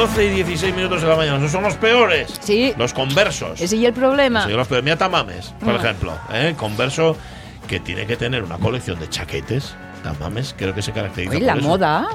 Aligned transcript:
12 0.00 0.24
y 0.24 0.28
16 0.30 0.74
minutos 0.74 1.02
de 1.02 1.08
la 1.08 1.14
mañana. 1.14 1.36
Esos 1.36 1.52
son 1.52 1.62
los 1.62 1.74
peores. 1.74 2.32
Sí. 2.40 2.72
Los 2.78 2.94
conversos. 2.94 3.60
Ese 3.60 3.76
y 3.76 3.84
el 3.84 3.92
problema. 3.92 4.46
Sí, 4.46 4.52
los 4.52 4.66
peores. 4.66 4.82
Mira 4.82 4.96
Tamames, 4.96 5.48
por 5.62 5.74
Mm. 5.74 5.76
ejemplo. 5.76 6.14
¿eh? 6.32 6.54
Converso 6.56 7.18
que 7.68 7.80
tiene 7.80 8.06
que 8.06 8.16
tener 8.16 8.42
una 8.42 8.56
colección 8.56 8.98
de 8.98 9.10
chaquetes. 9.10 9.74
Tamames, 10.02 10.54
creo 10.56 10.74
que 10.74 10.80
se 10.80 10.92
caracteriza 10.92 11.34
por 11.34 11.42
la 11.42 11.52
eso. 11.52 11.62
moda. 11.68 12.08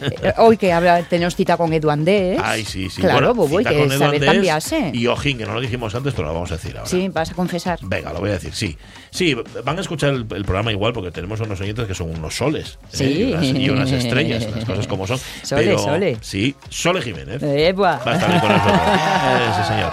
Eh, 0.00 0.32
Hoy 0.38 0.56
que 0.56 0.72
habla, 0.72 1.02
tenemos 1.04 1.34
cita 1.36 1.56
con 1.56 1.72
Edu 1.72 1.90
Andés. 1.90 2.38
Ay, 2.42 2.64
sí, 2.64 2.88
sí. 2.90 3.00
Claro, 3.00 3.34
Bueno, 3.34 3.34
Bobo, 3.34 3.58
hay 3.58 3.64
que 3.64 3.90
saber 3.98 4.24
cambiarse. 4.24 4.90
Y 4.92 5.06
Ojín, 5.06 5.38
que 5.38 5.46
no 5.46 5.54
lo 5.54 5.60
dijimos 5.60 5.94
antes, 5.94 6.12
pero 6.14 6.28
lo 6.28 6.34
vamos 6.34 6.50
a 6.52 6.56
decir 6.56 6.76
ahora. 6.76 6.88
Sí, 6.88 7.08
vas 7.08 7.30
a 7.30 7.34
confesar. 7.34 7.78
Venga, 7.82 8.12
lo 8.12 8.20
voy 8.20 8.30
a 8.30 8.34
decir, 8.34 8.54
sí. 8.54 8.76
Sí, 9.10 9.34
van 9.64 9.78
a 9.78 9.80
escuchar 9.80 10.10
el, 10.10 10.26
el 10.34 10.44
programa 10.44 10.70
igual 10.72 10.92
porque 10.92 11.10
tenemos 11.10 11.40
unos 11.40 11.60
oyentes 11.60 11.86
que 11.86 11.94
son 11.94 12.10
unos 12.10 12.36
soles. 12.36 12.78
¿eh? 12.98 13.04
Y, 13.10 13.22
unas, 13.32 13.44
y 13.46 13.70
unas 13.70 13.92
estrellas, 13.92 14.46
las 14.54 14.64
cosas 14.64 14.86
como 14.86 15.06
son. 15.06 15.18
Sole, 15.42 15.64
pero, 15.64 15.78
Sole. 15.78 16.18
Sí, 16.20 16.54
Sole 16.68 17.00
Jiménez. 17.00 17.42
Eh. 17.42 17.72
Va 17.72 17.94
a 18.04 18.14
estar 18.14 18.40
con 18.40 18.50
nosotros. 18.50 18.80
Sí, 19.56 19.62
señor. 19.72 19.92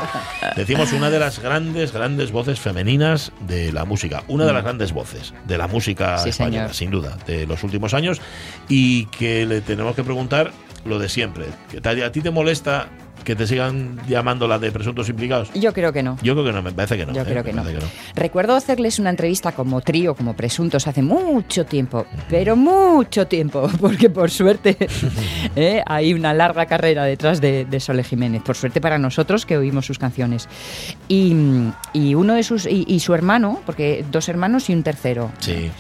Decimos 0.56 0.92
una 0.94 1.10
de 1.10 1.20
las 1.20 1.40
grandes, 1.40 1.92
grandes 1.94 2.32
voces 2.32 2.60
femeninas 2.60 3.32
de 3.48 3.72
la 3.72 3.86
música. 3.86 4.24
Una 4.28 4.46
de 4.46 4.54
las 4.54 4.64
grandes 4.64 4.92
voces 4.92 5.34
de 5.46 5.58
la 5.58 5.68
música 5.68 6.18
Sí, 6.18 6.30
española, 6.30 6.74
señor. 6.74 6.74
sin 6.76 6.92
duda, 6.92 7.18
de 7.28 7.46
los 7.48 7.64
últimos 7.64 7.94
años. 7.94 8.20
Y 8.68 9.06
que 9.08 9.46
le 9.46 9.62
tenemos 9.62 9.93
que 9.94 10.04
preguntar 10.04 10.52
lo 10.86 11.00
de 11.00 11.10
siempre. 11.10 11.46
¿Que 11.70 11.82
te- 11.82 12.04
¿A 12.04 12.12
ti 12.12 12.22
te 12.22 12.32
molesta 12.32 12.88
que 13.24 13.36
te 13.36 13.48
sigan 13.48 14.00
llamando 14.08 14.48
la 14.48 14.60
de 14.60 14.72
presuntos 14.72 15.10
implicados? 15.10 15.52
Yo 15.54 15.74
creo 15.74 15.92
que 15.94 16.04
no. 16.04 16.18
Yo 16.22 16.34
creo 16.34 16.46
que 16.46 16.52
no, 16.52 16.62
me 16.62 16.72
parece 16.72 16.98
que 16.98 17.06
no. 17.06 17.14
Yo 17.14 17.22
¿eh? 17.22 17.26
creo 17.26 17.44
que 17.44 17.54
no. 17.54 17.64
Recuerdo 18.16 18.56
hacerles 18.56 19.00
una 19.00 19.10
entrevista 19.10 19.52
como 19.54 19.82
trío, 19.82 20.16
como 20.16 20.34
presuntos, 20.36 20.88
hace 20.88 21.02
mucho 21.02 21.66
tiempo, 21.66 22.06
pero 22.30 22.56
mucho 22.56 23.28
tiempo, 23.28 23.70
porque 23.80 24.10
por 24.10 24.30
suerte 24.32 24.78
eh, 25.56 25.82
hay 25.86 26.14
una 26.14 26.34
larga 26.34 26.66
carrera 26.66 27.04
detrás 27.06 27.42
de, 27.42 27.66
de 27.66 27.80
Sole 27.80 28.04
Jiménez, 28.04 28.42
por 28.44 28.56
suerte 28.56 28.82
para 28.82 28.98
nosotros 28.98 29.46
que 29.46 29.58
oímos 29.58 29.86
sus 29.86 30.00
canciones. 30.00 30.48
Y, 31.08 31.34
y 31.94 32.16
uno 32.16 32.34
de 32.36 32.44
sus 32.44 32.66
y, 32.66 32.86
y 32.88 33.00
su 33.00 33.14
hermano, 33.14 33.62
porque 33.66 34.06
dos 34.12 34.30
hermanos 34.30 34.70
y 34.70 34.74
un 34.74 34.84
tercero, 34.84 35.32
Sí. 35.40 35.72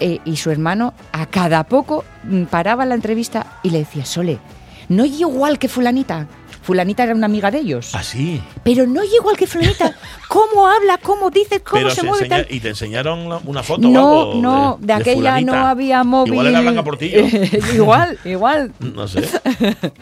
eh, 0.00 0.18
y 0.24 0.36
su 0.36 0.50
hermano 0.50 0.94
a 1.12 1.26
cada 1.26 1.64
poco 1.64 2.04
mm, 2.24 2.44
paraba 2.44 2.84
la 2.86 2.94
entrevista 2.94 3.58
y 3.62 3.70
le 3.70 3.78
decía, 3.80 4.04
Sole, 4.04 4.38
no 4.88 5.04
igual 5.04 5.58
que 5.58 5.68
fulanita. 5.68 6.26
Fulanita 6.62 7.02
era 7.02 7.14
una 7.14 7.26
amiga 7.26 7.50
de 7.50 7.58
ellos. 7.58 7.94
Así. 7.94 8.40
Pero 8.62 8.86
no 8.86 9.02
es 9.02 9.12
igual 9.12 9.36
que 9.36 9.46
fulanita. 9.46 9.94
¿Cómo 10.28 10.66
habla? 10.66 10.96
¿Cómo 11.02 11.30
dice? 11.30 11.60
¿Cómo 11.60 11.80
Pero 11.82 11.90
se 11.90 11.96
se 12.00 12.06
mueve? 12.06 12.24
enseña- 12.26 12.44
tal? 12.46 12.54
¿Y 12.54 12.60
te 12.60 12.68
enseñaron 12.70 13.40
una 13.44 13.62
foto 13.62 13.86
o 13.86 13.90
No, 13.90 14.20
algo 14.30 14.34
no, 14.40 14.78
de, 14.80 14.92
aquella 14.94 15.14
fulanita? 15.16 15.52
no 15.52 15.66
había 15.66 16.04
móvil. 16.04 16.32
Igual 16.32 16.46
era 16.46 16.60
Blanca 16.62 16.82
Portillo. 16.84 17.26
igual, 17.74 18.18
igual. 18.24 18.72
No 18.80 19.06
sé. 19.08 19.28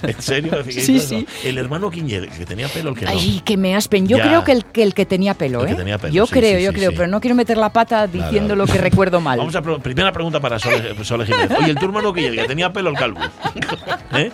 ¿En 0.02 0.22
serio? 0.22 0.52
¿Qué 0.64 0.72
Sí, 0.72 1.00
sí. 1.00 1.26
El 1.44 1.58
hermano 1.58 1.90
Quiñer, 1.90 2.28
que 2.28 2.46
tenía 2.46 2.68
pelo, 2.68 2.90
el 2.90 2.96
que 2.96 3.06
no. 3.06 3.10
Ay, 3.10 3.42
que 3.44 3.56
me 3.56 3.74
aspen. 3.74 4.06
Yo 4.06 4.18
Ya. 4.18 4.24
creo 4.28 4.44
que 4.44 4.52
el, 4.52 4.64
que 4.66 4.82
el 4.82 4.94
que 4.94 5.06
tenía 5.06 5.34
pelo, 5.34 5.60
El 5.62 5.66
que 5.68 5.72
¿eh? 5.72 5.76
tenía 5.76 5.98
pelo, 5.98 6.12
yo 6.14 6.26
sí, 6.26 6.32
creo, 6.32 6.58
sí, 6.58 6.64
yo 6.64 6.70
sí, 6.70 6.76
creo, 6.76 6.90
sí. 6.90 6.96
pero 6.96 7.08
no 7.08 7.20
quiero 7.20 7.34
meter 7.34 7.56
la 7.56 7.72
pata 7.72 8.06
diciendo 8.06 8.54
lo 8.54 8.66
que 8.66 8.78
recuerdo 8.78 9.20
mal. 9.20 9.38
Vamos 9.38 9.56
a 9.56 9.62
primera 9.62 10.12
pregunta 10.12 10.38
para 10.40 10.58
Sole, 10.58 10.94
Sole 11.04 11.26
Jiménez. 11.26 11.50
Oye, 11.58 11.70
el 11.70 11.76
tu 11.78 11.86
hermano 11.86 12.12
Quiñer, 12.12 12.36
que 12.36 12.44
tenía 12.44 12.72
pelo 12.72 12.90
el 12.90 12.96
calvo. 12.96 13.20
¿Eh? 14.14 14.30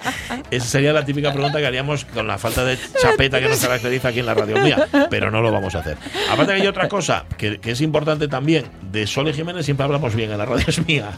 Esa 0.50 0.66
sería 0.66 0.92
la 0.92 1.04
típica 1.04 1.32
pregunta 1.32 1.58
que 1.58 1.66
haríamos 1.66 2.04
con 2.16 2.26
la 2.26 2.36
falta 2.38 2.64
de 2.64 2.76
chapeta 3.00 3.38
que 3.40 3.48
nos 3.48 3.60
caracteriza 3.60 4.08
aquí 4.08 4.18
en 4.20 4.26
la 4.26 4.34
radio 4.34 4.56
mía, 4.60 4.88
pero 5.08 5.30
no 5.30 5.40
lo 5.40 5.52
vamos 5.52 5.74
a 5.76 5.78
hacer. 5.80 5.96
Aparte 6.30 6.54
que 6.56 6.62
hay 6.62 6.66
otra 6.66 6.88
cosa 6.88 7.26
que, 7.38 7.58
que 7.60 7.70
es 7.72 7.80
importante 7.80 8.26
también, 8.26 8.64
de 8.90 9.06
Sole 9.06 9.32
Jiménez 9.32 9.64
siempre 9.64 9.84
hablamos 9.84 10.14
bien 10.16 10.32
en 10.32 10.38
la 10.38 10.46
radio 10.46 10.64
es 10.66 10.84
mía. 10.86 11.12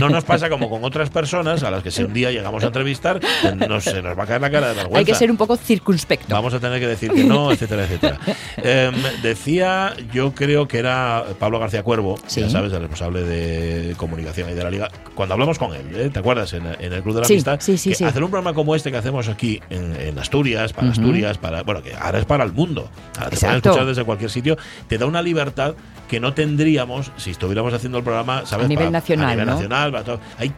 No 0.00 0.08
nos 0.08 0.24
pasa 0.24 0.48
como 0.48 0.70
con 0.70 0.82
otras 0.84 1.10
personas 1.10 1.62
a 1.62 1.70
las 1.70 1.82
que 1.82 1.90
si 1.90 2.02
un 2.02 2.14
día 2.14 2.30
llegamos 2.30 2.62
a 2.64 2.68
entrevistar, 2.68 3.20
nos, 3.68 3.84
se 3.84 4.00
nos 4.00 4.18
va 4.18 4.22
a 4.22 4.26
caer 4.26 4.40
la 4.40 4.50
cara 4.50 4.68
de 4.68 4.74
vergüenza. 4.74 4.98
Hay 4.98 5.04
que 5.04 5.14
ser 5.14 5.30
un 5.30 5.36
poco 5.36 5.56
circunspecto. 5.56 6.32
Vamos 6.34 6.54
a 6.54 6.60
tener 6.60 6.80
que 6.80 6.86
decir 6.86 7.10
que 7.12 7.24
no, 7.24 7.50
etcétera, 7.52 7.84
etcétera. 7.84 8.18
Em, 8.58 8.94
decía, 9.22 9.94
yo 10.12 10.32
creo 10.32 10.68
que 10.68 10.78
era 10.78 11.24
Pablo 11.38 11.58
García 11.58 11.82
Cuervo, 11.82 12.16
Sí. 12.26 12.40
ya 12.42 12.50
sabes, 12.50 12.72
el 12.72 12.80
responsable 12.80 13.22
de 13.22 13.94
comunicación 13.96 14.48
y 14.50 14.54
de 14.54 14.62
la 14.62 14.70
liga. 14.70 14.88
Cuando 15.14 15.34
hablamos 15.34 15.58
con 15.58 15.74
él, 15.74 15.86
¿eh? 15.94 16.10
¿te 16.12 16.18
acuerdas? 16.20 16.52
En, 16.52 16.64
en 16.66 16.92
el 16.92 17.02
Club 17.02 17.14
de 17.16 17.20
la 17.22 17.26
Sí, 17.26 17.34
Amistad. 17.34 17.58
sí, 17.60 17.76
que. 17.92 18.04
Hacer 18.04 18.22
un 18.22 18.30
programa 18.30 18.54
como 18.54 18.74
este 18.76 18.90
que 18.90 18.96
hacemos 18.98 19.28
aquí 19.28 19.60
en, 19.70 19.96
en 20.00 20.18
Asturias, 20.18 20.35
para 20.72 20.88
Ujú. 20.88 20.92
Asturias, 21.00 21.38
para 21.38 21.62
bueno, 21.62 21.82
que 21.82 21.94
ahora 21.94 22.18
es 22.18 22.24
para 22.24 22.44
el 22.44 22.52
mundo. 22.52 22.88
Ahora 23.18 23.30
te 23.30 23.36
pueden 23.38 23.56
escuchar 23.56 23.86
desde 23.86 24.04
cualquier 24.04 24.30
sitio. 24.30 24.56
Te 24.88 24.98
da 24.98 25.06
una 25.06 25.22
libertad 25.22 25.74
que 26.08 26.20
no 26.20 26.34
tendríamos 26.34 27.10
si 27.16 27.30
estuviéramos 27.30 27.72
haciendo 27.74 27.98
el 27.98 28.04
programa, 28.04 28.46
¿sabes? 28.46 28.66
A 28.66 28.68
nivel 28.68 28.84
Para- 28.86 28.90
nacional, 28.98 29.26
A 29.26 29.30
nivel 29.32 29.46
¿no? 29.46 29.52
nacional, 29.54 29.90
para. 29.92 30.18
Hay, 30.38 30.52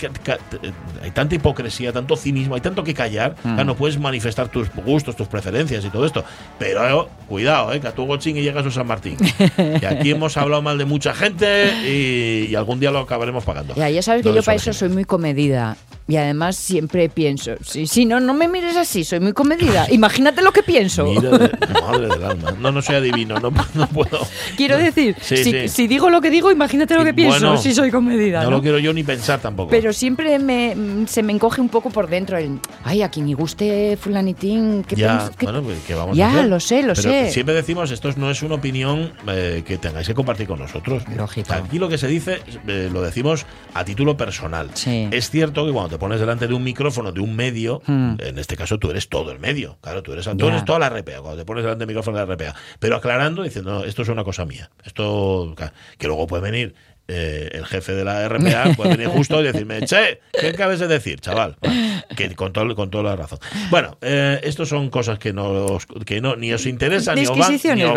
hay 1.02 1.10
tanta 1.12 1.34
hipocresía, 1.34 1.92
tanto 1.92 2.16
cinismo, 2.16 2.54
hay 2.54 2.60
tanto 2.60 2.84
que 2.84 2.92
callar. 2.94 3.32
Mm. 3.42 3.54
Claro, 3.54 3.64
no 3.64 3.74
puedes 3.76 3.98
manifestar 3.98 4.48
tus 4.48 4.68
gustos, 4.74 5.16
tus 5.16 5.26
preferencias 5.28 5.84
y 5.84 5.88
todo 5.90 6.04
esto. 6.04 6.24
Pero 6.58 7.02
eh, 7.04 7.08
cuidado, 7.28 7.72
eh, 7.72 7.80
que 7.80 7.88
a 7.88 7.92
tu 7.92 8.04
gochín 8.06 8.36
y 8.36 8.42
llega 8.42 8.60
a 8.60 8.70
San 8.70 8.86
Martín. 8.86 9.16
que 9.56 9.86
aquí 9.86 10.10
hemos 10.10 10.36
hablado 10.36 10.60
mal 10.62 10.76
de 10.76 10.84
mucha 10.84 11.14
gente 11.14 11.72
y, 11.86 12.50
y 12.50 12.54
algún 12.54 12.78
día 12.80 12.90
lo 12.90 12.98
acabaremos 12.98 13.44
pagando. 13.44 13.74
Ya, 13.74 13.88
ya 13.88 14.02
sabes 14.02 14.22
que 14.22 14.28
No 14.28 14.34
yo 14.36 14.42
para 14.42 14.56
eso 14.56 14.72
soy 14.72 14.90
muy 14.90 15.04
comedida. 15.04 15.76
Y 16.08 16.16
además 16.16 16.56
siempre 16.56 17.10
pienso, 17.10 17.52
si, 17.62 17.86
si 17.86 18.06
no, 18.06 18.18
no 18.18 18.32
me 18.32 18.48
mires 18.48 18.76
así, 18.76 19.04
soy 19.04 19.20
muy 19.20 19.34
comedida. 19.34 19.86
Imagínate 19.90 20.40
lo 20.40 20.52
que 20.52 20.62
pienso. 20.62 21.04
Mira 21.04 21.30
de- 21.36 21.50
madre 21.82 22.08
del 22.08 22.24
alma. 22.24 22.52
No, 22.58 22.72
no 22.72 22.80
soy 22.80 22.96
adivino, 22.96 23.38
no, 23.38 23.50
no 23.74 23.86
puedo. 23.88 24.18
Quiero 24.56 24.78
decir, 24.78 25.14
Sí, 25.20 25.36
si, 25.36 25.44
sí. 25.52 25.68
si 25.68 25.86
digo 25.86 26.08
lo 26.08 26.22
que 26.22 26.30
digo, 26.30 26.50
imagínate 26.50 26.94
lo 26.94 27.04
que 27.04 27.12
pienso, 27.12 27.38
Bueno, 27.40 27.58
si 27.58 27.74
soy 27.74 27.90
comedida. 27.90 28.42
No, 28.42 28.50
¿no? 28.50 28.56
lo 28.56 28.62
quiero 28.62 28.78
yo 28.78 28.92
ni 28.94 29.02
pensar 29.04 29.40
tampoco. 29.40 29.68
Pero 29.70 29.92
siempre 29.92 30.38
me, 30.38 30.74
mm, 30.74 31.06
se 31.08 31.22
me 31.22 31.32
encoge 31.34 31.60
un 31.60 31.68
poco 31.68 31.90
por 31.90 32.08
dentro 32.08 32.38
el, 32.38 32.58
ay, 32.84 33.02
a 33.02 33.10
quien 33.10 33.26
ni 33.26 33.34
guste 33.34 33.98
fulanitín, 34.00 34.84
¿qué 34.84 34.96
ya, 34.96 35.08
piensas? 35.08 35.36
¿Qué- 35.36 35.44
bueno, 35.44 35.62
pues, 35.62 35.78
¿qué 35.86 35.94
vamos 35.94 36.14
a 36.14 36.18
Ya, 36.18 36.30
hacer? 36.30 36.46
lo 36.46 36.58
sé, 36.60 36.82
lo 36.84 36.94
Pero 36.94 37.02
sé. 37.02 37.30
Siempre 37.30 37.54
decimos, 37.54 37.90
esto 37.90 38.10
no 38.16 38.30
es 38.30 38.42
una 38.42 38.54
opinión 38.54 39.12
eh, 39.28 39.62
que 39.66 39.76
tengáis 39.76 40.06
que 40.06 40.14
compartir 40.14 40.46
con 40.46 40.58
nosotros. 40.58 41.02
Lógico. 41.14 41.52
Aquí 41.52 41.78
lo 41.78 41.90
que 41.90 41.98
se 41.98 42.08
dice, 42.08 42.40
eh, 42.66 42.88
lo 42.90 43.02
decimos 43.02 43.44
a 43.74 43.84
título 43.84 44.16
personal. 44.16 44.70
Sí. 44.72 45.08
Es 45.10 45.28
cierto 45.30 45.66
que 45.66 45.72
cuando 45.72 45.90
te 45.90 45.97
pones 45.98 46.20
delante 46.20 46.46
de 46.46 46.54
un 46.54 46.62
micrófono, 46.64 47.12
de 47.12 47.20
un 47.20 47.34
medio, 47.36 47.82
Hmm. 47.86 48.14
en 48.18 48.38
este 48.38 48.56
caso 48.56 48.78
tú 48.78 48.90
eres 48.90 49.08
todo 49.08 49.32
el 49.32 49.38
medio. 49.38 49.78
Claro, 49.80 50.02
tú 50.02 50.12
eres, 50.12 50.24
tú 50.36 50.48
eres 50.48 50.64
toda 50.64 50.78
la 50.78 50.88
RPA. 50.88 51.20
Cuando 51.20 51.36
te 51.38 51.44
pones 51.44 51.64
delante 51.64 51.80
del 51.80 51.88
micrófono 51.88 52.16
de 52.18 52.26
la 52.26 52.32
RPA. 52.34 52.54
Pero 52.78 52.96
aclarando, 52.96 53.42
diciendo, 53.42 53.72
no, 53.80 53.84
esto 53.84 54.02
es 54.02 54.08
una 54.08 54.24
cosa 54.24 54.44
mía. 54.44 54.70
Esto, 54.84 55.54
que 55.98 56.06
luego 56.06 56.26
puede 56.26 56.42
venir 56.42 56.74
eh, 57.10 57.48
el 57.52 57.64
jefe 57.64 57.92
de 57.92 58.04
la 58.04 58.28
RPA 58.28 58.72
puede 58.76 58.90
venir 58.90 59.08
justo 59.08 59.40
y 59.40 59.44
decirme, 59.44 59.80
che, 59.86 60.20
¿qué 60.38 60.48
acabas 60.48 60.78
de 60.78 60.88
decir, 60.88 61.20
chaval? 61.20 61.56
Bueno, 61.60 62.02
que 62.16 62.34
con, 62.34 62.52
todo, 62.52 62.74
con 62.74 62.90
toda 62.90 63.04
la 63.04 63.16
razón. 63.16 63.38
Bueno, 63.70 63.96
eh, 64.02 64.40
estos 64.42 64.68
son 64.68 64.90
cosas 64.90 65.18
que, 65.18 65.32
no 65.32 65.48
os- 65.66 65.86
que 66.04 66.20
no, 66.20 66.36
ni 66.36 66.52
os 66.52 66.66
interesan, 66.66 67.14
ni 67.16 67.22
os 67.22 67.28
van, 67.38 67.50
ni 67.78 67.82
os 67.84 67.92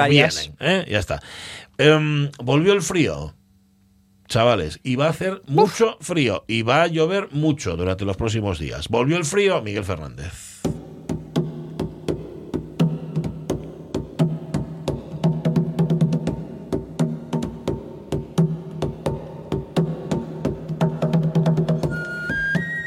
vienen. 0.47 0.55
¿eh? 0.61 0.85
Ya 0.89 0.99
está. 0.99 1.21
Em, 1.77 2.29
volvió 2.41 2.71
el 2.73 2.81
frío. 2.81 3.33
Chavales, 4.31 4.79
y 4.81 4.95
va 4.95 5.07
a 5.07 5.09
hacer 5.09 5.41
mucho 5.45 5.97
frío 5.99 6.45
y 6.47 6.61
va 6.61 6.83
a 6.83 6.87
llover 6.87 7.27
mucho 7.31 7.75
durante 7.75 8.05
los 8.05 8.15
próximos 8.15 8.59
días. 8.59 8.87
Volvió 8.87 9.17
el 9.17 9.25
frío, 9.25 9.61
Miguel 9.61 9.83
Fernández. 9.83 10.61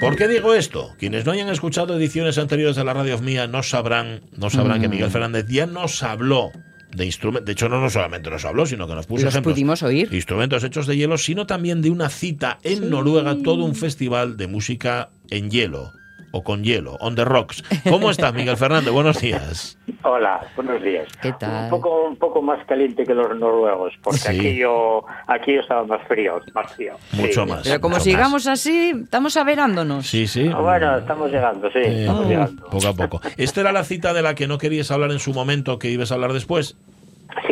¿Por 0.01 0.17
qué 0.17 0.29
digo 0.29 0.55
esto? 0.55 0.95
Quienes 0.99 1.27
no 1.27 1.33
hayan 1.33 1.51
escuchado 1.51 1.95
ediciones 1.95 2.39
anteriores 2.39 2.77
de 2.77 2.85
la 2.85 2.95
radio 2.95 3.19
mía 3.19 3.47
no 3.47 3.63
sabrán, 3.63 4.23
no 4.35 4.49
sabrán 4.49 4.81
que 4.81 4.89
Mm. 4.89 4.93
Miguel 4.93 5.11
Fernández 5.11 5.45
ya 5.49 5.67
nos 5.67 6.03
habló 6.03 6.53
de 6.95 7.07
instrumentos. 7.07 7.47
De 7.47 7.53
hecho, 7.53 7.69
no, 7.69 7.81
no 7.81 7.91
solamente 7.91 8.31
nos 8.31 8.45
habló, 8.45 8.67
sino 8.67 8.87
que 8.87 8.95
nos 8.95 9.07
puso 9.07 9.25
Los 9.25 9.35
ejemplos. 9.35 9.55
pudimos 9.55 9.83
oír. 9.83 10.13
Instrumentos 10.13 10.65
hechos 10.65 10.87
de 10.87 10.97
hielo, 10.97 11.19
sino 11.19 11.47
también 11.47 11.83
de 11.83 11.91
una 11.91 12.09
cita 12.09 12.59
en 12.63 12.91
Noruega, 12.91 13.37
todo 13.43 13.65
un 13.65 13.75
festival 13.75 14.37
de 14.37 14.47
música 14.47 15.11
en 15.31 15.51
hielo 15.51 15.93
o 16.37 16.43
con 16.43 16.65
hielo, 16.65 16.97
on 17.01 17.15
the 17.15 17.25
rocks. 17.25 17.63
¿Cómo 17.89 18.11
estás, 18.11 18.35
Miguel 18.35 18.57
Fernández? 18.57 18.93
Buenos 18.93 19.21
días. 19.21 19.79
Hola, 20.03 20.41
buenos 20.57 20.83
días. 20.83 21.07
¿Qué 21.23 21.33
tal? 21.39 21.65
Un 21.65 21.71
poco, 21.71 22.05
un 22.09 22.17
poco 22.17 22.43
más 22.43 22.65
caliente 22.67 23.05
que 23.05 23.15
los 23.15 23.39
noruegos, 23.39 23.93
porque 24.03 24.19
Sí. 24.19 24.29
aquí 24.37 24.57
yo, 24.57 25.05
aquí 25.29 25.55
yo 25.55 25.61
estaba 25.61 25.85
más 25.85 26.01
frío, 26.09 26.41
más 26.53 26.73
frío. 26.75 26.95
Mucho 27.13 27.45
Sí. 27.45 27.51
más. 27.51 27.63
Pero 27.63 27.81
como 27.81 27.95
mucho 27.95 28.05
sigamos 28.05 28.49
así, 28.49 28.93
estamos 29.05 29.37
averándonos. 29.37 30.07
Sí, 30.09 30.27
sí. 30.27 30.51
Ah, 30.53 30.59
Bueno, 30.61 30.99
estamos 30.99 31.31
llegando, 31.31 31.71
sí, 31.71 31.79
Eh, 31.79 32.01
estamos 32.01 32.27
llegando. 32.27 32.65
poco 32.69 32.89
a 32.89 32.93
poco. 32.95 33.21
¿Esta 33.37 33.61
era 33.61 33.71
la 33.71 33.85
cita 33.85 34.13
de 34.13 34.23
la 34.23 34.35
que 34.35 34.49
no 34.49 34.59
querías 34.59 34.91
hablar 34.91 35.13
en 35.13 35.21
su 35.21 35.33
momento, 35.33 35.79
que 35.79 35.89
ibas 35.91 36.11
a 36.11 36.15
hablar 36.17 36.33
después? 36.33 36.77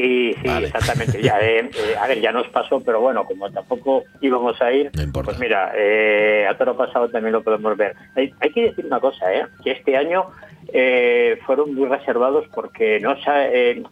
Sí, 0.02 0.34
sí, 0.42 0.48
Vale. 0.48 0.66
exactamente. 0.66 1.22
Ya, 1.22 1.38
eh, 1.40 1.60
eh, 1.60 1.94
a 2.00 2.08
ver, 2.08 2.20
ya 2.20 2.32
nos 2.32 2.48
pasó, 2.48 2.80
pero 2.80 3.00
bueno, 3.00 3.24
como 3.24 3.48
tampoco 3.52 4.02
íbamos 4.20 4.60
a 4.60 4.72
ir, 4.72 4.90
No 4.96 5.02
importa. 5.02 5.26
pues 5.26 5.38
mira, 5.38 5.72
eh, 5.76 6.44
a 6.50 6.54
todo 6.54 6.72
lo 6.72 6.76
pasado 6.76 7.08
también 7.08 7.32
lo 7.34 7.42
podemos 7.44 7.76
ver. 7.76 7.94
Hay, 8.16 8.32
hay 8.40 8.50
que 8.50 8.62
decir 8.62 8.84
una 8.84 8.98
cosa, 8.98 9.32
¿eh? 9.32 9.44
que 9.62 9.70
este 9.70 9.96
año 9.96 10.26
eh, 10.72 11.38
fueron 11.46 11.74
muy 11.74 11.88
reservados 11.88 12.46
porque 12.54 12.98
no 13.00 13.14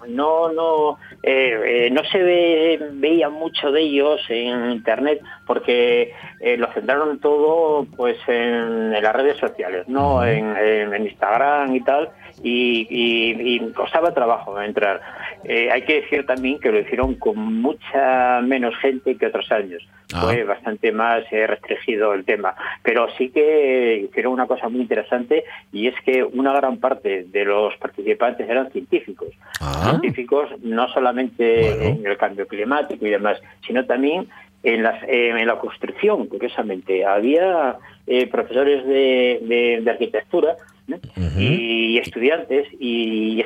no 0.08 0.52
no 0.52 0.98
eh, 1.22 1.60
eh, 1.86 1.90
no 1.90 2.02
se 2.04 2.18
ve- 2.22 2.78
veía 2.92 3.28
mucho 3.28 3.70
de 3.70 3.82
ellos 3.82 4.20
en 4.30 4.70
internet 4.72 5.20
porque 5.46 6.12
lo 6.58 6.66
centraron 6.72 7.18
todo 7.20 7.86
pues 7.96 8.16
en, 8.28 8.94
en 8.94 9.02
las 9.02 9.14
redes 9.14 9.36
sociales, 9.38 9.86
no 9.88 10.24
en, 10.24 10.56
en- 10.56 10.94
en 10.94 11.06
Instagram 11.06 11.74
y 11.76 11.80
tal 11.82 12.08
y, 12.42 12.86
y- 12.88 13.56
y 13.56 13.72
costaba 13.72 14.14
trabajo 14.14 14.60
entrar. 14.60 15.00
Eh, 15.44 15.70
hay 15.70 15.82
que 15.82 16.02
decir 16.02 16.26
también 16.26 16.58
que 16.60 16.70
lo 16.70 16.80
hicieron 16.80 17.14
con 17.14 17.60
mucha 17.62 18.40
menos 18.42 18.76
gente 18.78 19.16
que 19.16 19.26
otros 19.26 19.50
años. 19.52 19.86
Ah. 20.12 20.22
Fue 20.22 20.44
bastante 20.44 20.92
más 20.92 21.22
eh, 21.30 21.46
restringido 21.46 22.12
el 22.14 22.24
tema. 22.24 22.54
Pero 22.82 23.06
sí 23.16 23.30
que 23.30 24.06
hicieron 24.08 24.32
una 24.32 24.46
cosa 24.46 24.68
muy 24.68 24.80
interesante 24.82 25.44
y 25.72 25.86
es 25.88 25.94
que 26.04 26.22
una 26.24 26.52
gran 26.52 26.78
parte 26.78 27.24
de 27.28 27.44
los 27.44 27.76
participantes 27.76 28.48
eran 28.48 28.70
científicos. 28.70 29.28
Ah. 29.60 29.88
Científicos 29.90 30.48
no 30.62 30.88
solamente 30.88 31.60
Bueno. 31.62 31.98
en 32.00 32.06
el 32.06 32.16
cambio 32.18 32.46
climático 32.46 33.06
y 33.06 33.10
demás, 33.10 33.40
sino 33.66 33.84
también 33.86 34.26
en, 34.62 34.82
las, 34.82 35.02
eh, 35.04 35.30
en 35.30 35.46
la 35.46 35.58
construcción, 35.58 36.26
curiosamente. 36.26 37.04
Había 37.06 37.76
eh, 38.06 38.26
profesores 38.26 38.84
de, 38.86 39.40
de- 39.42 39.80
de 39.82 39.90
arquitectura 39.90 40.56
Ujú. 40.96 41.38
y 41.40 41.98
estudiantes 41.98 42.66
y 42.78 43.40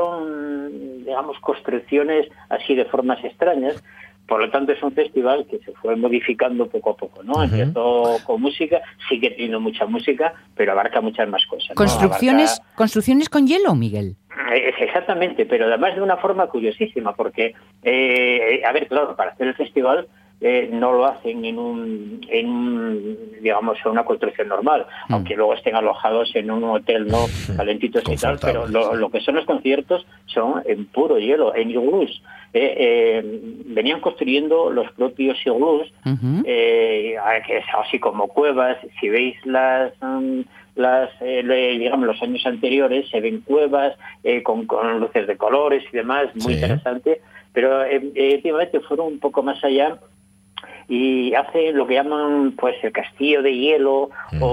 experimentaron, 0.00 1.04
digamos, 1.04 1.38
construcciones 1.40 2.28
así 2.48 2.74
de 2.74 2.84
formas 2.86 3.22
extrañas. 3.24 3.82
Por 4.26 4.40
lo 4.40 4.50
tanto, 4.50 4.70
es 4.70 4.80
un 4.82 4.92
festival 4.92 5.44
que 5.50 5.58
se 5.58 5.72
fue 5.72 5.96
modificando 5.96 6.68
poco 6.68 6.90
a 6.90 6.96
poco, 6.96 7.22
¿no? 7.24 7.42
Empezó 7.42 8.18
con 8.24 8.40
música, 8.40 8.80
sigue 9.08 9.30
teniendo 9.30 9.58
mucha 9.58 9.86
música, 9.86 10.34
pero 10.54 10.70
abarca 10.70 11.00
muchas 11.00 11.28
más 11.28 11.44
cosas. 11.46 11.70
¿no? 11.70 11.74
Construcciones, 11.74 12.60
Abarca- 12.60 12.76
construcciones 12.76 13.28
con 13.28 13.48
hielo, 13.48 13.74
Miguel. 13.74 14.14
eh, 14.54 14.72
Exactamente, 14.78 15.46
pero 15.46 15.66
además 15.66 15.96
de 15.96 16.02
una 16.02 16.16
forma 16.16 16.46
curiosísima, 16.46 17.12
porque, 17.16 17.54
eh, 17.82 18.62
a 18.64 18.70
ver, 18.72 18.86
claro, 18.86 19.16
para 19.16 19.32
hacer 19.32 19.48
el 19.48 19.54
festival 19.54 20.06
eh, 20.40 20.68
no 20.72 20.92
lo 20.92 21.04
hacen 21.06 21.44
en 21.44 21.58
un, 21.58 22.20
en 22.30 22.48
un, 22.48 23.18
digamos, 23.42 23.78
en 23.84 23.90
una 23.92 24.04
construcción 24.04 24.48
normal, 24.48 24.86
Mm. 25.08 25.14
aunque 25.14 25.36
luego 25.36 25.54
estén 25.54 25.74
alojados 25.76 26.34
en 26.34 26.50
un 26.50 26.64
hotel 26.64 27.06
no 27.08 27.26
calentitos 27.56 28.02
y 28.08 28.16
tal, 28.16 28.38
pero 28.40 28.66
lo, 28.66 29.10
que 29.10 29.20
son 29.20 29.34
los 29.36 29.44
conciertos 29.44 30.06
son 30.26 30.62
en 30.66 30.86
puro 30.86 31.18
hielo, 31.18 31.54
en 31.54 31.70
iglús. 31.70 32.22
Eh, 32.52 32.74
eh, 32.78 33.40
venían 33.66 34.00
construyendo 34.00 34.70
los 34.70 34.90
propios 34.92 35.38
iglús 35.46 35.92
Ujú. 36.04 36.42
eh, 36.44 37.16
que 37.46 37.58
es 37.58 37.64
así 37.78 37.98
como 38.00 38.26
cuevas. 38.28 38.76
Si 39.00 39.08
veis 39.08 39.36
las 39.44 39.92
mm, 40.00 40.40
las 40.76 41.10
eh, 41.20 41.42
digamos 41.78 42.06
los 42.06 42.20
años 42.22 42.44
anteriores 42.46 43.08
se 43.10 43.20
ven 43.20 43.42
cuevas 43.42 43.94
eh, 44.24 44.42
con, 44.42 44.66
con 44.66 44.98
luces 45.00 45.26
de 45.26 45.36
colores 45.36 45.84
y 45.92 45.96
demás, 45.96 46.26
muy 46.36 46.54
Sí. 46.54 46.60
interesante. 46.60 47.20
Pero 47.52 47.84
eh, 47.84 48.32
últimamente 48.36 48.80
fueron 48.80 49.06
un 49.08 49.18
poco 49.20 49.42
más 49.42 49.62
allá 49.64 49.98
y 50.90 51.32
hacen 51.34 51.76
lo 51.78 51.86
que 51.86 51.94
llaman 51.94 52.52
pues 52.58 52.74
el 52.82 52.90
castillo 52.92 53.40
de 53.42 53.54
hielo 53.56 54.10
Mm. 54.32 54.42
o, 54.42 54.48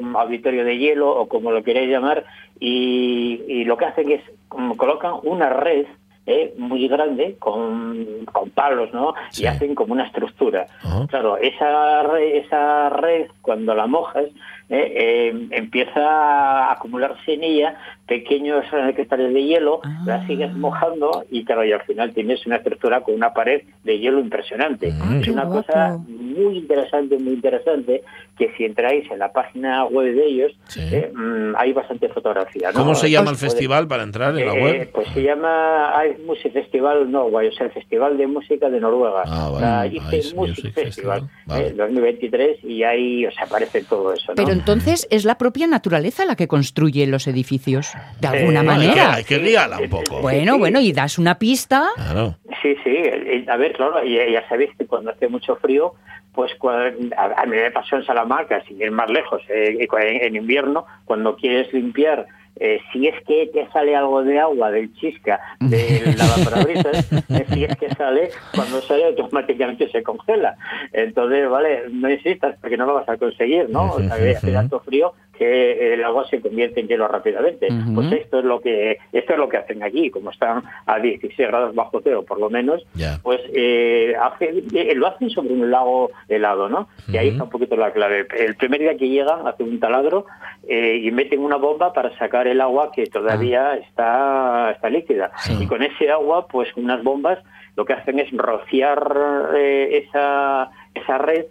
o 0.00 0.18
auditorio 0.18 0.64
de 0.64 0.76
hielo 0.78 1.10
o 1.10 1.26
como 1.26 1.50
lo 1.50 1.62
queréis 1.64 1.90
llamar 1.90 2.24
y, 2.60 3.40
y 3.48 3.64
lo 3.64 3.76
que 3.76 3.86
hacen 3.86 4.10
es 4.12 4.20
como 4.48 4.76
colocan 4.76 5.14
una 5.24 5.48
red 5.48 5.86
eh, 6.26 6.54
muy 6.56 6.86
grande 6.86 7.34
con, 7.40 8.06
con 8.30 8.50
palos 8.50 8.92
no 8.92 9.14
Sí. 9.30 9.42
y 9.42 9.46
hacen 9.46 9.74
como 9.74 9.92
una 9.94 10.04
estructura 10.06 10.66
claro 11.08 11.36
esa 11.38 12.02
red, 12.04 12.36
esa 12.44 12.90
red 12.90 13.26
cuando 13.40 13.74
la 13.74 13.86
mojas 13.88 14.26
eh, 14.68 14.92
eh, 14.96 15.48
empieza 15.50 16.00
a 16.00 16.72
acumularse 16.72 17.34
en 17.34 17.42
ella 17.44 17.76
pequeños 18.16 18.64
eh, 18.72 18.92
cristales 18.94 19.32
de 19.32 19.42
hielo, 19.42 19.80
Ah. 19.84 20.02
la 20.04 20.26
sigues 20.26 20.52
mojando 20.54 21.24
y 21.30 21.44
claro, 21.44 21.64
y 21.64 21.72
al 21.72 21.82
final 21.82 22.12
tienes 22.12 22.44
una 22.46 22.56
estructura 22.56 23.00
con 23.00 23.14
una 23.14 23.32
pared 23.32 23.62
de 23.84 23.98
hielo 23.98 24.20
impresionante. 24.20 24.92
Mm. 24.92 25.20
Es 25.22 25.28
una 25.28 25.44
guapo. 25.44 25.62
cosa 25.62 25.98
muy 26.08 26.58
interesante, 26.58 27.16
muy 27.18 27.32
interesante, 27.34 28.02
que 28.38 28.50
si 28.56 28.64
entráis 28.64 29.10
en 29.10 29.18
la 29.18 29.32
página 29.32 29.84
web 29.86 30.14
de 30.14 30.26
ellos, 30.26 30.52
Sí. 30.68 30.80
eh, 30.92 31.10
mm, 31.14 31.54
hay 31.56 31.72
bastante 31.72 32.08
fotografía. 32.10 32.70
¿no? 32.72 32.80
¿Cómo 32.80 32.94
se 32.94 33.10
llama 33.10 33.30
el 33.30 33.36
Puede- 33.36 33.48
festival 33.50 33.88
para 33.88 34.02
entrar 34.02 34.36
en 34.38 34.46
la 34.46 34.54
eh, 34.54 34.62
web? 34.62 34.90
Pues 34.92 35.08
se 35.14 35.22
llama 35.22 35.92
Ice 36.10 36.20
Music 36.26 36.52
Festival 36.52 37.10
Norway, 37.10 37.48
o 37.48 37.52
sea, 37.52 37.66
el 37.66 37.72
Festival 37.72 38.16
de 38.18 38.26
Música 38.26 38.68
de 38.68 38.80
Noruega. 38.80 39.22
Ah, 39.26 39.48
vale. 39.52 39.96
Ice 39.96 40.16
Ice 40.18 40.34
Music, 40.36 40.64
Music 40.64 40.74
Festival, 40.74 41.20
Festival, 41.20 41.30
vale. 41.46 41.66
eh, 41.68 41.72
2023, 41.76 42.64
y 42.64 42.82
ahí 42.82 43.24
os 43.26 43.34
aparece 43.40 43.82
todo 43.84 44.12
eso. 44.12 44.32
¿no? 44.32 44.34
Pero 44.36 44.50
entonces 44.52 45.06
es 45.10 45.24
la 45.24 45.36
propia 45.38 45.66
naturaleza 45.66 46.24
la 46.26 46.36
que 46.36 46.46
construye 46.48 47.06
los 47.06 47.26
edificios, 47.26 47.92
de 48.20 48.28
alguna 48.28 48.60
Eh, 48.60 48.62
hay 48.62 48.78
que- 48.80 48.86
manera. 48.86 49.14
hay 49.14 49.24
que 49.24 49.38
guiarla 49.38 49.78
un 49.80 49.88
poco. 49.90 50.20
Bueno, 50.20 50.52
sí. 50.54 50.58
bueno, 50.58 50.80
y 50.80 50.92
das 50.92 51.18
una 51.18 51.38
pista. 51.38 51.88
Claro. 51.96 52.36
Sí, 52.62 52.76
sí, 52.84 52.96
a 53.48 53.56
ver, 53.56 53.72
claro, 53.72 54.04
y 54.04 54.14
ya 54.14 54.46
sabéis 54.48 54.70
que 54.78 54.86
cuando 54.86 55.10
hace 55.10 55.28
mucho 55.28 55.56
frío, 55.56 55.94
pues 56.32 56.52
cua- 56.58 56.92
a, 57.16 57.42
a 57.42 57.46
mí 57.46 57.56
me 57.56 57.70
pasó 57.72 57.96
en 57.96 58.04
Salamanca, 58.04 58.62
sin 58.68 58.80
ir 58.80 58.90
más 58.92 59.10
lejos, 59.10 59.42
eh, 59.48 59.76
en 60.22 60.36
invierno, 60.36 60.86
cuando 61.04 61.36
quieres 61.36 61.72
limpiar, 61.72 62.26
eh, 62.60 62.80
si 62.92 63.08
es 63.08 63.14
que 63.26 63.50
te 63.52 63.66
sale 63.72 63.96
algo 63.96 64.22
de 64.22 64.38
agua 64.38 64.70
del 64.70 64.94
chisca 64.94 65.40
del 65.58 66.16
lavaparabrisas, 66.18 67.10
eh, 67.30 67.46
si 67.52 67.64
es 67.64 67.76
que 67.76 67.88
sale, 67.94 68.30
cuando 68.54 68.80
sale 68.82 69.06
automáticamente 69.06 69.90
se 69.90 70.02
congela. 70.02 70.56
Entonces, 70.92 71.48
vale, 71.48 71.84
no 71.90 72.08
insistas 72.10 72.56
porque 72.60 72.76
no 72.76 72.86
lo 72.86 72.94
vas 72.94 73.08
a 73.08 73.16
conseguir, 73.16 73.68
¿no? 73.70 73.90
O 73.92 74.00
sea, 74.00 74.16
que 74.16 74.36
hace 74.36 74.52
tanto 74.52 74.80
frío 74.80 75.12
que 75.36 75.94
el 75.94 76.04
agua 76.04 76.26
se 76.28 76.40
convierte 76.40 76.80
en 76.80 76.88
hielo 76.88 77.08
rápidamente. 77.08 77.68
Pues 77.94 78.12
esto 78.12 78.38
es 78.40 78.44
lo 78.44 78.60
que 78.60 78.98
esto 79.12 79.32
es 79.32 79.38
lo 79.38 79.48
que 79.48 79.56
hacen 79.56 79.82
aquí, 79.82 80.10
como 80.10 80.30
están 80.30 80.62
a 80.86 80.98
16 80.98 81.48
grados 81.48 81.74
bajo 81.74 82.00
cero 82.04 82.24
por 82.26 82.38
lo 82.38 82.50
menos, 82.50 82.84
pues 83.22 83.40
eh, 83.54 84.14
hace- 84.20 84.62
eh, 84.74 84.94
lo 84.94 85.06
hacen 85.08 85.30
sobre 85.30 85.52
un 85.54 85.70
lago 85.70 86.10
helado, 86.28 86.68
¿no? 86.68 86.88
Y 87.08 87.16
ahí 87.16 87.28
está 87.28 87.44
un 87.44 87.50
poquito 87.50 87.76
la 87.76 87.92
clave. 87.92 88.26
El 88.38 88.54
primer 88.56 88.80
día 88.80 88.96
que 88.96 89.08
llegan 89.08 89.46
hacen 89.46 89.68
un 89.68 89.80
taladro 89.80 90.26
eh, 90.68 91.00
y 91.02 91.10
meten 91.10 91.40
una 91.40 91.56
bomba 91.56 91.92
para 91.92 92.16
sacar 92.18 92.46
el 92.46 92.60
agua 92.60 92.92
que 92.92 93.06
todavía 93.06 93.74
está, 93.76 94.70
está 94.72 94.90
líquida. 94.90 95.32
Sí. 95.38 95.56
Y 95.60 95.66
con 95.66 95.82
ese 95.82 96.10
agua, 96.10 96.46
pues 96.46 96.68
unas 96.76 97.02
bombas, 97.02 97.38
lo 97.76 97.84
que 97.84 97.94
hacen 97.94 98.18
es 98.18 98.30
rociar 98.32 99.48
eh, 99.56 100.04
esa, 100.06 100.70
esa 100.94 101.18
red 101.18 101.46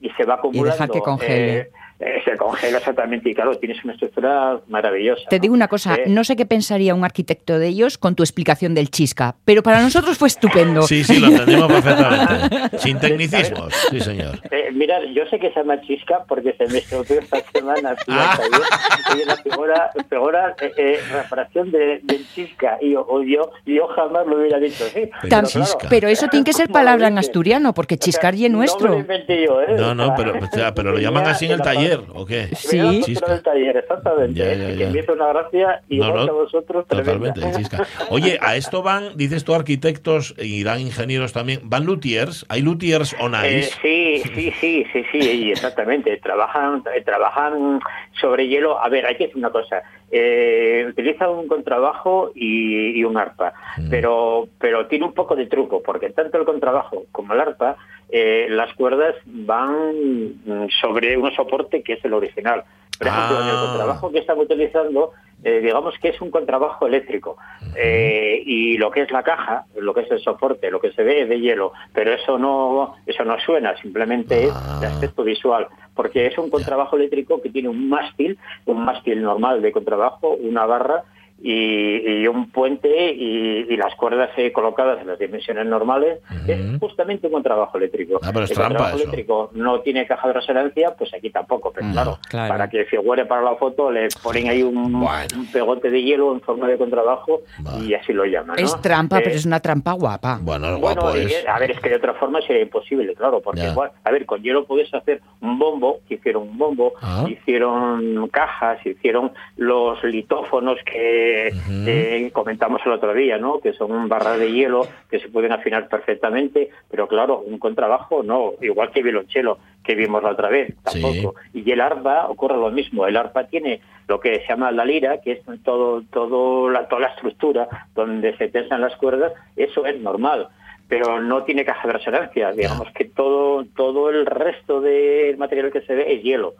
y 0.00 0.10
se 0.10 0.24
va 0.24 0.34
acumulando. 0.34 0.72
dejar 0.72 0.90
que 0.90 1.00
congele. 1.00 1.70
Eh, 2.00 2.20
se 2.24 2.36
congela 2.36 2.78
exactamente 2.78 3.30
y 3.30 3.34
claro, 3.34 3.56
tienes 3.58 3.82
una 3.84 3.92
estructura 3.94 4.60
maravillosa. 4.68 5.28
Te 5.28 5.36
¿no? 5.36 5.42
digo 5.42 5.54
una 5.54 5.68
cosa, 5.68 5.94
Eh, 5.94 6.04
no 6.08 6.24
sé 6.24 6.36
qué 6.36 6.46
pensaría 6.46 6.94
un 6.94 7.04
arquitecto 7.04 7.58
de 7.58 7.68
ellos 7.68 7.98
con 7.98 8.14
tu 8.14 8.22
explicación 8.22 8.74
del 8.74 8.90
chisca, 8.90 9.36
pero 9.44 9.62
para 9.62 9.80
nosotros 9.80 10.18
fue 10.18 10.28
estupendo. 10.28 10.82
Sí, 10.82 11.04
sí, 11.04 11.18
lo 11.20 11.28
entendimos 11.28 11.72
perfectamente. 11.72 12.78
Sin 12.78 12.98
tecnicismos, 12.98 13.72
sí, 13.90 14.00
señor. 14.00 14.40
Eh, 14.50 14.70
mira, 14.72 14.98
yo 15.14 15.24
sé 15.30 15.38
que 15.38 15.50
se 15.52 15.60
llama 15.60 15.80
Chisca 15.82 16.24
porque 16.28 16.52
se 16.58 16.66
me 16.66 16.78
estropeó 16.78 17.20
esta 17.20 17.38
semana. 17.52 17.94
fui 18.04 18.14
Ah. 18.16 18.32
al 18.32 18.38
taller, 18.38 19.22
y 19.22 19.26
la 19.26 19.36
figura, 19.36 19.90
figura 20.08 20.56
eh, 20.60 20.72
eh, 20.76 20.98
reparación 21.12 21.70
de, 21.70 22.00
del 22.02 22.26
Chisca. 22.34 22.78
Y 22.80 22.92
yo, 22.92 23.06
o 23.08 23.22
yo, 23.22 23.50
yo 23.66 23.86
jamás 23.88 24.26
lo 24.26 24.38
hubiera 24.38 24.58
dicho 24.58 24.84
así. 24.84 25.10
Chisca. 25.46 25.88
Pero 25.88 26.08
eso 26.08 26.26
tiene 26.28 26.44
que 26.44 26.52
ser 26.52 26.68
palabra 26.68 27.08
en 27.08 27.18
asturiano, 27.18 27.72
porque 27.74 27.96
chiscar 27.98 28.34
y 28.34 28.44
es 28.46 28.50
No 28.50 28.58
me 28.58 28.64
nuestro. 28.66 29.04
yo, 29.28 29.62
¿eh? 29.62 29.76
No, 29.78 29.94
no, 29.94 30.14
pero, 30.16 30.32
o 30.38 30.46
sea, 30.52 30.74
pero 30.74 30.92
lo 30.92 30.98
llaman 30.98 31.26
así 31.26 31.46
en 31.46 31.52
el 31.52 31.62
taller. 31.62 31.83
Taller 31.88 32.00
o 32.14 32.26
qué? 32.26 32.46
Sí. 32.54 33.02
Chisca. 33.02 33.26
del 33.32 33.42
taller, 33.42 33.76
exactamente. 33.76 34.34
Ya, 34.38 34.54
ya, 34.54 34.66
Que 34.68 34.76
ya. 34.76 34.90
me 34.90 34.98
hizo 35.00 35.12
una 35.12 35.26
gracia 35.28 35.82
y 35.88 35.98
No, 35.98 36.14
no, 36.14 36.24
que 36.24 36.30
a 36.30 36.32
vosotros, 36.34 36.86
tremenda. 36.88 37.32
Totalmente, 37.34 37.58
chisca. 37.58 37.86
Oye, 38.10 38.38
a 38.40 38.56
esto 38.56 38.82
van, 38.82 39.16
dices 39.16 39.44
tú, 39.44 39.54
arquitectos 39.54 40.34
y 40.38 40.62
dan 40.64 40.80
ingenieros 40.80 41.32
también. 41.32 41.60
¿Van 41.64 41.84
luthiers? 41.84 42.46
¿Hay 42.48 42.62
luthiers 42.62 43.14
on 43.20 43.34
Eh, 43.34 43.62
sí, 43.82 44.22
sí, 44.34 44.52
sí, 44.60 44.84
sí, 44.92 45.04
sí, 45.12 45.50
exactamente. 45.50 46.16
Trabajan, 46.18 46.82
eh, 46.94 47.02
trabajan 47.02 47.80
sobre 48.20 48.48
hielo. 48.48 48.78
A 48.82 48.88
ver, 48.88 49.06
hay 49.06 49.16
que 49.16 49.24
decir 49.24 49.38
una 49.38 49.50
cosa. 49.50 49.82
Eh, 50.10 50.86
utilizan 50.88 51.30
un 51.30 51.48
contrabajo 51.48 52.30
y, 52.34 52.98
y 53.00 53.04
un 53.04 53.16
arpa, 53.16 53.52
Mm. 53.76 53.90
pero, 53.90 54.46
pero 54.58 54.86
tiene 54.86 55.04
un 55.06 55.12
poco 55.14 55.34
de 55.34 55.46
truco, 55.46 55.82
porque 55.82 56.10
tanto 56.10 56.38
el 56.38 56.44
contrabajo 56.44 57.04
como 57.10 57.34
el 57.34 57.40
arpa, 57.40 57.76
eh, 58.10 58.46
las 58.50 58.72
cuerdas 58.74 59.14
van 59.24 60.34
sobre 60.80 61.16
un 61.16 61.30
soporte 61.34 61.82
que 61.82 61.94
es 61.94 62.04
el 62.04 62.14
original. 62.14 62.62
Por 62.98 63.08
ejemplo, 63.08 63.40
en 63.42 63.48
el 63.48 63.56
Ah. 63.56 63.64
contrabajo 63.66 64.12
que 64.12 64.18
están 64.20 64.38
utilizando, 64.38 65.12
eh, 65.42 65.60
digamos 65.60 65.98
que 65.98 66.08
es 66.10 66.20
un 66.20 66.30
contrabajo 66.30 66.86
eléctrico. 66.86 67.36
Eh, 67.76 68.40
y 68.46 68.78
lo 68.78 68.90
que 68.92 69.02
es 69.02 69.10
la 69.10 69.22
caja, 69.24 69.64
lo 69.76 69.92
que 69.92 70.02
es 70.02 70.10
el 70.12 70.20
soporte, 70.20 70.70
lo 70.70 70.80
que 70.80 70.92
se 70.92 71.02
ve 71.02 71.22
es 71.22 71.28
de 71.28 71.40
hielo, 71.40 71.72
pero 71.92 72.12
eso 72.12 72.38
no, 72.38 72.94
eso 73.04 73.24
no 73.24 73.38
suena, 73.40 73.76
simplemente 73.78 74.48
Ah. 74.54 74.74
es 74.74 74.80
de 74.80 74.86
aspecto 74.86 75.24
visual, 75.24 75.66
porque 75.96 76.26
es 76.26 76.38
un 76.38 76.50
contrabajo 76.50 76.96
eléctrico 76.96 77.42
que 77.42 77.50
tiene 77.50 77.68
un 77.68 77.88
mástil, 77.88 78.38
un 78.66 78.84
mástil 78.84 79.22
normal 79.22 79.60
de 79.60 79.72
contrabajo, 79.72 80.28
una 80.30 80.64
barra 80.64 81.02
y, 81.42 82.22
y 82.22 82.26
un 82.26 82.50
puente 82.50 83.12
y, 83.12 83.66
y 83.68 83.76
las 83.76 83.94
cuerdas 83.96 84.30
eh, 84.36 84.50
colocadas 84.52 85.00
en 85.00 85.08
las 85.08 85.18
dimensiones 85.18 85.66
normales. 85.66 86.20
Es 86.46 86.78
justamente 86.80 87.26
un 87.26 87.34
contrabajo 87.34 87.76
eléctrico. 87.76 88.18
Ah, 88.22 88.30
pero 88.32 88.44
es 88.44 88.50
el 88.52 88.56
trampa 88.56 88.88
eso. 88.88 88.96
eléctrico 88.96 89.50
no 89.54 89.80
tiene 89.80 90.06
caja 90.06 90.28
de 90.28 90.34
resonancia, 90.34 90.94
pues 90.96 91.12
aquí 91.14 91.30
tampoco, 91.30 91.70
pero 91.72 91.86
Mm, 91.86 91.92
claro, 91.92 92.18
claro. 92.28 92.48
para 92.48 92.68
que 92.70 92.84
figure 92.86 93.26
para 93.26 93.42
la 93.42 93.56
foto 93.56 93.90
le 93.90 94.08
ponen 94.22 94.48
ahí 94.48 94.62
un, 94.62 94.92
Bueno. 95.00 95.26
un 95.36 95.46
pegote 95.52 95.90
de 95.90 96.02
hielo 96.02 96.32
en 96.32 96.40
forma 96.40 96.66
de 96.68 96.78
contrabajo 96.78 97.42
y 97.82 97.92
así 97.94 98.12
lo 98.12 98.24
llaman. 98.24 98.56
¿no? 98.58 98.62
Es 98.64 98.80
trampa, 98.80 99.18
Eh, 99.18 99.22
pero 99.24 99.36
es 99.36 99.44
una 99.44 99.60
trampa 99.60 99.92
guapa. 99.92 100.38
Bueno, 100.40 100.78
guapo 100.78 101.14
eh, 101.14 101.24
es. 101.24 101.48
a 101.48 101.58
ver, 101.58 101.72
es 101.72 101.80
que 101.80 101.90
de 101.90 101.96
otra 101.96 102.14
forma 102.14 102.40
sería 102.42 102.62
imposible, 102.62 103.14
claro, 103.14 103.40
porque 103.42 103.64
igual, 103.66 103.90
a 104.02 104.10
ver, 104.10 104.24
con 104.24 104.42
hielo 104.42 104.64
puedes 104.64 104.92
hacer 104.94 105.20
un 105.40 105.58
bombo, 105.58 105.98
que 106.08 106.14
hicieron 106.14 106.44
un 106.44 106.58
bombo, 106.58 106.94
Ah. 107.02 107.24
hicieron 107.28 108.28
cajas, 108.28 108.78
hicieron 108.86 109.32
los 109.56 110.02
litófonos 110.04 110.78
que 110.90 111.23
Ujú. 111.52 111.84
eh, 111.86 112.30
comentamos 112.32 112.80
el 112.84 112.92
otro 112.92 113.12
día, 113.14 113.38
¿no? 113.38 113.60
Que 113.60 113.72
son 113.72 114.08
barras 114.08 114.38
de 114.38 114.52
hielo 114.52 114.86
que 115.10 115.18
se 115.18 115.28
pueden 115.28 115.52
afinar 115.52 115.88
perfectamente, 115.88 116.70
pero 116.90 117.06
claro, 117.08 117.38
un 117.40 117.58
contrabajo 117.58 118.22
no, 118.22 118.52
igual 118.60 118.90
que 118.90 119.02
violonchelo 119.02 119.58
que 119.84 119.94
vimos 119.94 120.22
la 120.22 120.30
otra 120.30 120.48
vez, 120.48 120.74
Sí. 120.88 121.00
tampoco. 121.02 121.34
Y 121.52 121.70
el 121.70 121.80
arpa 121.80 122.26
ocurre 122.28 122.56
lo 122.56 122.70
mismo, 122.70 123.06
el 123.06 123.16
arpa 123.16 123.44
tiene 123.44 123.80
lo 124.08 124.18
que 124.20 124.40
se 124.40 124.48
llama 124.48 124.72
la 124.72 124.84
lira, 124.84 125.20
que 125.20 125.32
es 125.32 125.40
todo, 125.62 126.02
todo 126.12 126.70
la, 126.70 126.88
toda 126.88 127.02
la 127.02 127.08
estructura 127.08 127.68
donde 127.94 128.36
se 128.36 128.48
tensan 128.48 128.80
las 128.80 128.96
cuerdas, 128.96 129.32
eso 129.56 129.84
es 129.86 130.00
normal 130.00 130.48
pero 130.86 131.18
no 131.18 131.44
tiene 131.44 131.64
caja 131.64 131.88
de 131.88 131.94
resonancia. 131.94 132.52
Digamos 132.52 132.90
que 132.92 133.06
todo 133.06 133.64
todo 133.74 134.10
el 134.10 134.26
resto 134.26 134.82
del 134.82 135.38
material 135.38 135.72
que 135.72 135.80
se 135.80 135.94
ve 135.94 136.12
es 136.12 136.22
hielo. 136.22 136.54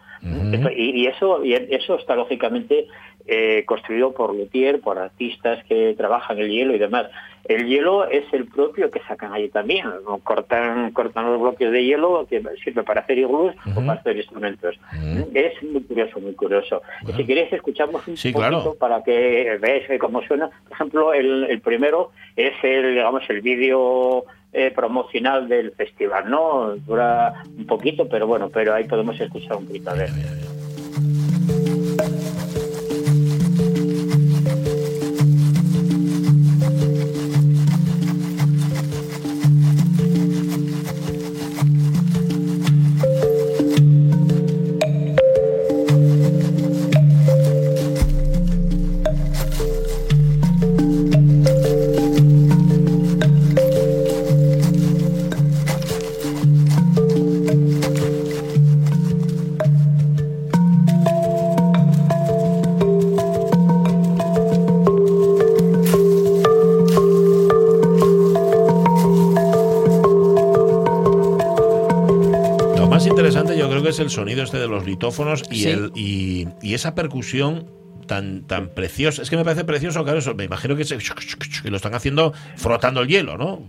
Y, 0.74 1.02
y 1.02 1.06
eso 1.06 1.44
y 1.44 1.52
eso 1.52 1.96
está 1.98 2.16
lógicamente 2.16 2.86
eh, 3.26 3.64
construido 3.66 4.12
por 4.12 4.34
luthier, 4.34 4.80
por 4.80 4.98
artistas 4.98 5.64
que 5.66 5.94
trabajan 5.96 6.38
el 6.38 6.50
hielo 6.50 6.74
y 6.74 6.78
demás. 6.78 7.06
El 7.46 7.66
hielo 7.66 8.06
es 8.08 8.24
el 8.32 8.46
propio 8.46 8.90
que 8.90 9.00
sacan 9.00 9.32
allí 9.34 9.48
también. 9.50 9.84
Cortan 10.22 10.92
cortan 10.92 11.26
los 11.26 11.40
bloques 11.40 11.70
de 11.70 11.84
hielo 11.84 12.26
que 12.28 12.42
sirve 12.62 12.82
para 12.82 13.02
hacer 13.02 13.18
iglús 13.18 13.52
o 13.76 13.80
para 13.80 14.00
hacer 14.00 14.16
instrumentos. 14.16 14.76
Es 15.34 15.62
muy 15.62 15.82
curioso, 15.82 16.20
muy 16.20 16.32
curioso. 16.34 16.80
Si 17.14 17.24
queréis 17.26 17.52
escuchamos 17.52 18.06
un 18.08 18.16
Sí, 18.16 18.32
poquito 18.32 18.48
claro. 18.50 18.74
para 18.78 19.02
que 19.02 19.58
veáis 19.60 19.84
cómo 20.00 20.22
suena. 20.22 20.48
Por 20.68 20.72
ejemplo, 20.72 21.12
el, 21.12 21.44
el 21.44 21.60
primero 21.60 22.12
es 22.34 22.54
el, 22.62 22.94
digamos, 22.94 23.22
el 23.28 23.42
vídeo 23.42 24.24
eh, 24.54 24.70
promocional 24.74 25.46
del 25.46 25.72
festival, 25.72 26.30
¿no? 26.30 26.76
Dura 26.76 27.42
un 27.58 27.66
poquito, 27.66 28.08
pero 28.08 28.26
bueno, 28.26 28.48
pero 28.48 28.72
ahí 28.72 28.84
podemos 28.84 29.20
escuchar 29.20 29.56
un 29.58 29.66
poquito. 29.66 29.90
A 29.90 29.94
es 73.94 74.00
el 74.00 74.10
sonido 74.10 74.42
este 74.42 74.58
de 74.58 74.68
los 74.68 74.84
litófonos 74.84 75.42
y, 75.50 75.62
Sí. 75.62 75.70
el, 75.70 75.90
y, 75.94 76.48
y 76.62 76.74
esa 76.74 76.94
percusión 76.94 77.70
tan, 78.06 78.42
tan 78.46 78.68
preciosa. 78.68 79.22
Es 79.22 79.30
que 79.30 79.36
me 79.36 79.44
parece 79.44 79.64
precioso, 79.64 80.02
claro, 80.04 80.18
eso. 80.18 80.34
Me 80.34 80.44
imagino 80.44 80.76
que, 80.76 80.84
se, 80.84 80.98
que 80.98 81.70
lo 81.70 81.76
están 81.76 81.94
haciendo 81.94 82.32
frotando 82.56 83.00
el 83.00 83.08
hielo, 83.08 83.38
¿no? 83.38 83.62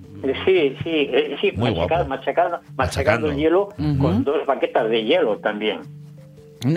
Sí, 0.45 0.75
sí, 0.83 0.89
eh, 1.11 1.37
sí, 1.39 1.51
Muy 1.55 1.71
machacando, 1.73 2.07
Machacando. 2.09 2.59
machacando 2.75 3.31
el 3.31 3.37
hielo 3.37 3.69
con 4.01 4.23
dos 4.23 4.45
baquetas 4.45 4.89
de 4.89 5.03
hielo 5.05 5.37
también. 5.37 5.79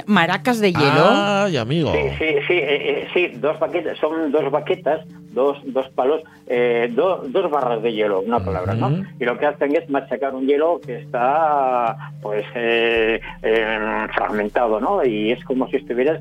Maracas 0.06 0.60
de 0.60 0.72
hielo. 0.72 1.04
Ay, 1.10 1.56
amigo. 1.56 1.92
Sí, 1.92 1.98
sí, 2.18 2.24
sí, 2.46 2.52
eh, 2.54 2.90
eh, 2.90 3.08
sí, 3.14 3.28
dos 3.38 3.58
baquetas, 3.58 3.96
son 3.98 4.30
dos 4.30 4.50
baquetas, 4.50 5.00
dos, 5.32 5.58
dos 5.66 5.88
palos, 5.90 6.20
eh, 6.46 6.90
do- 6.94 7.22
dos 7.28 7.50
barras 7.50 7.82
de 7.82 7.92
hielo, 7.92 8.20
una 8.20 8.38
palabra. 8.44 8.74
¿no? 8.74 8.90
Y 9.18 9.24
lo 9.24 9.38
que 9.38 9.46
hacen 9.46 9.74
es 9.76 9.88
machacar 9.88 10.34
un 10.34 10.46
hielo 10.46 10.80
que 10.84 10.96
está, 10.98 11.96
pues, 12.20 12.44
eh, 12.54 13.20
eh, 13.42 14.06
fragmentado, 14.14 14.80
¿no? 14.80 15.04
Y 15.04 15.32
es 15.32 15.42
como 15.44 15.68
si 15.68 15.76
estuvieras 15.76 16.20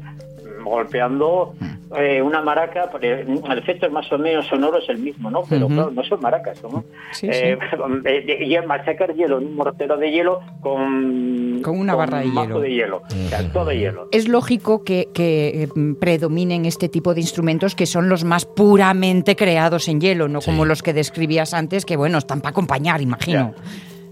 golpeando 0.68 1.54
eh, 1.96 2.22
una 2.22 2.42
maraca, 2.42 2.90
el 3.02 3.58
efecto 3.58 3.86
es 3.86 3.92
más 3.92 4.12
o 4.12 4.18
menos 4.18 4.46
sonoro 4.48 4.78
es 4.80 4.90
el 4.90 4.98
mismo, 4.98 5.32
¿no? 5.32 5.44
Pero 5.48 5.68
claro, 5.68 5.92
no 5.92 6.04
son 6.04 6.20
maracas, 6.22 6.58
son 6.58 6.86
Sí, 7.12 7.28
eh, 7.32 7.58
eh, 8.06 8.46
y 8.46 8.68
machacar 8.68 9.14
hielo 9.14 9.38
en 9.38 9.48
un 9.48 9.56
mortero 9.56 9.98
de 9.98 10.12
hielo 10.12 10.42
con, 10.62 11.62
Con 11.64 11.80
una 11.80 11.96
barra 11.96 12.20
de 12.20 12.32
hielo. 12.32 12.60
de 12.60 12.72
hielo, 12.74 12.98
o 13.08 13.30
sea, 13.30 13.52
todo 13.52 13.72
hielo. 13.72 14.10
Es 14.12 14.28
lógico 14.28 14.84
que, 14.84 15.08
que, 15.14 15.64
eh, 15.64 15.70
predominen 16.00 16.66
este 16.66 16.90
tipo 16.90 17.14
de 17.14 17.22
instrumentos 17.22 17.76
que 17.76 17.86
son 17.86 18.10
los 18.10 18.24
más 18.24 18.46
puramente 18.46 19.36
creados 19.36 19.88
en 19.88 20.02
hielo, 20.02 20.28
no 20.28 20.42
Sí. 20.42 20.52
como 20.52 20.66
los 20.66 20.84
que 20.84 20.94
describías 20.94 21.54
antes, 21.54 21.86
que 21.86 21.96
bueno, 21.98 22.18
están 22.18 22.42
para 22.42 22.52
acompañar, 22.52 23.02
imagino. 23.02 23.54
Ya, 23.56 23.64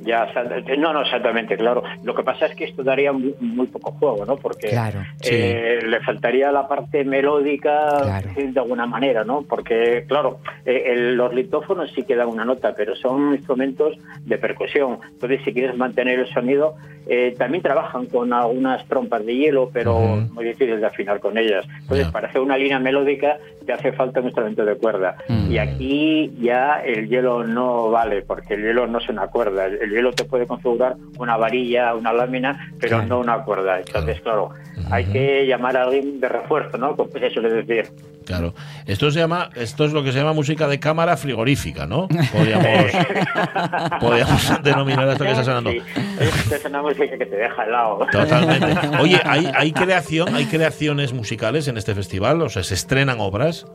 exact- 0.06 0.78
no, 0.78 0.94
no, 0.94 1.02
exactamente, 1.02 1.58
claro. 1.58 1.84
Lo 2.04 2.14
que 2.14 2.24
pasa 2.24 2.46
es 2.48 2.56
que 2.56 2.66
esto 2.66 2.84
daría 2.84 3.12
muy, 3.12 3.34
muy 3.40 3.68
poco 3.68 3.92
juego, 3.94 4.26
¿no? 4.26 4.36
Porque 4.38 4.68
Claro, 4.70 5.02
eh, 5.22 5.80
le 5.86 6.00
faltaría 6.02 6.52
la 6.52 6.68
parte 6.68 7.04
melódica 7.04 7.88
Claro. 8.04 8.30
de 8.36 8.60
alguna 8.60 8.86
manera, 8.86 9.24
¿no? 9.24 9.44
Porque, 9.48 10.06
claro, 10.08 10.40
eh, 10.66 10.84
el- 10.88 11.16
los 11.16 11.34
litófonos 11.34 11.92
sí 11.94 12.04
que 12.04 12.16
dan 12.16 12.28
una 12.30 12.46
nota, 12.46 12.74
pero 12.76 12.96
son 12.96 13.34
instrumentos 13.34 13.98
de 14.26 14.38
percusión. 14.38 15.00
Entonces, 15.14 15.42
si 15.44 15.54
quieres 15.54 15.76
mantener 15.76 16.20
el 16.20 16.28
sonido, 16.28 16.76
eh, 17.08 17.36
también 17.38 17.62
trabajan 17.62 18.08
con 18.08 18.34
algunas 18.34 18.86
trompas 18.88 19.26
de 19.26 19.36
hielo, 19.36 19.70
pero 19.72 19.96
Ujú. 19.98 20.34
muy 20.34 20.46
difícil 20.46 20.80
de 20.80 20.86
afinar 20.88 21.20
con 21.20 21.38
ellas. 21.38 21.66
Entonces, 21.82 22.08
Ya. 22.08 22.12
para 22.12 22.28
hacer 22.30 22.42
una 22.42 22.58
línea 22.58 22.80
melódica 22.80 23.38
te 23.66 23.74
hace 23.74 23.92
falta 23.94 24.20
un 24.20 24.28
instrumento 24.28 24.64
de 24.64 24.76
cuerda. 24.76 25.16
Mm. 25.28 25.52
Y 25.52 25.58
aquí 25.58 26.34
ya 26.40 26.82
el 26.86 27.08
hielo 27.10 27.44
no 27.44 27.90
vale, 27.90 28.22
porque 28.22 28.54
el 28.56 28.62
hielo 28.64 28.86
no 28.88 29.00
es 29.00 29.10
una 29.10 29.28
cuerda. 29.28 29.66
El 29.66 29.90
hielo 29.96 30.12
te 30.12 30.26
puede 30.26 30.46
configurar 30.46 30.96
una 31.18 31.38
varilla, 31.38 31.94
una 31.96 32.14
lámina, 32.14 32.72
pero 32.80 32.98
Claro. 32.98 33.08
no 33.08 33.20
una 33.20 33.44
cuerda. 33.44 33.80
Entonces, 33.80 34.22
claro, 34.22 34.50
hay 34.92 35.06
que 35.06 35.46
llamar 35.48 35.78
a 35.78 35.84
alguien 35.84 36.20
de 36.20 36.30
refuerzo, 36.30 36.78
¿no? 36.78 36.96
Como 36.96 37.10
se 37.12 37.30
suele 37.32 37.50
decir. 37.64 37.92
Claro. 38.26 38.56
Esto 38.88 39.12
se 39.12 39.20
llama, 39.20 39.52
esto 39.56 39.86
es 39.86 39.94
lo 39.94 40.04
que 40.04 40.12
se 40.12 40.18
llama 40.18 40.34
música 40.34 40.68
de 40.68 40.80
cámara 40.80 41.16
frigorífica, 41.16 41.86
¿no? 41.86 42.08
Podríamos, 42.32 42.66
podríamos 44.00 44.64
denominar 44.64 45.08
esto 45.10 45.24
que 45.24 45.32
está 45.32 45.44
sonando. 45.44 45.72
Sí, 45.72 45.82
es 46.20 46.52
es 46.52 46.66
una 46.66 46.82
música 46.82 47.18
que 47.18 47.26
te 47.26 47.36
deja 47.36 47.64
helado. 47.66 48.00
Totalmente. 48.12 48.98
Oye, 49.00 49.22
¿hay, 49.26 49.48
hay 49.56 49.72
creación, 49.72 50.34
hay 50.36 50.46
creaciones 50.46 51.14
musicales 51.14 51.68
en 51.68 51.78
este 51.78 51.94
festival? 51.94 52.42
O 52.42 52.50
sea, 52.50 52.64
se 52.64 52.74
estrenan 52.74 53.20
obras. 53.20 53.68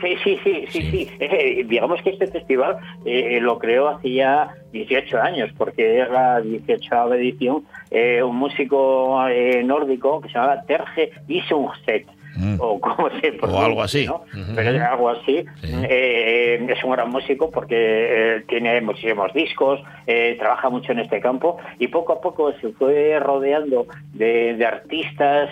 Sí, 0.00 0.16
sí, 0.22 0.38
sí, 0.44 0.64
sí, 0.70 0.82
Sí. 0.82 1.10
Eh, 1.18 1.64
digamos 1.66 2.00
que 2.02 2.10
este 2.10 2.26
festival 2.28 2.76
eh, 3.04 3.38
lo 3.40 3.58
creó 3.58 3.88
hace 3.88 4.12
ya 4.12 4.54
18 4.72 5.20
años, 5.20 5.50
porque 5.56 6.02
es 6.02 6.10
la 6.10 6.40
18 6.40 7.14
edición 7.14 7.64
eh, 7.90 8.22
un 8.22 8.36
músico 8.36 9.26
eh, 9.28 9.62
nórdico 9.64 10.20
que 10.20 10.28
se 10.28 10.34
llamaba 10.34 10.62
Terje 10.62 11.10
Isungset. 11.26 12.06
Mm. 12.36 12.56
O, 12.60 12.80
como 12.80 13.10
se 13.20 13.32
pronuncia, 13.32 13.66
algo 13.66 13.82
así. 13.82 14.06
¿no? 14.06 14.22
Pero 14.54 14.70
es 14.70 14.80
algo 14.80 15.08
así. 15.10 15.44
Sí. 15.60 15.72
Eh, 15.88 16.66
es 16.68 16.84
un 16.84 16.92
gran 16.92 17.10
músico 17.10 17.50
porque 17.50 17.74
eh, 17.76 18.44
tiene 18.48 18.80
muchísimos 18.80 19.32
discos, 19.34 19.80
eh, 20.06 20.36
trabaja 20.38 20.70
mucho 20.70 20.92
en 20.92 21.00
este 21.00 21.20
campo 21.20 21.58
y 21.80 21.88
poco 21.88 22.12
a 22.12 22.20
poco 22.20 22.52
se 22.60 22.68
fue 22.74 23.18
rodeando 23.18 23.86
de, 24.12 24.54
de 24.54 24.66
artistas, 24.66 25.50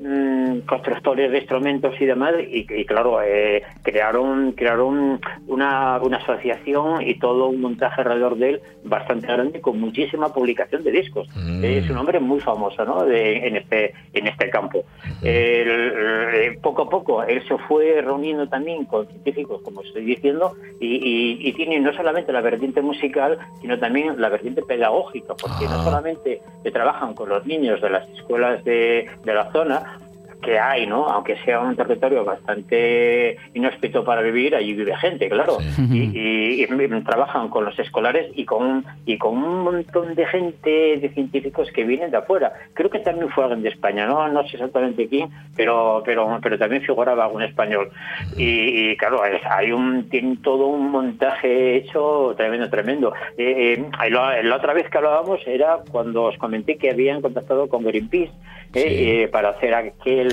mm, 0.00 0.60
constructores 0.66 1.30
de 1.30 1.38
instrumentos 1.38 1.94
y 2.00 2.06
demás 2.06 2.34
y, 2.40 2.66
y 2.72 2.84
claro, 2.84 3.20
eh, 3.22 3.62
crearon, 3.82 4.52
crearon 4.52 5.20
una, 5.46 5.98
una 6.02 6.16
asociación 6.18 7.02
y 7.06 7.14
todo 7.18 7.48
un 7.48 7.60
montaje 7.60 8.00
alrededor 8.00 8.36
de 8.36 8.48
él 8.50 8.60
bastante 8.84 9.26
grande 9.26 9.60
con 9.60 9.78
muchísima 9.80 10.32
publicación 10.32 10.82
de 10.82 10.90
discos. 10.90 11.28
Mm. 11.36 11.64
Es 11.64 11.90
un 11.90 11.98
hombre 11.98 12.18
muy 12.20 12.40
famoso 12.40 12.84
¿no? 12.84 13.04
de- 13.04 13.46
en, 13.46 13.56
este, 13.56 13.92
en 14.14 14.26
este 14.26 14.50
campo. 14.50 14.84
Eh, 15.22 16.58
poco 16.62 16.82
a 16.82 16.88
poco 16.88 17.22
él 17.22 17.42
se 17.46 17.56
fue 17.58 18.00
reuniendo 18.02 18.48
también 18.48 18.84
con 18.86 19.06
científicos, 19.06 19.60
como 19.62 19.82
estoy 19.82 20.04
diciendo, 20.04 20.54
y, 20.80 20.86
y- 20.96 21.48
y 21.48 21.52
tiene 21.52 21.78
no 21.80 21.92
solamente 21.92 22.32
la 22.32 22.40
vertiente 22.40 22.80
musical, 22.82 23.38
sino 23.60 23.78
también 23.78 24.20
la 24.20 24.28
vertiente 24.28 24.62
pedagógica, 24.62 25.34
porque 25.40 25.66
Ah. 25.68 25.72
no 25.76 25.84
solamente 25.84 26.40
que 26.62 26.70
trabajan 26.70 27.14
con 27.14 27.28
los 27.28 27.44
niños 27.46 27.80
de 27.80 27.90
las 27.90 28.08
escuelas 28.10 28.64
de, 28.64 29.06
de 29.24 29.34
la 29.34 29.50
zona, 29.52 29.89
que 30.40 30.58
hay, 30.58 30.86
¿no? 30.86 31.06
Aunque 31.08 31.36
sea 31.44 31.60
un 31.60 31.76
territorio 31.76 32.24
bastante 32.24 33.36
inhóspito 33.54 34.04
para 34.04 34.22
vivir, 34.22 34.54
allí 34.54 34.74
vive 34.74 34.96
gente, 34.96 35.28
claro. 35.28 35.58
Sí. 35.60 35.86
Y, 35.92 36.18
y- 36.18 36.62
y 36.64 37.00
trabajan 37.04 37.48
con 37.48 37.64
los 37.64 37.78
escolares 37.78 38.30
y 38.34 38.44
con, 38.44 38.84
y 39.06 39.18
con 39.18 39.36
un 39.36 39.62
montón 39.64 40.14
de 40.14 40.26
gente, 40.26 40.96
de 40.98 41.10
científicos 41.14 41.68
que 41.72 41.84
vienen 41.84 42.10
de 42.10 42.18
afuera. 42.18 42.52
Creo 42.74 42.90
que 42.90 42.98
también 43.00 43.28
fue 43.30 43.44
alguien 43.44 43.62
de 43.62 43.70
España, 43.70 44.06
no, 44.06 44.28
no 44.28 44.42
sé 44.44 44.56
exactamente 44.56 45.08
quién, 45.08 45.28
pero, 45.56 46.02
pero, 46.04 46.38
pero 46.42 46.58
también 46.58 46.82
figuraba 46.82 47.24
algún 47.24 47.42
español. 47.42 47.90
Y, 48.36 48.90
y, 48.90 48.96
claro, 48.96 49.24
es- 49.24 49.40
hay 49.46 49.72
un, 49.72 50.08
tienen 50.08 50.40
todo 50.42 50.66
un 50.66 50.90
montaje 50.90 51.76
hecho 51.76 52.34
tremendo, 52.36 52.68
tremendo. 52.70 53.12
Eh, 53.36 53.74
eh, 54.04 54.10
la, 54.10 54.42
la 54.42 54.56
otra 54.56 54.72
vez 54.74 54.88
que 54.88 54.98
hablábamos 54.98 55.40
era 55.46 55.78
cuando 55.90 56.24
os 56.24 56.36
comenté 56.38 56.76
que 56.76 56.90
habían 56.90 57.20
contactado 57.22 57.68
con 57.68 57.84
Greenpeace 57.84 58.32
eh, 58.72 58.80
Sí. 58.80 59.10
eh, 59.22 59.28
para 59.28 59.48
hacer 59.50 59.74
aquel, 59.74 60.29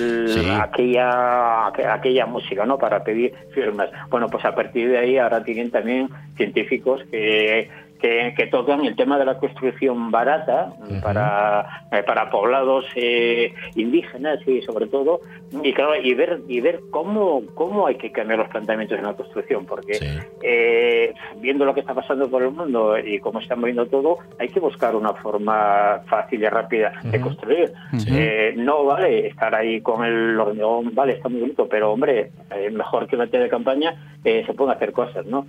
Aquella, 0.62 1.68
aqu- 1.68 1.86
aquella 1.92 2.26
música, 2.26 2.66
¿no? 2.66 2.78
Para 2.78 3.04
pedir 3.04 3.34
firmas. 3.54 3.90
Bueno, 4.10 4.28
pues 4.30 4.44
a 4.46 4.54
partir 4.56 4.90
de 4.90 4.98
ahí 4.98 5.18
ahora 5.18 5.44
tienen 5.44 5.72
también 5.72 6.10
científicos 6.36 7.02
que, 7.12 7.70
que, 8.00 8.34
que 8.38 8.48
tocan 8.48 8.86
el 8.86 8.96
tema 8.96 9.18
de 9.18 9.26
la 9.26 9.38
construcción 9.38 10.12
barata 10.12 10.74
para, 11.02 11.86
eh, 11.92 12.04
para 12.04 12.30
poblados 12.30 12.86
eh, 12.96 13.54
indígenas 13.76 14.40
y 14.48 14.62
sobre 14.62 14.88
todo, 14.88 15.22
y 15.64 15.74
claro, 15.74 15.96
y 15.96 16.14
ver, 16.14 16.42
y 16.48 16.60
ver 16.62 16.80
cómo, 16.92 17.42
cómo 17.56 17.88
hay 17.88 17.96
que 17.96 18.12
cambiar 18.12 18.40
los 18.40 18.50
planteamientos 18.50 18.98
en 18.98 19.06
la 19.06 19.14
construcción, 19.14 19.66
porque 19.66 19.96
Sí. 19.96 20.06
eh, 20.44 21.14
viendo 21.38 21.66
lo 21.66 21.74
que 21.74 21.80
está 21.80 21.94
pasando 21.94 22.30
por 22.30 22.44
el 22.44 22.52
mundo 22.52 22.98
y 22.98 23.20
cómo 23.20 23.40
está 23.40 23.56
moviendo 23.56 23.86
todo, 23.88 24.18
hay 24.40 24.50
que 24.50 24.60
buscar 24.60 24.96
una 24.96 25.14
forma 25.14 26.02
fácil 26.08 26.42
y 26.42 26.48
rápida 26.48 26.94
de 27.04 27.20
construir. 27.22 27.72
Eh, 28.08 28.54
no 28.58 28.86
vale 28.86 29.28
estar 29.28 29.54
ahí 29.56 29.82
con 29.82 30.04
el 30.06 30.40
hormigón, 30.40 30.94
vale, 30.94 31.14
está 31.14 31.30
muy 31.30 31.42
bonito, 31.42 31.68
pero 31.68 31.92
hombre, 31.94 32.32
eh, 32.56 32.70
mejor 32.72 33.08
que 33.08 33.18
meter 33.18 33.42
de 33.42 33.50
campaña 33.50 33.96
eh, 34.24 34.44
se 34.46 34.54
pueden 34.54 34.76
hacer 34.76 34.92
cosas, 34.92 35.26
¿no? 35.26 35.48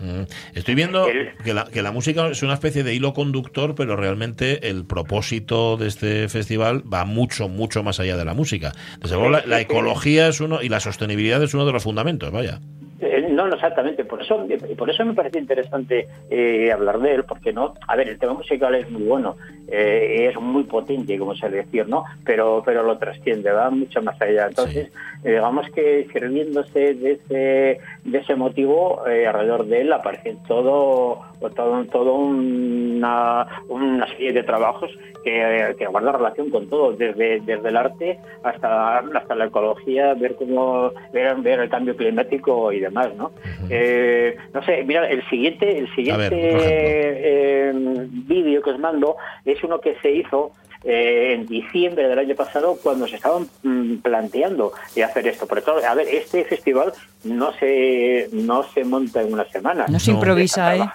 Mm. 0.00 0.22
Estoy 0.54 0.74
viendo 0.74 1.06
El- 1.06 1.30
que 1.44 1.51
la, 1.54 1.64
que 1.64 1.82
la 1.82 1.92
música 1.92 2.28
es 2.28 2.42
una 2.42 2.54
especie 2.54 2.82
de 2.82 2.94
hilo 2.94 3.12
conductor, 3.12 3.74
pero 3.74 3.96
realmente 3.96 4.68
el 4.68 4.84
propósito 4.84 5.76
de 5.76 5.88
este 5.88 6.28
festival 6.28 6.82
va 6.92 7.04
mucho, 7.04 7.48
mucho 7.48 7.82
más 7.82 8.00
allá 8.00 8.16
de 8.16 8.24
la 8.24 8.34
música. 8.34 8.72
Desde 9.00 9.16
luego, 9.16 9.30
la, 9.30 9.44
la 9.46 9.60
ecología 9.60 10.28
es 10.28 10.40
uno 10.40 10.62
y 10.62 10.68
la 10.68 10.80
sostenibilidad 10.80 11.42
es 11.42 11.54
uno 11.54 11.66
de 11.66 11.72
los 11.72 11.82
fundamentos, 11.82 12.30
vaya. 12.30 12.60
Eh, 13.00 13.26
No, 13.30 13.48
no 13.48 13.54
exactamente. 13.54 14.04
Por 14.04 14.22
eso, 14.22 14.46
por 14.76 14.90
eso 14.90 15.04
me 15.04 15.14
parece 15.14 15.38
interesante 15.38 16.06
eh, 16.30 16.70
hablar 16.70 17.00
de 17.00 17.14
él, 17.16 17.24
porque 17.24 17.52
no, 17.52 17.74
a 17.88 17.96
ver, 17.96 18.08
el 18.08 18.18
tema 18.18 18.34
musical 18.34 18.74
es 18.74 18.88
muy 18.90 19.02
bueno, 19.02 19.36
eh, 19.68 20.28
es 20.30 20.40
muy 20.40 20.64
potente, 20.64 21.18
como 21.18 21.34
se 21.34 21.48
decir, 21.48 21.88
¿no? 21.88 22.04
Pero, 22.24 22.62
pero 22.64 22.82
lo 22.82 22.98
trasciende, 22.98 23.50
va 23.50 23.70
mucho 23.70 24.02
más 24.02 24.20
allá. 24.20 24.46
Entonces, 24.46 24.92
eh, 25.24 25.30
digamos 25.30 25.66
que 25.74 26.06
sirviéndose 26.12 26.94
de 26.94 27.12
ese, 27.12 27.80
de 28.04 28.18
ese 28.18 28.34
motivo, 28.34 29.06
eh, 29.06 29.26
alrededor 29.26 29.66
de 29.66 29.82
él 29.82 29.92
aparece 29.92 30.36
todo, 30.48 31.20
todo, 31.54 31.84
todo 31.86 32.14
una, 32.14 33.46
una 33.68 34.06
serie 34.08 34.32
de 34.32 34.42
trabajos 34.42 34.90
que, 35.22 35.76
que 35.78 35.86
guardan 35.86 36.14
relación 36.14 36.50
con 36.50 36.68
todo, 36.68 36.92
desde, 36.92 37.40
desde 37.40 37.68
el 37.68 37.76
arte 37.76 38.18
hasta, 38.42 38.98
hasta 38.98 39.34
la 39.34 39.46
ecología, 39.46 40.14
ver 40.14 40.34
cómo 40.34 40.90
ver, 41.12 41.36
ver 41.36 41.60
el 41.60 41.68
cambio 41.68 41.96
climático 41.96 42.72
y 42.72 42.80
demás, 42.80 43.14
¿no? 43.16 43.30
Eh, 43.70 44.36
no 44.52 44.62
sé, 44.64 44.82
mira, 44.84 45.08
el 45.08 45.22
siguiente, 45.28 45.78
el 45.78 45.92
siguiente 45.94 46.28
eh, 46.32 47.72
vídeo 47.74 48.62
que 48.62 48.70
os 48.70 48.78
mando 48.78 49.16
es 49.44 49.62
uno 49.62 49.80
que 49.80 49.94
se 50.02 50.10
hizo 50.10 50.52
eh, 50.84 51.34
en 51.34 51.46
diciembre 51.46 52.08
del 52.08 52.18
año 52.18 52.34
pasado 52.34 52.78
cuando 52.82 53.06
se 53.06 53.16
estaban 53.16 53.48
mm, 53.62 53.96
planteando 53.96 54.72
de 54.94 55.04
hacer 55.04 55.26
esto. 55.26 55.46
Por 55.46 55.58
eso, 55.58 55.76
a 55.76 55.94
ver, 55.94 56.08
este 56.08 56.44
festival 56.44 56.92
no 57.24 57.52
se 57.54 58.28
no 58.32 58.64
se 58.72 58.84
monta 58.84 59.22
en 59.22 59.32
una 59.32 59.44
semana. 59.48 59.86
No 59.88 60.00
se 60.00 60.10
improvisa, 60.10 60.76
¿eh? 60.76 60.90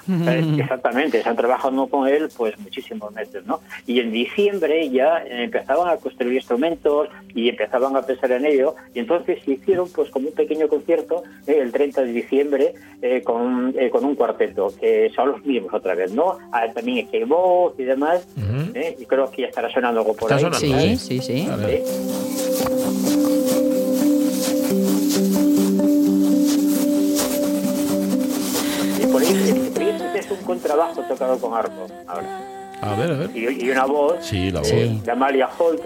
Exactamente, 0.59 1.19
están 1.19 1.35
trabajando 1.35 1.87
con 1.87 2.07
él 2.07 2.29
pues 2.35 2.57
muchísimos 2.59 3.13
meses, 3.13 3.45
¿no? 3.45 3.61
Y 3.85 3.99
en 3.99 4.11
diciembre 4.11 4.89
ya 4.89 5.19
eh, 5.19 5.43
empezaban 5.43 5.89
a 5.89 5.97
construir 5.97 6.33
instrumentos 6.35 7.09
y 7.33 7.49
empezaban 7.49 7.95
a 7.95 8.01
pensar 8.01 8.31
en 8.31 8.45
ello 8.45 8.75
y 8.93 8.99
entonces 8.99 9.39
se 9.43 9.51
hicieron 9.51 9.89
pues 9.89 10.09
como 10.09 10.29
un 10.29 10.33
pequeño 10.33 10.67
concierto 10.67 11.23
eh, 11.45 11.59
el 11.61 11.71
30 11.71 12.01
de 12.01 12.11
diciembre 12.11 12.73
eh, 13.01 13.21
con, 13.23 13.73
eh, 13.77 13.89
con 13.89 14.03
un 14.05 14.15
cuarteto, 14.15 14.73
que 14.79 15.11
son 15.15 15.31
los 15.31 15.45
mismos 15.45 15.73
otra 15.73 15.93
vez, 15.95 16.11
¿no? 16.11 16.39
Ah, 16.51 16.65
también 16.73 17.07
hay 17.13 17.23
voz 17.23 17.75
y 17.77 17.83
demás, 17.83 18.27
Ujú. 18.35 18.71
¿eh? 18.73 18.95
y 18.99 19.05
creo 19.05 19.29
que 19.29 19.43
ya 19.43 19.47
estará 19.49 19.69
sonando 19.77 19.99
algo 20.01 20.13
por 20.15 20.31
Está 20.31 20.35
ahí. 20.35 20.59
sonando, 20.59 20.97
Sí, 20.97 20.97
sí. 20.97 21.19
sí, 21.21 21.43
sí. 21.43 21.47
A 21.49 21.55
ver. 21.55 21.83
¿Sí? 21.85 22.97
Y 29.01 29.05
por 29.07 29.21
ahí, 29.21 29.27
el 29.29 29.73
siguiente 29.73 30.19
es 30.19 30.31
un 30.31 30.37
contrabajo 30.45 31.01
tocado 31.03 31.37
con 31.39 31.53
arco, 31.53 31.87
ahora. 32.07 32.41
A 32.81 32.95
ver, 32.95 33.11
a 33.11 33.15
ver. 33.15 33.29
Y, 33.35 33.65
y 33.65 33.69
una 33.71 33.85
voz 33.85 34.15
Sí, 34.21 34.51
la 34.51 34.59
voz. 34.59 34.69
Sí. 34.69 35.01
de 35.03 35.11
Amalia 35.11 35.49
Holt, 35.57 35.81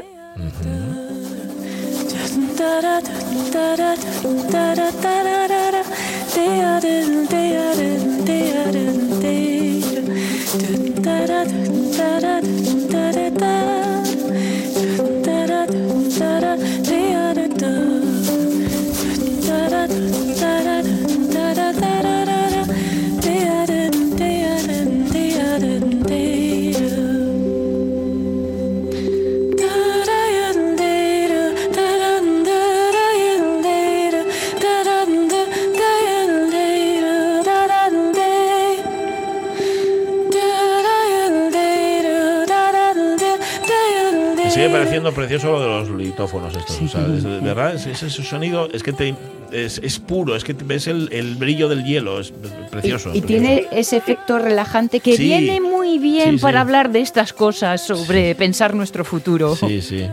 pareciendo 45.13 45.51
precioso 45.51 45.51
lo 45.51 45.59
de 45.61 45.67
los 45.67 45.89
litófonos 46.01 46.55
estos. 46.55 46.81
o 46.81 46.87
sea, 46.87 47.01
es- 47.15 47.23
de 47.23 47.39
verdad, 47.39 47.75
es, 47.75 47.85
es 47.87 48.03
ese 48.03 48.23
sonido 48.23 48.67
es 48.73 48.83
que 48.83 48.93
te, 48.93 49.15
es, 49.51 49.79
es 49.83 49.99
puro, 49.99 50.35
es 50.35 50.43
que 50.43 50.53
ves 50.53 50.87
el, 50.87 51.09
el 51.11 51.35
brillo 51.35 51.67
del 51.69 51.83
hielo, 51.83 52.19
es 52.19 52.31
precioso. 52.71 53.11
Y, 53.13 53.17
y 53.17 53.21
precioso. 53.21 53.27
tiene 53.27 53.67
ese 53.71 53.97
efecto 53.97 54.39
relajante 54.39 54.99
que 54.99 55.15
Sí. 55.17 55.23
viene 55.23 55.59
muy 55.61 55.97
bien 55.99 56.31
Sí, 56.31 56.37
sí. 56.37 56.41
para 56.41 56.61
hablar 56.61 56.89
de 56.91 57.01
estas 57.01 57.33
cosas 57.33 57.85
sobre 57.85 58.33
pensar 58.35 58.73
nuestro 58.75 59.03
futuro. 59.05 59.55
Sí, 59.55 59.81
sí. 59.81 60.07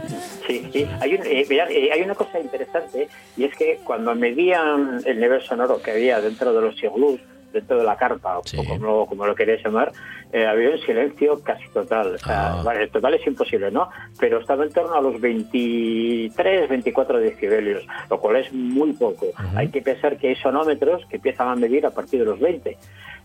Sí, 0.47 0.63
sí. 0.73 0.87
Hay, 1.01 1.15
un- 1.15 1.27
eh, 1.27 1.45
mirad, 1.49 1.71
eh, 1.71 1.91
hay 1.93 2.01
una 2.03 2.15
cosa 2.15 2.41
interesante 2.41 3.09
y 3.37 3.45
es 3.45 3.55
que 3.55 3.81
cuando 3.85 4.15
medían 4.15 5.01
el 5.05 5.21
nivel 5.21 5.43
sonoro 5.43 5.81
que 5.83 5.91
había 5.93 6.21
dentro 6.21 6.53
de 6.53 6.61
los 6.63 6.83
iglús, 6.83 7.21
dentro 7.53 7.79
de 7.79 7.85
la 7.85 7.97
carpa, 7.97 8.41
Sí. 8.45 8.59
o 8.59 8.65
como, 8.65 9.07
como 9.07 9.27
lo 9.27 9.35
queréis 9.35 9.65
llamar, 9.65 9.91
eh, 10.33 10.45
había 10.47 10.71
un 10.71 10.79
silencio 10.79 11.43
casi 11.43 11.67
total. 11.71 12.15
O 12.15 12.19
sea, 12.19 12.53
Ah. 12.59 12.63
vale, 12.63 12.89
total 12.89 13.15
es 13.15 13.27
imposible, 13.27 13.71
¿no? 13.71 13.89
Pero 14.21 14.39
estaba 14.41 14.65
en 14.65 14.73
torno 14.73 14.95
a 14.95 15.01
los 15.01 15.21
23, 15.21 16.69
24 16.69 17.19
decibelios, 17.19 17.87
lo 18.11 18.19
cual 18.19 18.37
es 18.37 18.53
muy 18.53 18.93
poco. 18.93 19.27
Hay 19.57 19.69
que 19.69 19.83
pensar 19.83 20.17
que 20.19 20.29
hay 20.29 20.37
sonómetros 20.37 21.05
que 21.07 21.17
empiezan 21.17 21.49
a 21.49 21.55
medir 21.57 21.87
a 21.87 21.91
partir 21.91 22.21
de 22.21 22.27
los 22.27 22.39
20. 22.41 22.77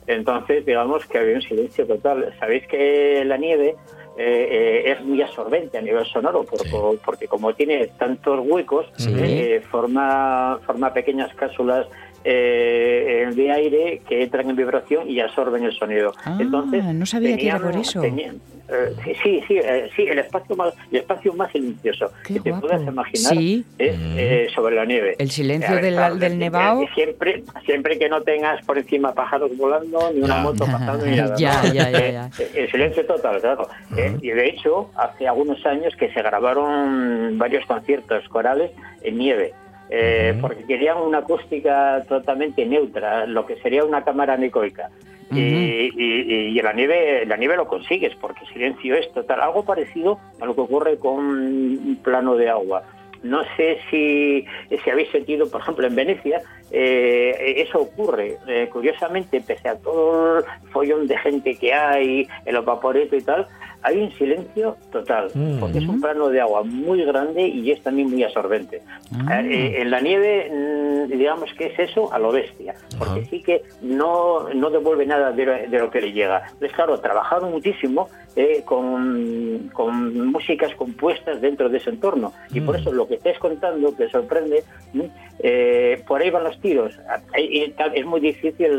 Entonces, 0.08 0.66
digamos 0.66 1.06
que 1.06 1.18
había 1.18 1.36
un 1.36 1.42
silencio 1.42 1.86
total. 1.88 2.34
Sabéis 2.40 2.68
que 2.68 3.24
la 3.26 3.38
nieve 3.38 3.76
eh, 4.16 4.84
eh, 4.86 4.92
es 4.92 5.02
muy 5.04 5.20
absorbente 5.24 5.76
a 5.80 5.82
nivel 5.82 6.06
sonoro 6.06 6.44
por- 6.44 6.60
Sí. 6.60 6.70
por- 6.70 7.00
porque 7.00 7.28
como 7.28 7.52
tiene 7.56 7.88
tantos 7.98 8.42
huecos 8.48 8.86
eh, 9.08 9.60
forma 9.72 10.60
forma 10.68 10.94
pequeñas 10.94 11.34
cápsulas 11.34 11.88
eh, 12.24 13.30
de 13.34 13.52
aire 13.52 14.02
que 14.08 14.24
entran 14.24 14.50
en 14.50 14.56
vibración 14.56 15.10
y 15.10 15.20
absorben 15.20 15.64
el 15.64 15.74
sonido 15.74 16.14
Ah, 16.26 16.38
entonces 16.40 16.84
no 16.86 17.06
sabía 17.06 17.38
que 17.38 17.48
era 17.48 17.60
por 17.60 17.76
eso. 17.76 18.02
tenían- 18.02 18.40
eh, 18.70 19.14
sí 19.22 19.42
sí 19.46 19.58
eh, 19.58 19.90
sí 19.94 20.04
el 20.04 20.20
espacio 20.20 20.56
más 20.56 20.74
el 20.90 21.00
espacio 21.00 21.34
más 21.34 21.52
silencioso 21.52 22.12
Qué 22.26 22.36
que 22.36 22.40
te 22.40 22.54
puedas 22.54 22.82
imaginar 22.82 23.34
Sí. 23.34 23.66
es 23.78 23.96
eh, 24.00 24.48
sobre 24.56 24.76
la 24.76 24.86
nieve 24.86 25.16
El 25.20 25.30
silencio 25.30 25.70
A 25.70 25.76
ver, 25.76 25.84
de 25.84 25.92
la- 25.92 25.98
claro, 25.98 26.16
del 26.16 26.40
nevado. 26.40 26.82
Siempre, 26.96 27.44
siempre 27.66 28.00
que 28.00 28.08
no 28.08 28.22
tengas 28.22 28.66
por 28.66 28.78
encima 28.78 29.14
pájaros 29.14 29.56
volando, 29.58 30.12
ni 30.14 30.22
una 30.22 30.38
moto 30.38 30.66
pasando, 30.66 31.06
ni 31.06 31.16
nada. 31.18 31.36
Ya, 31.38 31.62
¿no? 31.62 31.74
ya, 31.74 31.92
ya, 31.92 32.10
ya. 32.12 32.30
El 32.56 32.72
silencio 32.72 33.06
total, 33.06 33.42
claro. 33.42 33.68
Eh, 33.98 34.16
y 34.22 34.30
de 34.30 34.48
hecho, 34.48 34.90
hace 34.96 35.28
algunos 35.28 35.64
años 35.66 35.94
que 35.98 36.12
se 36.14 36.22
grabaron 36.22 37.38
varios 37.38 37.66
conciertos 37.66 38.28
corales 38.30 38.72
en 39.04 39.18
nieve. 39.18 39.54
Eh. 39.90 40.38
Porque 40.42 40.64
querían 40.66 40.98
una 40.98 41.20
acústica 41.20 42.04
totalmente 42.08 42.66
neutra, 42.66 43.26
lo 43.26 43.46
que 43.46 43.56
sería 43.58 43.84
una 43.86 44.04
cámara 44.04 44.34
anecoica. 44.34 44.90
Ujú. 45.32 45.40
y, 45.40 45.92
y- 45.98 46.48
y 46.50 46.60
en 46.60 46.66
la 46.66 46.74
nieve, 46.74 47.24
en 47.24 47.30
la 47.30 47.38
nieve 47.38 47.56
lo 47.56 47.68
consigues, 47.68 48.14
porque 48.22 48.46
silencio 48.54 48.96
es 48.96 49.12
total. 49.14 49.42
Algo 49.42 49.64
parecido 49.66 50.20
a 50.40 50.46
lo 50.46 50.54
que 50.54 50.62
ocurre 50.62 50.98
con 51.00 51.18
un 51.18 52.00
plano 52.04 52.36
de 52.36 52.50
agua. 52.50 52.84
No 53.24 53.42
sé 53.56 53.78
si, 53.90 54.46
si 54.84 54.90
habéis 54.90 55.10
sentido, 55.10 55.50
por 55.50 55.62
ejemplo, 55.62 55.88
en 55.88 55.96
Venecia, 55.96 56.42
eh, 56.72 57.54
eso 57.66 57.80
ocurre. 57.80 58.36
Eh, 58.48 58.68
curiosamente, 58.72 59.40
pese 59.42 59.70
a 59.70 59.78
todo 59.80 60.40
el 60.40 60.44
follón 60.72 61.08
de 61.08 61.18
gente 61.18 61.56
que 61.56 61.74
hay, 61.74 62.28
el 62.46 62.60
vaporeto 62.62 63.16
y 63.16 63.22
tal, 63.22 63.48
hay 63.84 63.98
un 64.02 64.12
silencio 64.14 64.78
total, 64.92 65.30
Mm. 65.34 65.60
porque 65.60 65.78
es 65.80 65.88
un 65.88 66.00
plano 66.02 66.30
de 66.30 66.40
agua 66.42 66.64
muy 66.64 67.04
grande 67.04 67.48
y 67.48 67.72
es 67.72 67.82
también 67.82 68.10
muy 68.10 68.24
absorbente. 68.24 68.82
Ah. 69.28 69.42
Eh, 69.42 69.82
en 69.82 69.92
la 69.92 70.00
nieve, 70.00 70.50
mm, 70.52 71.12
digamos 71.18 71.54
que 71.54 71.68
es 71.68 71.80
eso 71.80 72.12
a 72.14 72.20
lo 72.20 72.32
bestia, 72.32 72.76
porque 72.98 73.20
Ajá. 73.22 73.30
sí 73.30 73.42
que 73.44 73.62
no, 73.82 74.50
no 74.54 74.70
devuelve 74.70 75.06
nada 75.06 75.32
de 75.32 75.46
lo, 75.46 75.52
de 75.54 75.80
lo 75.80 75.90
que 75.92 76.02
le 76.02 76.12
llega. 76.14 76.44
Entonces, 76.46 76.72
claro, 76.74 77.00
trabajaron 77.00 77.52
muchísimo 77.52 78.10
eh, 78.36 78.64
con, 78.66 79.70
con 79.74 80.28
músicas 80.32 80.74
compuestas 80.74 81.40
dentro 81.40 81.70
de 81.70 81.78
ese 81.78 81.92
entorno. 81.92 82.34
Y 82.52 82.62
por 82.62 82.76
Mm. 82.76 82.80
eso 82.82 82.92
lo 82.92 83.08
que 83.08 83.16
estáis 83.16 83.38
contando, 83.38 83.96
que 83.96 84.10
sorprende, 84.10 84.64
¿m? 84.96 85.08
eh, 85.38 86.02
por 86.08 86.20
ahí 86.20 86.32
van 86.32 86.44
los 86.46 86.60
tiros. 86.60 86.98
Ahí- 87.34 87.64
y 87.64 87.70
tal- 87.74 87.92
Es 87.96 88.06
muy 88.08 88.20
difícil 88.22 88.72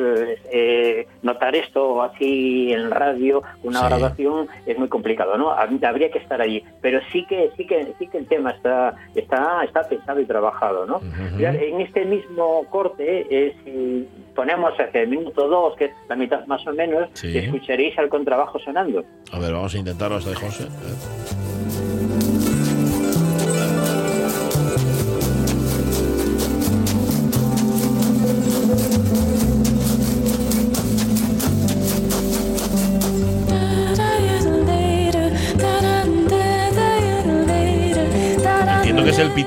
eh, 0.50 1.06
notar 1.22 1.54
esto 1.54 2.02
así 2.02 2.72
en 2.72 2.90
radio, 2.90 3.42
una 3.62 3.78
Sí. 3.80 3.86
grabación 3.86 4.48
es 4.66 4.76
muy 4.76 4.88
complicado, 4.94 5.36
¿no? 5.36 5.50
Hab- 5.50 5.84
Habría 5.84 6.08
que 6.10 6.18
estar 6.20 6.40
allí, 6.40 6.62
pero 6.80 7.00
sí 7.12 7.26
que 7.26 7.50
sí 7.56 7.66
que 7.66 7.92
sí 7.98 8.06
que 8.06 8.18
el 8.18 8.26
tema 8.28 8.50
está 8.52 8.94
está 9.16 9.64
está 9.64 9.82
pensado 9.88 10.20
y 10.20 10.24
trabajado, 10.24 10.86
¿no? 10.86 10.96
Ujú. 10.98 11.38
Ya 11.38 11.50
En 11.50 11.80
este 11.80 12.04
mismo 12.04 12.64
corte, 12.70 13.26
eh, 13.28 13.56
si 13.64 14.08
ponemos 14.34 14.72
hacia 14.78 15.02
el 15.02 15.08
minuto 15.08 15.48
dos, 15.48 15.74
que 15.76 15.86
es 15.86 15.92
la 16.08 16.14
mitad 16.16 16.46
más 16.46 16.64
o 16.66 16.72
menos, 16.72 17.08
Sí. 17.14 17.36
escucharéis 17.36 17.98
al 17.98 18.08
contrabajo 18.08 18.58
sonando. 18.60 19.04
A 19.32 19.38
ver, 19.40 19.52
vamos 19.52 19.74
a 19.74 19.78
intentarlo 19.78 20.16
hasta 20.16 20.30
de 20.30 20.36
José. 20.36 20.64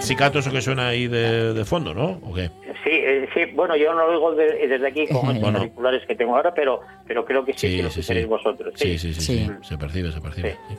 Pizzicato 0.08 0.40
eso 0.40 0.52
que 0.52 0.62
suena 0.62 0.88
ahí 0.90 1.08
de, 1.08 1.54
de 1.54 1.66
fondo, 1.66 1.94
¿no? 1.94 2.20
¿O 2.24 2.34
qué? 2.34 2.50
Sí, 2.84 2.92
eh, 2.94 3.28
sí, 3.34 3.42
bueno, 3.54 3.76
yo 3.76 3.94
no 3.94 4.08
lo 4.08 4.14
oigo 4.14 4.36
de- 4.36 4.68
desde 4.68 4.88
aquí 4.88 5.08
con 5.08 5.18
estos 5.28 5.42
Bueno. 5.42 5.60
auriculares 5.60 6.06
que 6.08 6.16
tengo 6.16 6.36
ahora, 6.36 6.54
pero 6.54 6.82
pero 7.06 7.26
creo 7.26 7.44
que 7.44 7.54
sí, 7.54 7.68
Sí, 7.70 7.78
que 7.78 7.84
lo 7.84 7.90
sí, 7.90 8.02
sí. 8.04 8.24
vosotros. 8.26 8.74
Sí, 8.78 8.98
sí, 8.98 9.14
sí, 9.14 9.22
Sí. 9.22 9.52
Se 9.64 9.78
percibe, 9.78 10.12
se 10.12 10.22
percibe. 10.22 10.58
Sí. 10.70 10.78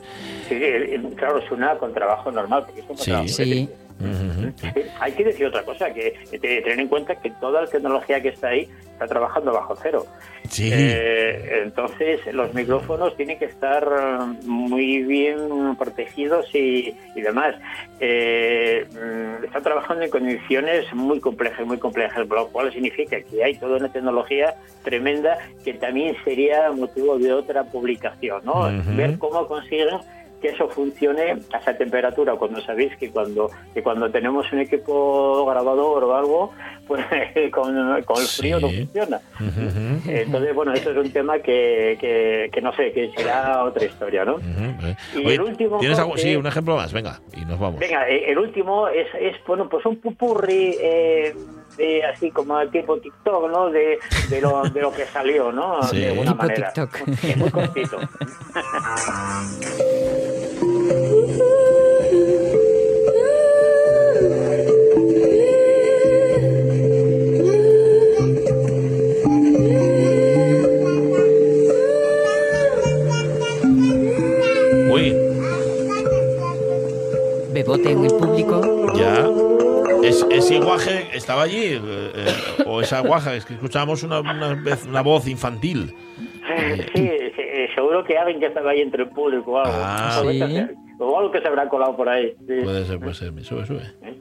Sí, 0.48 0.54
sí, 0.60 1.14
claro, 1.16 1.40
suena 1.48 1.74
con 1.76 1.92
trabajo 1.92 2.30
normal, 2.32 2.64
porque 2.66 2.80
es 2.80 2.86
un 2.88 2.96
Sí. 2.96 3.04
trabajo 3.10 3.28
Sí. 3.28 3.68
Hay 5.00 5.12
que 5.12 5.24
decir 5.24 5.46
otra 5.46 5.62
cosa, 5.62 5.92
que 5.92 6.14
eh, 6.30 6.38
tener 6.38 6.80
en 6.80 6.88
cuenta 6.88 7.16
que 7.16 7.30
toda 7.40 7.62
la 7.62 7.66
tecnología 7.66 8.20
que 8.20 8.28
está 8.28 8.48
ahí 8.48 8.68
está 8.92 9.06
trabajando 9.06 9.52
bajo 9.52 9.76
cero. 9.80 10.06
Sí. 10.48 10.70
Eh, 10.72 11.62
entonces 11.62 12.20
los 12.32 12.52
micrófonos 12.54 13.16
tienen 13.16 13.38
que 13.38 13.44
estar 13.44 13.84
eh, 13.84 14.46
muy 14.46 15.02
bien 15.04 15.76
protegidos 15.78 16.52
y, 16.54 16.94
y 17.14 17.20
demás. 17.20 17.54
Eh, 18.00 18.86
están 19.44 19.62
trabajando 19.62 20.04
en 20.04 20.10
condiciones 20.10 20.92
muy 20.94 21.20
complejas, 21.20 21.66
muy 21.66 21.78
complejas, 21.78 22.26
lo 22.26 22.48
cual 22.48 22.72
significa 22.72 23.20
que 23.20 23.44
hay 23.44 23.54
toda 23.56 23.76
una 23.76 23.92
tecnología 23.92 24.54
tremenda 24.82 25.38
que 25.64 25.74
también 25.74 26.16
sería 26.24 26.70
motivo 26.72 27.18
de 27.18 27.32
otra 27.32 27.64
publicación, 27.64 28.42
¿no? 28.44 28.68
Ver 28.96 29.18
cómo 29.18 29.46
consiguen 29.46 29.98
que 30.40 30.48
eso 30.48 30.68
funcione 30.68 31.36
a 31.52 31.58
esa 31.58 31.76
temperatura, 31.76 32.34
cuando 32.36 32.60
sabéis 32.60 32.96
que 32.96 33.10
cuando 33.10 33.50
que 33.74 33.82
cuando 33.82 34.10
tenemos 34.10 34.50
un 34.52 34.60
equipo 34.60 35.44
grabador 35.46 36.04
o 36.04 36.14
algo, 36.14 36.52
pues 36.86 37.04
con, 37.52 38.02
con 38.02 38.20
el 38.20 38.28
frío 38.28 38.60
no 38.60 38.68
funciona. 38.68 39.20
Entonces, 40.06 40.54
bueno, 40.54 40.72
eso 40.72 40.90
es 40.90 40.96
un 40.96 41.10
tema 41.10 41.38
que, 41.38 41.96
que, 42.00 42.50
que 42.52 42.60
no 42.60 42.72
sé, 42.74 42.92
que 42.92 43.10
será 43.16 43.64
otra 43.64 43.84
historia, 43.84 44.24
¿no? 44.24 44.38
Y 45.14 45.18
Oye, 45.18 45.34
el 45.34 45.42
último 45.42 45.78
¿Tienes 45.78 45.98
algo? 45.98 46.16
Sí, 46.16 46.36
un 46.36 46.46
ejemplo 46.46 46.76
más, 46.76 46.92
venga, 46.92 47.20
y 47.36 47.44
nos 47.44 47.58
vamos. 47.58 47.80
Venga, 47.80 48.06
el 48.08 48.38
último 48.38 48.88
es, 48.88 49.06
es 49.20 49.36
bueno, 49.46 49.68
pues 49.68 49.84
un 49.86 49.96
pupurri 49.96 50.76
eh, 50.80 51.34
de, 51.78 52.04
así 52.04 52.30
como 52.30 52.60
tipo 52.68 52.98
TikTok, 52.98 53.50
¿no? 53.50 53.70
De, 53.70 53.98
de, 54.28 54.40
lo, 54.40 54.62
de 54.64 54.80
lo 54.82 54.92
que 54.92 55.06
salió, 55.06 55.50
¿no? 55.52 55.82
Sí. 55.84 56.00
De 56.00 56.08
alguna 56.08 56.32
Tipo 56.32 56.42
manera. 56.42 56.72
TikTok. 56.72 57.08
Es 57.24 57.36
muy 57.36 57.50
cortito. 57.50 57.98
Uy, 74.90 75.14
Bebote 77.52 77.94
guaje 80.68 81.08
estaba 81.16 81.42
allí, 81.42 81.64
eh, 81.64 81.80
eh, 81.82 82.62
o 82.66 82.80
esa 82.80 83.00
guaja, 83.00 83.34
es 83.34 83.44
que 83.44 83.54
escuchábamos 83.54 84.02
una, 84.02 84.20
una 84.20 84.56
una 84.88 85.00
voz 85.02 85.26
infantil. 85.28 85.94
Sí, 86.48 86.82
sí, 86.94 87.10
seguro 87.74 88.04
que 88.04 88.16
alguien 88.16 88.40
que 88.40 88.46
estaba 88.46 88.70
ahí 88.70 88.80
entre 88.80 89.02
el 89.04 89.10
público 89.10 89.52
o 89.52 89.58
algo. 89.58 89.72
Ah. 89.74 90.22
O 90.24 90.30
Sí. 90.30 90.42
O 91.00 91.16
algo 91.18 91.30
que 91.30 91.40
se 91.40 91.46
habrá 91.46 91.68
colado 91.68 91.96
por 91.96 92.08
ahí. 92.08 92.34
sí. 92.46 92.54
Puede 92.64 92.84
ser, 92.84 92.98
puede 92.98 93.14
ser. 93.14 93.32
Sube, 93.44 93.64
sube. 93.66 93.82
¿Eh? 94.02 94.14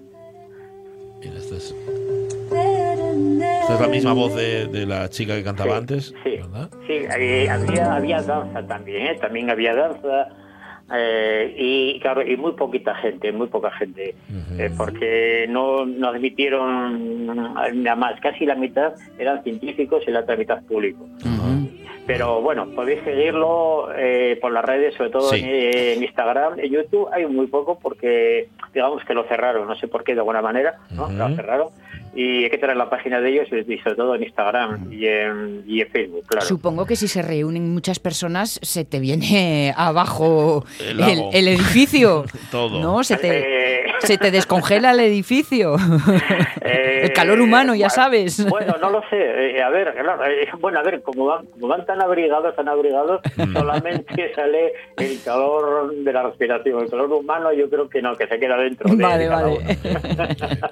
Mira, 1.19 1.37
esta 1.39 1.55
es, 1.55 1.75
esta 2.51 3.73
es 3.73 3.81
la 3.81 3.87
misma 3.87 4.13
voz 4.13 4.35
de, 4.35 4.67
de 4.67 4.85
la 4.85 5.09
chica 5.09 5.35
que 5.35 5.43
cantaba 5.43 5.71
Sí, 5.71 5.77
antes, 5.77 6.13
Sí, 6.23 6.29
¿verdad? 6.37 6.69
sí 6.85 6.93
eh, 6.93 7.49
había, 7.49 7.95
había 7.95 8.21
danza 8.21 8.67
también, 8.67 9.07
¿eh? 9.07 9.15
también 9.19 9.49
había 9.49 9.73
danza. 9.75 10.27
Eh, 10.93 11.53
y 11.57 11.99
claro, 11.99 12.21
y 12.25 12.37
muy 12.37 12.53
poquita 12.53 12.95
gente, 12.95 13.31
muy 13.31 13.47
poca 13.47 13.71
gente, 13.71 14.15
eh, 14.57 14.69
porque 14.77 15.45
no, 15.49 15.85
no 15.85 16.07
admitieron 16.09 17.25
nada 17.83 17.95
más, 17.95 18.19
casi 18.21 18.45
la 18.45 18.55
mitad 18.55 18.93
eran 19.19 19.43
científicos 19.43 20.03
y 20.07 20.11
la 20.11 20.21
otra 20.21 20.35
mitad 20.37 20.63
público. 20.63 21.05
Pero 22.05 22.41
bueno, 22.41 22.67
podéis 22.73 23.01
seguirlo 23.03 23.89
eh, 23.97 24.37
por 24.41 24.53
las 24.53 24.63
redes, 24.63 24.93
sobre 24.95 25.09
todo 25.09 25.29
Sí. 25.33 25.41
en, 25.43 25.97
en 25.97 26.03
Instagram, 26.03 26.57
en 26.57 26.71
YouTube 26.71 27.09
hay 27.11 27.25
muy 27.25 27.47
poco 27.47 27.77
porque 27.79 28.47
digamos 28.73 29.03
que 29.03 29.13
lo 29.13 29.25
cerraron, 29.25 29.67
no 29.67 29.75
sé 29.75 29.89
por 29.89 30.05
qué 30.05 30.13
de 30.13 30.21
alguna 30.21 30.41
manera, 30.41 30.75
¿no? 30.91 31.03
Ujú. 31.07 31.13
Lo 31.17 31.35
cerraron 31.35 31.67
y 32.17 32.45
hay 32.45 32.49
que 32.49 32.57
tener 32.57 32.75
la 32.75 32.89
página 32.89 33.21
de 33.21 33.29
ellos 33.29 33.47
y 33.51 33.77
sobre 33.77 33.95
todo 33.95 34.15
en 34.15 34.23
Instagram 34.23 34.91
y 34.91 35.05
en, 35.05 35.63
y 35.67 35.81
en 35.81 35.87
Facebook, 35.87 36.23
claro. 36.25 36.47
Supongo 36.47 36.87
que 36.87 36.95
si 36.95 37.07
se 37.07 37.21
reúnen 37.21 37.71
muchas 37.71 37.99
personas 37.99 38.59
se 38.63 38.85
te 38.85 38.99
viene 38.99 39.71
abajo 39.77 40.65
El 40.79 40.99
el, 40.99 41.23
el 41.31 41.47
edificio. 41.47 42.25
Todo. 42.51 42.81
¿No? 42.81 43.03
Se 43.03 43.17
te, 43.17 43.83
Eh, 43.85 43.86
se 43.99 44.17
te 44.17 44.31
descongela 44.31 44.91
el 44.91 44.99
edificio. 45.01 45.75
Eh, 46.69 47.03
el 47.03 47.13
calor 47.13 47.39
humano, 47.39 47.73
ya 47.75 47.87
bueno, 47.87 47.89
sabes. 47.89 48.45
Bueno, 48.49 48.75
no 48.81 48.89
lo 48.89 49.01
sé. 49.09 49.15
Eh, 49.55 49.63
a 49.63 49.69
ver, 49.69 49.93
claro, 49.93 50.25
eh, 50.25 50.49
bueno, 50.59 50.79
a 50.79 50.83
ver, 50.83 51.01
como 51.01 51.23
van, 51.25 51.45
como 51.45 51.69
van 51.69 51.85
tan 51.85 52.01
abrigados, 52.01 52.53
tan 52.57 52.67
abrigados, 52.67 53.21
Mm. 53.37 53.53
solamente 53.53 54.31
sale 54.35 54.73
el 54.97 55.17
calor 55.23 55.95
de 55.95 56.11
la 56.11 56.23
respiración. 56.23 56.81
El 56.83 56.89
calor 56.89 57.13
humano 57.13 57.53
yo 57.53 57.69
creo 57.69 57.87
que 57.87 58.01
no, 58.01 58.17
que 58.17 58.27
se 58.27 58.37
queda 58.37 58.57
dentro. 58.57 58.89
de- 58.93 59.01
Vale, 59.01 59.23
de 59.23 59.29
cada 59.29 59.43
vale. 59.43 59.57
uno. 59.59 59.67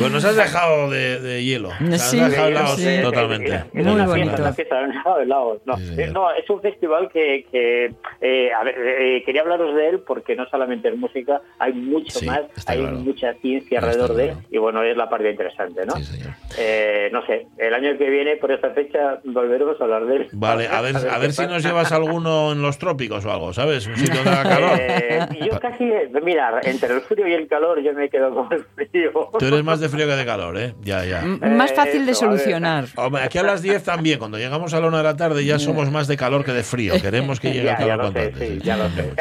Pues 0.00 0.10
nos 0.12 0.24
has 0.24 0.36
dejado 0.36 0.90
de, 0.90 1.20
de 1.20 1.44
hielo. 1.44 1.70
Nos 1.80 2.00
Sí, 2.02 2.20
has 2.20 2.30
dejado 2.30 2.48
helados 2.48 2.76
sí. 2.76 2.98
totalmente. 3.02 3.54
Es 3.54 3.74
Muy 3.84 3.92
una 3.94 4.06
bonito. 4.06 4.26
fiesta, 4.26 4.42
una 4.42 4.52
fiesta, 4.52 4.74
nos 4.74 4.84
han 4.84 4.90
dejado 4.96 5.20
helados. 5.20 5.60
No, 5.66 5.76
Sí, 5.78 5.96
no, 6.12 6.30
es 6.32 6.48
un 6.50 6.60
festival 6.60 7.08
que, 7.12 7.46
que, 7.50 7.92
eh, 8.20 8.52
a 8.52 8.64
ver, 8.64 8.74
eh, 8.78 9.22
quería 9.24 9.42
hablaros 9.42 9.74
de 9.74 9.88
él 9.88 10.00
porque 10.06 10.36
no 10.36 10.46
solamente 10.48 10.88
es 10.88 10.96
música, 10.96 11.40
hay 11.58 11.72
mucho 11.72 11.97
Sí, 12.08 12.26
más, 12.26 12.40
hay 12.66 12.78
claro. 12.80 12.96
mucha 12.98 13.34
ciencia 13.34 13.78
Está 13.78 13.90
alrededor 13.90 14.14
de 14.16 14.24
él 14.24 14.30
claro. 14.32 14.46
y 14.50 14.58
bueno, 14.58 14.82
es 14.82 14.96
la 14.96 15.08
parte 15.08 15.30
interesante, 15.30 15.84
¿no? 15.86 15.96
Sí, 15.96 16.04
señor. 16.04 16.30
Eh, 16.58 17.08
no 17.12 17.24
sé, 17.26 17.46
el 17.58 17.74
año 17.74 17.96
que 17.98 18.08
viene, 18.10 18.36
por 18.36 18.52
esta 18.52 18.70
fecha, 18.70 19.20
volveremos 19.24 19.80
a 19.80 19.84
hablar 19.84 20.06
de 20.06 20.16
él. 20.16 20.28
Vale, 20.32 20.68
a 20.68 20.80
ver, 20.80 20.96
a 21.10 21.18
ver 21.18 21.32
si 21.32 21.46
nos 21.46 21.62
llevas 21.62 21.92
alguno 21.92 22.52
en 22.52 22.62
los 22.62 22.78
trópicos 22.78 23.24
o 23.24 23.32
algo, 23.32 23.52
¿sabes? 23.52 23.86
Un 23.86 23.96
sitio 23.96 24.16
donde 24.16 24.30
haga 24.30 24.42
calor. 24.48 24.78
Eh, 24.80 25.20
yo 25.50 25.58
casi, 25.60 25.84
mira, 26.22 26.60
entre 26.64 26.94
el 26.94 27.00
frío 27.02 27.26
y 27.28 27.32
el 27.34 27.46
calor 27.48 27.80
yo 27.82 27.92
me 27.94 28.08
quedo 28.08 28.34
con 28.34 28.52
el 28.52 28.64
frío. 28.88 29.10
Tú 29.38 29.46
eres 29.46 29.64
más 29.64 29.80
de 29.80 29.88
frío 29.88 30.06
que 30.06 30.12
de 30.16 30.24
calor, 30.26 30.56
¿eh? 30.58 30.74
Ya, 30.82 31.04
ya. 31.04 31.20
M- 31.22 31.38
Más 31.56 31.70
Eh, 31.72 31.74
fácil 31.74 32.06
de 32.06 32.12
eso, 32.12 32.26
a 32.26 32.30
ver. 32.30 32.38
solucionar. 32.38 32.84
Hombre, 32.96 33.22
aquí 33.22 33.38
a 33.38 33.42
las 33.42 33.62
10 33.62 33.82
también, 33.84 34.18
cuando 34.18 34.38
llegamos 34.38 34.72
a 34.74 34.80
la 34.80 34.86
1 34.88 34.96
de 34.98 35.02
la 35.04 35.16
tarde 35.16 35.44
ya 35.44 35.58
somos 35.58 35.90
más 35.90 36.08
de 36.08 36.16
calor 36.16 36.44
que 36.44 36.52
de 36.52 36.62
frío. 36.62 36.94
Queremos 37.00 37.40
que 37.40 37.48
llegue 37.52 37.64
Ya, 37.64 37.72
el 37.74 37.78
ya 37.78 37.86
calor 37.88 38.06
lo 38.06 38.12
cuanto 38.12 38.20
sé, 38.20 38.26
antes. 38.34 38.48
sí, 38.48 38.60
sí. 38.60 38.66
ya 38.66 38.76
lo 38.76 38.88
sé. 38.90 39.12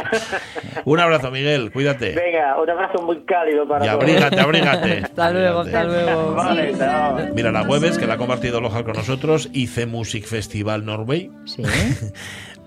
Un 0.85 0.99
abrazo, 0.99 1.31
Miguel, 1.31 1.71
cuídate. 1.71 2.13
Venga, 2.13 2.57
un 2.67 2.71
abrazo 2.71 3.01
muy 3.01 3.23
cálido 3.23 3.65
para 3.67 3.85
Y 3.85 3.87
todos. 3.89 4.01
abrígate, 4.03 4.39
abrígate. 4.39 4.97
Hasta 5.05 5.31
luego, 5.31 5.59
hasta 5.61 5.83
luego. 5.85 6.33
Vale, 6.35 6.77
chao. 6.77 7.17
Mira, 7.33 7.51
la 7.51 7.61
web 7.63 7.83
es 7.85 7.97
que 7.97 8.05
la 8.07 8.15
ha 8.15 8.17
compartido 8.17 8.59
Lojar 8.61 8.83
con 8.83 8.93
nosotros, 8.95 9.49
IC 9.53 9.87
Music 9.87 10.25
Festival 10.25 10.83
Norway, 10.85 11.31
Sí. 11.45 11.63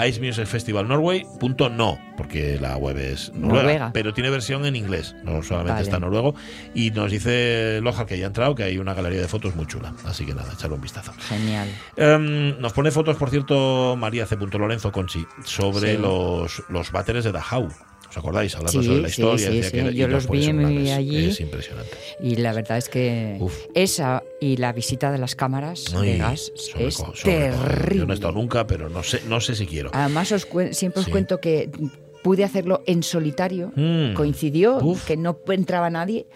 icemusicfestivalnorway.no, 0.02 1.98
porque 2.16 2.58
la 2.58 2.76
web 2.78 2.96
es 2.96 3.30
noruega, 3.34 3.62
Noruega. 3.62 3.90
pero 3.92 4.14
tiene 4.14 4.30
versión 4.30 4.64
en 4.64 4.74
inglés, 4.76 5.14
no 5.24 5.42
solamente 5.42 5.72
Vale. 5.72 5.82
está 5.82 5.96
en 5.96 6.02
noruego. 6.02 6.34
Y 6.74 6.90
nos 6.92 7.10
dice 7.10 7.80
Lojar 7.82 8.06
que 8.06 8.16
ya 8.18 8.24
ha 8.24 8.28
entrado, 8.28 8.54
que 8.54 8.62
hay 8.62 8.78
una 8.78 8.94
galería 8.94 9.20
de 9.20 9.28
fotos 9.28 9.54
muy 9.56 9.66
chula. 9.66 9.92
Así 10.06 10.24
que 10.24 10.34
nada, 10.34 10.50
echarle 10.54 10.76
un 10.76 10.80
vistazo. 10.82 11.12
Genial. 11.28 11.68
Em, 11.96 12.58
nos 12.60 12.72
pone 12.72 12.90
fotos, 12.90 13.16
por 13.18 13.28
cierto, 13.28 13.94
María 13.98 14.24
C. 14.24 14.36
Lorenzo 14.36 14.90
Conchi, 14.90 15.26
sobre 15.44 15.96
Sí. 15.96 15.98
los, 16.00 16.62
los 16.70 16.90
váteres 16.92 17.24
de 17.24 17.32
Dachau. 17.32 17.68
¿Os 18.10 18.16
acordáis? 18.16 18.54
Hablando 18.56 18.82
Sí, 18.82 18.88
sobre 18.88 19.02
la 19.02 19.08
historia. 19.08 19.50
sí, 19.50 19.62
sí. 19.62 19.70
que 19.70 19.94
Yo 19.94 20.08
los 20.08 20.28
vi 20.28 20.90
allí. 20.90 21.26
Es 21.26 21.40
impresionante. 21.40 21.96
Y 22.20 22.36
la 22.36 22.52
verdad 22.52 22.76
es 22.78 22.88
que 22.88 23.36
Uf. 23.40 23.66
esa 23.74 24.22
y 24.40 24.56
la 24.56 24.72
visita 24.72 25.12
de 25.12 25.18
las 25.18 25.34
cámaras 25.36 25.94
Ay, 25.94 26.12
de 26.12 26.18
gas 26.18 26.52
es 26.56 26.94
sobrecoge. 26.94 27.22
Yo 27.24 27.30
no 27.30 27.46
he 27.46 27.50
terrible. 27.50 28.14
estado 28.14 28.32
nunca, 28.32 28.66
pero 28.66 28.88
no 28.88 29.02
sé, 29.02 29.22
no 29.28 29.40
sé 29.40 29.54
si 29.54 29.66
quiero. 29.66 29.90
Además, 29.94 30.32
os 30.32 30.46
siempre 30.72 31.00
os 31.02 31.08
cuento 31.08 31.40
que 31.40 31.70
pude 32.22 32.44
hacerlo 32.44 32.82
en 32.86 33.02
solitario. 33.02 33.72
Mm. 33.76 34.14
Coincidió 34.14 34.76
Uf. 34.78 35.06
que 35.06 35.16
no 35.16 35.38
entraba 35.48 35.88
nadie. 35.88 36.26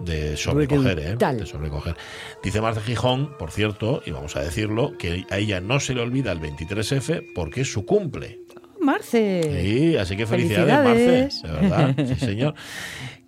De 0.00 0.36
sobrecoger, 0.36 0.98
¿eh? 0.98 1.16
De 1.16 1.46
sobrecoger. 1.46 1.96
Dice 2.42 2.60
Marta 2.60 2.82
Gijón, 2.82 3.36
por 3.38 3.50
cierto, 3.50 4.02
y 4.04 4.10
vamos 4.10 4.36
a 4.36 4.40
decirlo, 4.42 4.92
que 4.98 5.24
a 5.30 5.38
ella 5.38 5.60
no 5.60 5.80
se 5.80 5.94
le 5.94 6.02
olvida 6.02 6.30
el 6.32 6.40
23F 6.40 7.32
porque 7.34 7.62
es 7.62 7.72
su 7.72 7.86
cumple. 7.86 8.40
Marce. 8.82 9.60
Sí, 9.62 9.96
así 9.96 10.16
que 10.16 10.26
felicidades, 10.26 10.84
Marce. 10.84 11.46
De 11.48 11.52
verdad, 11.68 11.94
sí, 12.06 12.14
señor. 12.26 12.54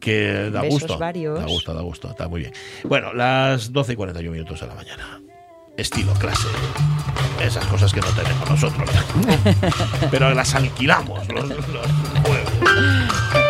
Que 0.01 0.51
da 0.51 0.61
Besos 0.63 0.81
gusto. 0.83 0.99
varios. 0.99 1.39
Da 1.41 1.47
gusto, 1.47 1.73
da 1.75 1.81
gusto. 1.83 2.11
Está 2.11 2.29
muy 2.29 2.41
bien. 2.41 2.53
Bueno, 2.85 3.15
las 3.15 3.73
12 3.73 3.95
y 3.95 3.97
41 3.97 4.33
minutos 4.33 4.61
de 4.61 4.67
la 4.67 4.75
mañana. 4.75 5.21
Estilo 5.77 6.13
clase. 6.15 6.47
Esas 7.43 7.65
cosas 7.67 7.93
que 7.93 8.01
no 8.01 8.07
tenemos 8.09 8.49
nosotros. 8.51 8.89
Pero 10.11 10.33
las 10.35 10.55
alquilamos 10.55 11.27
los, 11.29 11.49
los 11.49 11.87
jueves. 12.23 12.49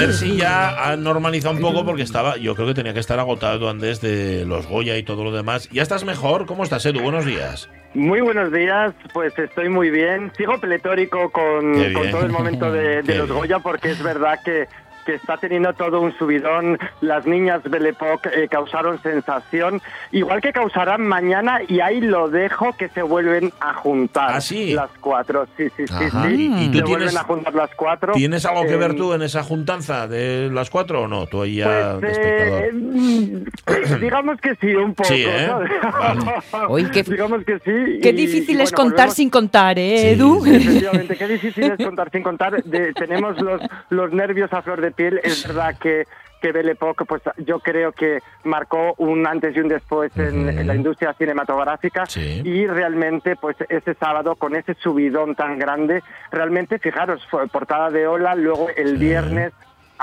A 0.00 0.06
ver 0.06 0.14
si 0.14 0.38
ya 0.38 0.90
han 0.90 1.04
normalizado 1.04 1.54
un 1.54 1.60
poco 1.60 1.84
porque 1.84 2.00
estaba, 2.00 2.38
yo 2.38 2.54
creo 2.54 2.68
que 2.68 2.72
tenía 2.72 2.94
que 2.94 3.00
estar 3.00 3.18
agotado 3.18 3.68
antes 3.68 4.00
de 4.00 4.46
los 4.46 4.66
Goya 4.66 4.96
y 4.96 5.02
todo 5.02 5.24
lo 5.24 5.30
demás. 5.30 5.68
¿Ya 5.70 5.82
estás 5.82 6.04
mejor? 6.04 6.46
¿Cómo 6.46 6.64
estás, 6.64 6.86
Edu? 6.86 7.02
Buenos 7.02 7.26
días. 7.26 7.68
Muy 7.92 8.22
buenos 8.22 8.50
días, 8.50 8.94
pues 9.12 9.38
estoy 9.38 9.68
muy 9.68 9.90
bien. 9.90 10.32
Sigo 10.38 10.58
pletórico 10.58 11.30
con, 11.30 11.74
con 11.92 12.10
todo 12.10 12.22
el 12.22 12.32
momento 12.32 12.72
de, 12.72 13.02
de 13.02 13.14
los 13.14 13.26
bien. 13.26 13.38
Goya 13.40 13.58
porque 13.58 13.90
es 13.90 14.02
verdad 14.02 14.38
que, 14.42 14.68
que 15.04 15.14
está 15.14 15.36
teniendo 15.36 15.72
todo 15.74 16.00
un 16.00 16.12
subidón. 16.18 16.78
Las 17.00 17.26
niñas 17.26 17.62
Belle 17.64 17.90
Époque 17.90 18.28
eh, 18.34 18.48
causaron 18.48 19.00
sensación, 19.02 19.80
igual 20.12 20.40
que 20.40 20.52
causarán 20.52 21.06
mañana 21.06 21.60
y 21.68 21.80
ahí 21.80 22.00
lo 22.00 22.28
dejo 22.28 22.76
que 22.76 22.88
se 22.88 23.02
vuelven 23.02 23.52
a 23.60 23.74
juntar 23.74 24.30
¿Ah, 24.34 24.40
sí? 24.40 24.72
las 24.74 24.90
cuatro. 25.00 25.46
Sí, 25.56 25.68
sí, 25.76 25.86
sí, 25.86 25.94
Ajá. 26.06 26.26
sí. 26.28 26.34
¿Y- 26.34 26.64
y 26.64 26.68
tú 26.70 26.78
se 26.78 26.84
tienes- 26.84 26.88
vuelven 26.88 27.16
a 27.18 27.22
juntar 27.24 27.54
las 27.54 27.74
cuatro. 27.74 28.12
¿Tienes 28.14 28.44
algo 28.46 28.62
que 28.66 28.76
ver 28.76 28.92
Eh, 28.92 28.94
tú 28.94 29.12
en 29.14 29.22
esa 29.22 29.42
juntanza 29.42 30.06
de 30.08 30.50
las 30.52 30.70
cuatro 30.70 31.02
o 31.02 31.08
no? 31.08 31.26
Tú 31.26 31.42
ahí 31.42 31.56
ya 31.56 31.96
Pues, 31.98 32.00
de 32.00 32.10
espectador. 32.12 32.64
eh, 32.64 32.72
mm, 32.72 34.00
digamos 34.00 34.40
que 34.40 34.54
sí, 34.56 34.74
un 34.74 34.94
poco. 34.94 35.08
Sí, 35.08 35.24
¿eh? 35.26 35.48
Vale. 35.50 36.90
Qué- 36.92 37.02
digamos 37.04 37.44
que 37.44 37.58
sí. 37.60 38.00
Qué 38.02 38.10
y- 38.10 38.12
difícil 38.12 38.58
y 38.58 38.62
es 38.62 38.70
bueno, 38.72 38.76
contar 38.76 39.06
volvemos- 39.08 39.14
sin 39.14 39.30
contar, 39.30 39.78
¿eh, 39.78 39.98
Sí, 39.98 40.06
Edu? 40.08 40.44
sí, 40.44 40.54
Efectivamente, 40.56 41.16
qué 41.16 41.28
difícil 41.28 41.70
es 41.70 41.78
contar 41.84 42.10
sin 42.10 42.22
contar. 42.22 42.62
De- 42.64 42.92
tenemos 42.94 43.40
los, 43.40 43.60
los 43.90 44.12
nervios 44.12 44.52
a 44.52 44.62
flor 44.62 44.80
de 44.80 44.89
piel. 44.92 45.20
Es 45.22 45.46
verdad 45.46 45.76
que, 45.78 46.04
que 46.40 46.52
Belle 46.52 46.72
Époque, 46.72 47.04
pues 47.04 47.22
yo 47.38 47.60
creo 47.60 47.92
que 47.92 48.20
marcó 48.44 48.94
un 48.98 49.26
antes 49.26 49.54
y 49.56 49.60
un 49.60 49.68
después 49.68 50.16
en, 50.16 50.48
en 50.48 50.66
la 50.66 50.74
industria 50.74 51.12
cinematográfica. 51.14 52.06
Sí. 52.06 52.42
Y 52.44 52.66
realmente, 52.66 53.36
pues 53.36 53.56
ese 53.68 53.94
sábado, 53.94 54.36
con 54.36 54.56
ese 54.56 54.74
subidón 54.74 55.34
tan 55.34 55.58
grande, 55.58 56.02
realmente, 56.30 56.78
fijaros, 56.78 57.26
fue 57.30 57.46
portada 57.48 57.90
de 57.90 58.06
Ola, 58.06 58.34
luego 58.34 58.68
el 58.76 58.96
viernes 58.96 59.52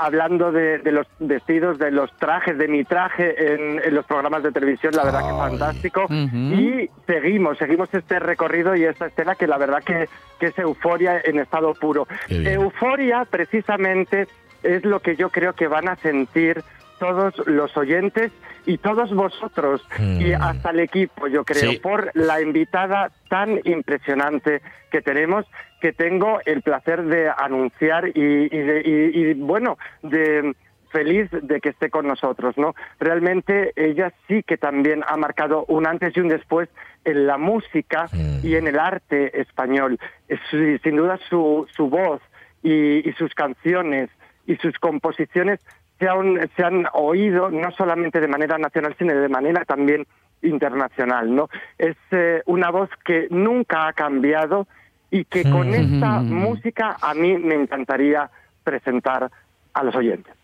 hablando 0.00 0.52
de, 0.52 0.78
de 0.78 0.92
los 0.92 1.08
vestidos, 1.18 1.76
de 1.80 1.90
los 1.90 2.16
trajes, 2.18 2.56
de 2.56 2.68
mi 2.68 2.84
traje 2.84 3.54
en, 3.54 3.82
en 3.84 3.94
los 3.96 4.06
programas 4.06 4.44
de 4.44 4.52
televisión, 4.52 4.92
la 4.94 5.02
verdad 5.02 5.22
que 5.22 5.32
Ay. 5.32 5.50
fantástico. 5.50 6.04
Ujú. 6.04 6.36
Y 6.36 6.90
seguimos, 7.04 7.58
seguimos 7.58 7.92
este 7.92 8.20
recorrido 8.20 8.76
y 8.76 8.84
esta 8.84 9.06
estela 9.06 9.34
que 9.34 9.48
la 9.48 9.58
verdad 9.58 9.82
que, 9.82 10.08
que 10.38 10.46
es 10.46 10.58
euforia 10.60 11.20
en 11.24 11.40
estado 11.40 11.74
puro. 11.74 12.06
Euforia 12.28 13.24
precisamente 13.28 14.28
es 14.62 14.84
lo 14.84 15.00
que 15.00 15.16
yo 15.16 15.30
creo 15.30 15.52
que 15.54 15.68
van 15.68 15.88
a 15.88 15.96
sentir 15.96 16.62
todos 16.98 17.34
los 17.46 17.76
oyentes 17.76 18.32
y 18.66 18.78
todos 18.78 19.14
vosotros 19.14 19.86
Mm. 19.98 20.20
y 20.20 20.32
hasta 20.32 20.70
el 20.70 20.80
equipo, 20.80 21.28
yo 21.28 21.44
creo, 21.44 21.70
Sí. 21.72 21.78
por 21.78 22.10
la 22.14 22.40
invitada 22.42 23.10
tan 23.30 23.60
impresionante 23.64 24.60
que 24.90 25.00
tenemos, 25.00 25.46
que 25.80 25.92
tengo 25.92 26.40
el 26.44 26.60
placer 26.62 27.04
de 27.04 27.30
anunciar 27.30 28.08
y, 28.08 28.12
y 28.20 28.48
de- 28.48 28.82
y- 28.84 29.20
y, 29.30 29.34
bueno, 29.34 29.78
de 30.02 30.54
feliz 30.90 31.30
de 31.30 31.60
que 31.60 31.68
esté 31.68 31.88
con 31.90 32.06
nosotros, 32.08 32.58
¿no? 32.58 32.74
Realmente 32.98 33.72
ella 33.76 34.12
sí 34.26 34.42
que 34.42 34.56
también 34.56 35.04
ha 35.06 35.16
marcado 35.16 35.64
un 35.68 35.86
antes 35.86 36.16
y 36.16 36.20
un 36.20 36.28
después 36.28 36.68
en 37.04 37.26
la 37.26 37.36
música 37.38 38.06
Mm. 38.12 38.40
y 38.46 38.56
en 38.56 38.66
el 38.66 38.78
arte 38.78 39.40
español. 39.40 39.98
Es, 40.28 40.40
sin 40.82 40.96
duda 40.96 41.18
su, 41.28 41.66
su 41.76 41.88
voz 41.88 42.20
y 42.62 43.02
sus 43.18 43.32
canciones 43.34 44.10
y 44.48 44.56
sus 44.56 44.76
composiciones 44.78 45.60
se 46.00 46.08
han, 46.08 46.48
se 46.56 46.64
han 46.64 46.86
oído 46.94 47.50
no 47.50 47.70
solamente 47.72 48.20
de 48.20 48.28
manera 48.28 48.58
nacional, 48.58 48.96
sino 48.98 49.14
de 49.14 49.28
manera 49.28 49.64
también 49.64 50.06
internacional, 50.42 51.34
¿no? 51.34 51.48
Es 51.76 51.96
eh, 52.12 52.42
una 52.46 52.70
voz 52.70 52.88
que 53.04 53.28
nunca 53.30 53.88
ha 53.88 53.92
cambiado 53.92 54.66
y 55.10 55.24
que 55.24 55.42
con 55.42 55.74
esta 55.74 56.20
música 56.20 56.96
a 57.00 57.14
mí 57.14 57.36
me 57.38 57.54
encantaría 57.54 58.30
presentar 58.64 59.30
a 59.74 59.84
los 59.84 59.94
oyentes. 59.94 60.34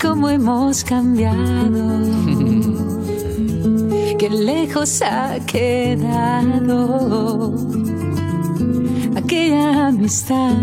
cómo 0.00 0.30
hemos 0.30 0.84
cambiado. 0.84 2.02
Qué 4.18 4.30
lejos 4.30 5.02
ha 5.02 5.38
quedado 5.46 6.78
aquella 9.16 9.88
amistad. 9.88 10.56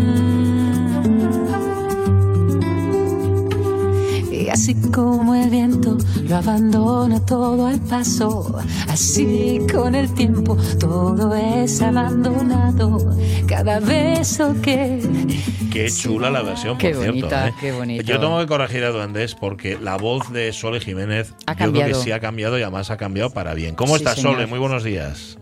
Y 4.46 4.48
así 4.48 4.74
como 4.92 5.34
el 5.34 5.50
viento 5.50 5.98
lo 6.28 6.36
abandona 6.36 7.18
todo 7.26 7.66
al 7.66 7.80
paso, 7.80 8.56
así 8.86 9.58
con 9.72 9.96
el 9.96 10.14
tiempo 10.14 10.56
todo 10.78 11.34
es 11.34 11.82
abandonado. 11.82 13.16
Cada 13.48 13.80
beso 13.80 14.54
que 14.62 15.00
Qué 15.72 15.90
chula 15.90 16.30
la 16.30 16.42
versión, 16.42 16.78
Qué 16.78 16.90
por 16.90 17.02
cierto. 17.02 17.16
bonita, 17.22 17.48
¿eh? 17.48 17.54
qué 17.60 17.72
bonito. 17.72 18.04
Yo 18.04 18.20
tengo 18.20 18.38
que 18.38 18.46
corregir 18.46 18.84
a 18.84 18.90
Duendes 18.90 19.34
porque 19.34 19.78
la 19.82 19.96
voz 19.96 20.32
de 20.32 20.52
Sole 20.52 20.78
Jiménez 20.78 21.34
Ha 21.46 21.52
yo 21.52 21.56
creo 21.58 21.72
que 21.72 21.78
cambiado. 21.80 22.02
sí 22.04 22.12
ha 22.12 22.20
cambiado 22.20 22.56
y 22.58 22.62
además 22.62 22.90
ha 22.92 22.96
cambiado 22.96 23.30
para 23.30 23.52
bien. 23.54 23.74
¿Cómo 23.74 23.94
Sí, 23.96 24.04
estás. 24.04 24.20
Sole? 24.20 24.46
Muy 24.46 24.60
buenos 24.60 24.84
días. 24.84 25.38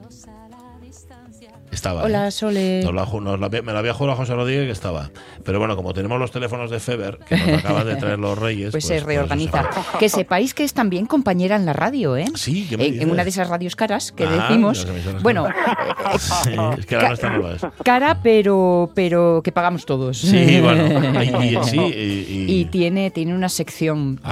Estaba. 1.75 2.03
Hola, 2.05 2.29
¿eh? 2.29 2.31
Sole. 2.31 2.83
Nos 2.85 2.95
la 2.95 3.07
ju- 3.07 3.23
nos 3.23 3.39
la- 3.41 3.49
me 3.49 3.73
la 3.73 3.79
había 3.79 3.95
jurado 3.95 4.17
José 4.17 4.35
Rodríguez 4.35 4.67
que 4.67 4.73
estaba. 4.73 5.11
Pero 5.45 5.59
bueno, 5.59 5.77
como 5.77 5.93
tenemos 5.95 6.19
los 6.19 6.31
teléfonos 6.31 6.71
de 6.71 6.81
Feber, 6.81 7.19
que 7.29 7.37
nos 7.37 7.59
acaban 7.65 7.87
de 7.87 7.97
traer 7.97 8.19
los 8.19 8.39
Reyes. 8.39 8.71
Pues, 8.75 8.85
pues 8.85 8.85
se 8.85 8.89
por 9.05 9.13
eso 9.13 9.21
reorganiza. 9.21 9.63
se- 9.93 9.99
Que 9.99 10.09
sepáis 10.09 10.55
que 10.55 10.65
es 10.65 10.73
también 10.75 11.07
compañera 11.07 11.57
en 11.57 11.67
la 11.67 11.73
radio, 11.73 12.17
¿eh? 12.17 12.27
Sí, 12.35 12.67
¿qué 12.69 12.77
me 12.77 12.87
en, 12.87 13.03
en 13.03 13.11
una 13.11 13.25
de 13.25 13.31
esas 13.31 13.49
radios 13.49 13.77
caras 13.77 14.13
que 14.13 14.25
Ah, 14.25 14.47
decimos. 14.49 14.87
Bueno, 15.23 15.45
caras. 15.45 16.41
Sí, 16.45 16.51
es 16.79 16.87
que 16.87 16.97
la 16.97 17.09
nuestra 17.09 17.31
no 17.31 17.39
lo 17.39 17.53
es. 17.55 17.63
cara, 17.85 18.21
pero, 18.23 18.91
pero 18.95 19.41
que 19.45 19.53
pagamos 19.53 19.85
todos. 19.87 20.19
Sí, 20.19 20.61
bueno. 20.61 20.85
Y, 21.25 21.57
y- 21.57 21.65
sí, 21.65 21.79
y, 21.79 22.35
y- 22.53 22.61
Y 22.61 22.65
tiene, 22.67 23.11
tiene 23.11 23.35
una 23.35 23.49
sección 23.49 24.21
en- 24.25 24.29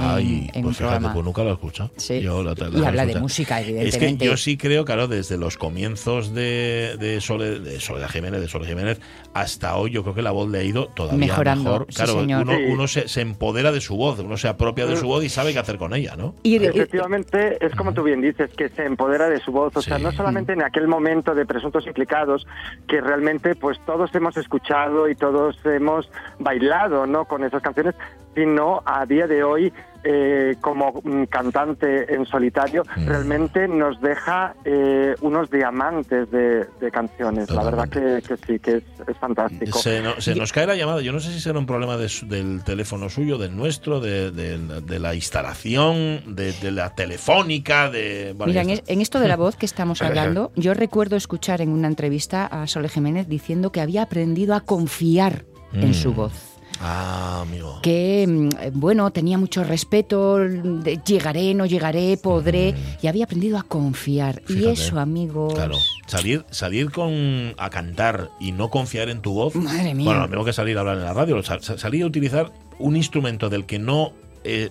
un 0.55 0.63
pues 0.63 0.77
fíjate, 0.77 0.77
programa. 0.77 1.13
pues 1.13 1.25
nunca 1.25 1.43
lo 1.43 1.49
he 1.49 1.53
escuchado. 1.53 1.91
Sí. 1.97 2.21
Yo 2.21 2.41
lo- 2.43 2.53
lo 2.53 2.67
Y 2.77 2.81
que 2.81 2.87
habla 2.87 3.05
de 3.05 3.19
música, 3.19 3.59
Es 3.59 3.65
que 3.65 3.71
evidentemente. 3.81 4.25
yo 4.25 4.37
sí 4.37 4.57
creo, 4.57 4.85
claro, 4.85 5.07
desde 5.07 5.37
los 5.37 5.57
comienzos 5.57 6.33
de, 6.33 6.95
de, 6.99 7.21
Sole, 7.33 7.59
de 7.59 7.79
Soledad 7.79 8.09
Jiménez, 8.09 8.41
de 8.41 8.47
Sole 8.47 8.65
Jiménez, 8.65 8.99
hasta 9.33 9.75
hoy, 9.75 9.91
yo 9.91 10.03
creo 10.03 10.15
que 10.15 10.21
la 10.21 10.31
voz 10.31 10.49
le 10.49 10.59
ha 10.59 10.63
ido 10.63 10.87
todavía 10.87 11.19
Mejorando, 11.19 11.63
mejor. 11.71 11.85
sí, 11.89 11.95
Claro, 11.95 12.19
señor. 12.21 12.47
uno, 12.69 12.87
se, 12.87 13.07
se 13.07 13.21
empodera 13.21 13.71
de 13.71 13.81
su 13.81 13.95
voz, 13.95 14.19
uno 14.19 14.37
se 14.37 14.47
apropia 14.47 14.85
de 14.85 14.95
su 14.95 15.07
voz 15.07 15.23
y 15.23 15.29
sabe 15.29 15.53
qué 15.53 15.59
hacer 15.59 15.77
con 15.77 15.93
ella, 15.93 16.15
¿no? 16.15 16.35
Y- 16.43 16.57
y- 16.61 16.65
Efectivamente, 16.65 17.57
es 17.65 17.73
como 17.75 17.93
tú 17.93 18.03
bien 18.03 18.21
dices, 18.21 18.51
que 18.55 18.69
se 18.69 18.85
empodera 18.85 19.29
de 19.29 19.39
su 19.39 19.51
voz. 19.51 19.75
O 19.75 19.81
sea, 19.81 19.97
no 19.99 20.11
solamente 20.11 20.53
en 20.53 20.61
aquel 20.63 20.87
momento 20.87 21.33
de 21.35 21.45
presuntos 21.45 21.85
implicados, 21.87 22.45
que 22.87 23.01
realmente 23.01 23.55
pues 23.55 23.79
todos 23.85 24.13
hemos 24.15 24.37
escuchado 24.37 25.09
y 25.09 25.15
todos 25.15 25.57
hemos 25.65 26.09
bailado 26.39 27.05
¿no? 27.07 27.25
con 27.25 27.43
esas 27.43 27.61
canciones, 27.61 27.95
sino 28.35 28.81
a 28.85 29.05
día 29.05 29.27
de 29.27 29.43
hoy, 29.43 29.71
eh, 30.05 30.55
como 30.59 31.01
mm, 31.01 31.23
cantante 31.25 32.13
en 32.13 32.25
solitario, 32.25 32.83
Mm. 32.97 33.07
realmente 33.07 33.67
nos 33.69 34.01
deja 34.01 34.53
eh, 34.65 35.15
unos 35.21 35.49
diamantes 35.49 36.29
de, 36.29 36.65
de 36.81 36.91
canciones. 36.91 37.49
La 37.49 37.63
verdad 37.63 37.87
que, 37.87 38.21
que 38.27 38.35
sí, 38.45 38.59
que 38.59 38.77
es, 38.77 38.83
es 39.07 39.17
fantástico. 39.17 39.79
Se, 39.79 40.01
no- 40.01 40.19
se 40.19 40.35
nos 40.35 40.51
cae 40.51 40.67
la 40.67 40.75
llamada. 40.75 41.01
Yo 41.01 41.13
no 41.13 41.21
sé 41.21 41.31
si 41.31 41.39
será 41.39 41.57
un 41.57 41.65
problema 41.65 41.95
de 41.95 42.09
su- 42.09 42.27
del 42.27 42.63
teléfono 42.65 43.07
suyo, 43.07 43.37
del 43.37 43.55
nuestro, 43.55 44.01
de, 44.01 44.31
de- 44.31 44.81
de 44.81 44.99
la 44.99 45.15
instalación, 45.15 46.35
de, 46.35 46.51
de 46.51 46.71
la 46.71 46.93
telefónica, 46.95 47.89
de. 47.89 48.35
Mira, 48.45 48.51
ya 48.51 48.61
en, 48.63 48.69
está. 48.71 48.83
es- 48.83 48.89
en 48.95 49.01
esto 49.01 49.19
de 49.21 49.27
la 49.29 49.37
voz 49.37 49.55
que 49.55 49.65
estamos 49.65 50.01
hablando, 50.01 50.51
yo 50.57 50.73
recuerdo 50.73 51.15
escuchar 51.15 51.61
en 51.61 51.69
una 51.69 51.87
entrevista 51.87 52.45
a 52.47 52.67
Sole 52.67 52.89
Jiménez 52.89 53.29
diciendo 53.29 53.71
que 53.71 53.79
había 53.79 54.01
aprendido 54.03 54.53
a 54.55 54.59
confiar 54.61 55.45
en 55.71 55.91
Mm. 55.91 55.93
su 55.93 56.13
voz. 56.13 56.52
Ah, 56.81 57.39
amigo. 57.41 57.79
que 57.81 58.25
mm, 58.27 58.79
bueno 58.79 59.09
tenía 59.11 59.37
mucho 59.37 59.63
respeto 59.63 60.37
de 60.39 60.99
llegaré 61.05 61.53
no 61.53 61.65
llegaré 61.65 62.17
podré 62.17 62.73
y 63.01 63.07
había 63.07 63.25
aprendido 63.25 63.57
a 63.57 63.63
confiar 63.63 64.41
y 64.49 64.65
eso 64.65 64.99
amigos 64.99 65.53
Claro, 65.53 65.75
salir, 66.07 66.45
salir 66.49 66.91
con 66.91 67.53
a 67.57 67.69
cantar 67.69 68.31
y 68.39 68.51
no 68.51 68.69
confiar 68.69 69.09
en 69.09 69.21
tu 69.21 69.33
voz. 69.33 69.55
Madre 69.55 69.93
mía. 69.93 70.05
Bueno, 70.05 70.21
lo 70.21 70.27
mismo 70.27 70.45
que 70.45 70.53
salir 70.53 70.77
a 70.77 70.81
hablar 70.81 70.97
en 70.97 71.03
la 71.03 71.13
radio, 71.13 71.41
sa- 71.43 71.59
sa- 71.61 71.77
salir 71.77 72.03
a 72.03 72.07
utilizar 72.07 72.51
un 72.79 72.95
instrumento 72.95 73.49
del 73.49 73.65
que 73.65 73.79
no 73.79 74.13
eh, 74.43 74.69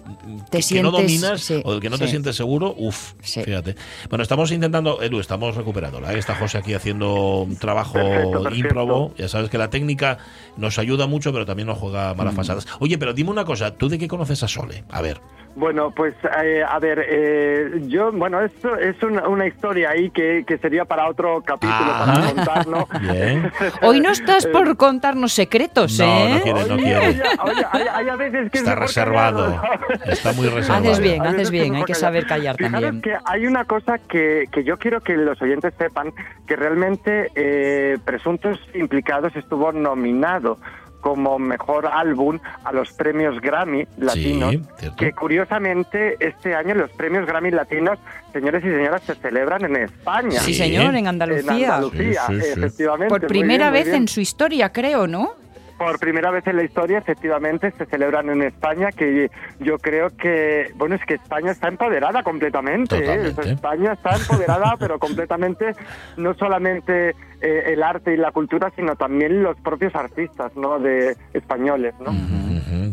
Te 0.50 0.58
que, 0.60 0.74
que 0.76 0.82
no 0.82 0.90
dominas 0.90 1.40
sí, 1.40 1.60
o 1.64 1.72
del 1.72 1.80
que 1.80 1.90
no 1.90 1.98
te 1.98 2.08
sientes 2.08 2.36
seguro, 2.36 2.74
uff, 2.76 3.12
Sí. 3.22 3.42
fíjate. 3.42 3.76
Bueno, 4.08 4.22
estamos 4.22 4.50
intentando, 4.52 5.02
Edu, 5.02 5.20
estamos 5.20 5.54
recuperándola. 5.56 6.12
¿eh? 6.14 6.18
Está 6.18 6.34
José 6.34 6.58
aquí 6.58 6.74
haciendo 6.74 7.40
un 7.42 7.56
trabajo 7.56 7.94
Perfecto, 7.94 8.42
perfecto. 8.42 8.54
ímprobo. 8.68 9.14
Ya 9.16 9.28
sabes 9.28 9.50
que 9.50 9.58
la 9.58 9.70
técnica 9.70 10.18
nos 10.56 10.78
ayuda 10.78 11.06
mucho, 11.06 11.32
pero 11.32 11.46
también 11.46 11.66
nos 11.68 11.78
juega 11.78 12.14
Mm. 12.14 12.16
malas 12.16 12.34
pasadas. 12.34 12.66
Oye, 12.80 12.98
pero 12.98 13.12
dime 13.14 13.30
una 13.30 13.44
cosa, 13.44 13.72
¿tú 13.74 13.88
de 13.88 13.98
qué 13.98 14.08
conoces 14.08 14.42
a 14.42 14.48
Sole? 14.48 14.84
A 14.90 15.00
ver. 15.02 15.20
Bueno, 15.54 15.90
pues 15.90 16.14
eh, 16.42 16.62
a 16.66 16.78
ver, 16.78 17.04
eh, 17.08 17.82
yo, 17.86 18.10
bueno, 18.10 18.40
esto 18.40 18.74
es 18.76 19.00
una, 19.02 19.28
una 19.28 19.46
historia 19.46 19.90
ahí 19.90 20.08
que, 20.10 20.44
que 20.46 20.56
sería 20.56 20.86
para 20.86 21.06
otro 21.08 21.42
capítulo 21.42 21.74
Ajá. 21.92 22.04
para 22.14 22.26
contar, 22.32 22.66
¿no? 22.68 22.88
Bien. 23.12 23.52
hoy 23.82 24.00
no 24.00 24.10
estás 24.10 24.46
por 24.46 24.74
contarnos 24.78 25.32
secretos 25.34 25.98
No, 25.98 26.04
eh 26.06 26.34
no 26.34 26.40
quiere, 26.42 26.64
no 26.68 26.74
Oye, 26.74 26.82
quiere. 26.84 26.98
oye, 27.08 27.22
oye, 27.44 27.66
hay, 27.70 27.82
hay 27.92 28.08
a 28.08 28.16
veces 28.16 28.50
que 28.50 28.58
es 28.58 28.64
Está 28.64 28.74
reservado. 28.76 29.60
Está 30.06 30.32
muy 30.32 30.48
reservado. 30.48 30.84
Haces 30.90 31.00
bien, 31.00 31.26
haces 31.26 31.50
bien, 31.50 31.74
hay 31.74 31.84
que 31.84 31.94
saber 31.94 32.26
callar 32.26 32.56
Fijaros 32.56 32.80
también. 32.80 33.02
que 33.02 33.16
hay 33.24 33.46
una 33.46 33.64
cosa 33.66 33.98
que, 33.98 34.46
que 34.50 34.64
yo 34.64 34.78
quiero 34.78 35.00
que 35.02 35.16
los 35.18 35.40
oyentes 35.42 35.74
sepan, 35.78 36.12
que 36.46 36.56
realmente 36.56 37.30
eh, 37.34 37.98
Presuntos 38.06 38.58
Implicados 38.74 39.36
estuvo 39.36 39.70
nominado 39.70 40.58
como 41.02 41.38
mejor 41.38 41.86
álbum 41.86 42.38
a 42.64 42.72
los 42.72 42.92
premios 42.92 43.38
Grammy 43.42 43.86
latinos, 43.98 44.54
que 44.96 45.12
curiosamente 45.12 46.16
este 46.20 46.54
año 46.54 46.74
los 46.74 46.90
premios 46.92 47.26
Grammy 47.26 47.50
latinos, 47.50 47.98
señores 48.32 48.64
y 48.64 48.68
señoras, 48.70 49.02
se 49.02 49.14
celebran 49.16 49.64
en 49.64 49.76
España. 49.76 50.40
sí 50.40 50.54
Sí. 50.54 50.62
señor 50.62 50.94
en 50.94 51.02
En 51.02 51.08
Andalucía 51.08 51.74
Andalucía, 51.76 52.22
Sí, 52.28 52.34
sí, 52.34 52.40
sí. 52.40 52.52
efectivamente. 52.60 53.08
por 53.10 53.20
Muy 53.20 53.28
primera 53.28 53.64
bien, 53.64 53.72
muy 53.72 53.78
vez 53.80 53.86
bien. 53.88 54.02
en 54.02 54.08
su 54.08 54.20
historia 54.20 54.72
creo 54.72 55.06
no 55.06 55.34
Por 55.82 55.98
primera 55.98 56.30
vez 56.30 56.46
en 56.46 56.54
la 56.56 56.62
historia, 56.62 56.98
efectivamente, 56.98 57.72
se 57.76 57.86
celebran 57.86 58.30
en 58.30 58.42
España, 58.42 58.90
que 58.92 59.28
yo 59.58 59.78
creo 59.78 60.16
que, 60.16 60.70
bueno, 60.76 60.94
es 60.94 61.04
que 61.04 61.14
España 61.14 61.50
está 61.50 61.66
empoderada 61.66 62.22
completamente. 62.22 62.98
¿eh? 62.98 63.34
España 63.46 63.94
está 63.94 64.14
empoderada, 64.14 64.76
pero 64.78 65.00
completamente, 65.00 65.74
no 66.16 66.34
solamente 66.34 67.16
eh, 67.40 67.72
el 67.72 67.82
arte 67.82 68.14
y 68.14 68.16
la 68.16 68.30
cultura, 68.30 68.70
sino 68.76 68.94
también 68.94 69.42
los 69.42 69.56
propios 69.58 69.92
artistas, 69.96 70.54
¿no? 70.54 70.78
De 70.78 71.16
españoles, 71.34 71.94
¿no? 71.98 72.12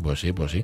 Pues 0.01 0.19
sí, 0.19 0.33
pues 0.33 0.51
sí. 0.51 0.63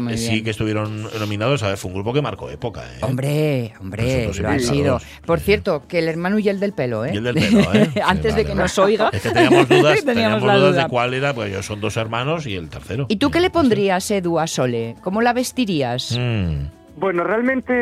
Muy 0.00 0.16
sí 0.16 0.42
que 0.42 0.50
estuvieron 0.50 1.04
nominados. 1.18 1.62
A 1.62 1.68
ver, 1.68 1.76
fue 1.76 1.90
un 1.90 1.94
grupo 1.96 2.12
que 2.12 2.22
marcó 2.22 2.50
época. 2.50 2.82
¿eh? 2.84 2.98
Hombre, 3.02 3.72
hombre, 3.80 4.30
lo 4.32 4.48
ha 4.48 4.58
sido. 4.58 5.00
Por 5.26 5.40
cierto, 5.40 5.82
que 5.88 5.98
el 5.98 6.08
hermano 6.08 6.38
y 6.38 6.48
el 6.48 6.60
del 6.60 6.72
pelo, 6.72 7.04
¿eh? 7.04 7.10
Y 7.14 7.16
el 7.18 7.24
del 7.24 7.34
pelo, 7.34 7.74
¿eh? 7.74 7.90
Sí, 7.94 8.00
Antes 8.04 8.34
de 8.34 8.42
que 8.42 8.50
vale. 8.50 8.62
nos 8.62 8.78
oiga. 8.78 9.10
Es 9.12 9.22
que 9.22 9.30
teníamos 9.30 9.68
dudas, 9.68 10.04
Teníamos 10.04 10.04
teníamos 10.14 10.42
la 10.42 10.56
dudas 10.56 10.72
duda. 10.72 10.82
de 10.84 10.88
cuál 10.88 11.14
era, 11.14 11.34
pues 11.34 11.50
ellos 11.50 11.63
son 11.64 11.80
dos 11.80 11.96
hermanos 11.96 12.46
y 12.46 12.54
el 12.56 12.68
tercero. 12.68 13.06
¿Y 13.08 13.16
tú 13.16 13.30
qué 13.30 13.40
le 13.40 13.50
pondrías, 13.50 14.10
Edu, 14.10 14.38
a 14.38 14.46
Sole? 14.46 14.94
¿Cómo 15.02 15.20
la 15.22 15.32
vestirías? 15.32 16.16
Mm, 16.18 16.66
Bueno, 16.96 17.24
realmente 17.24 17.72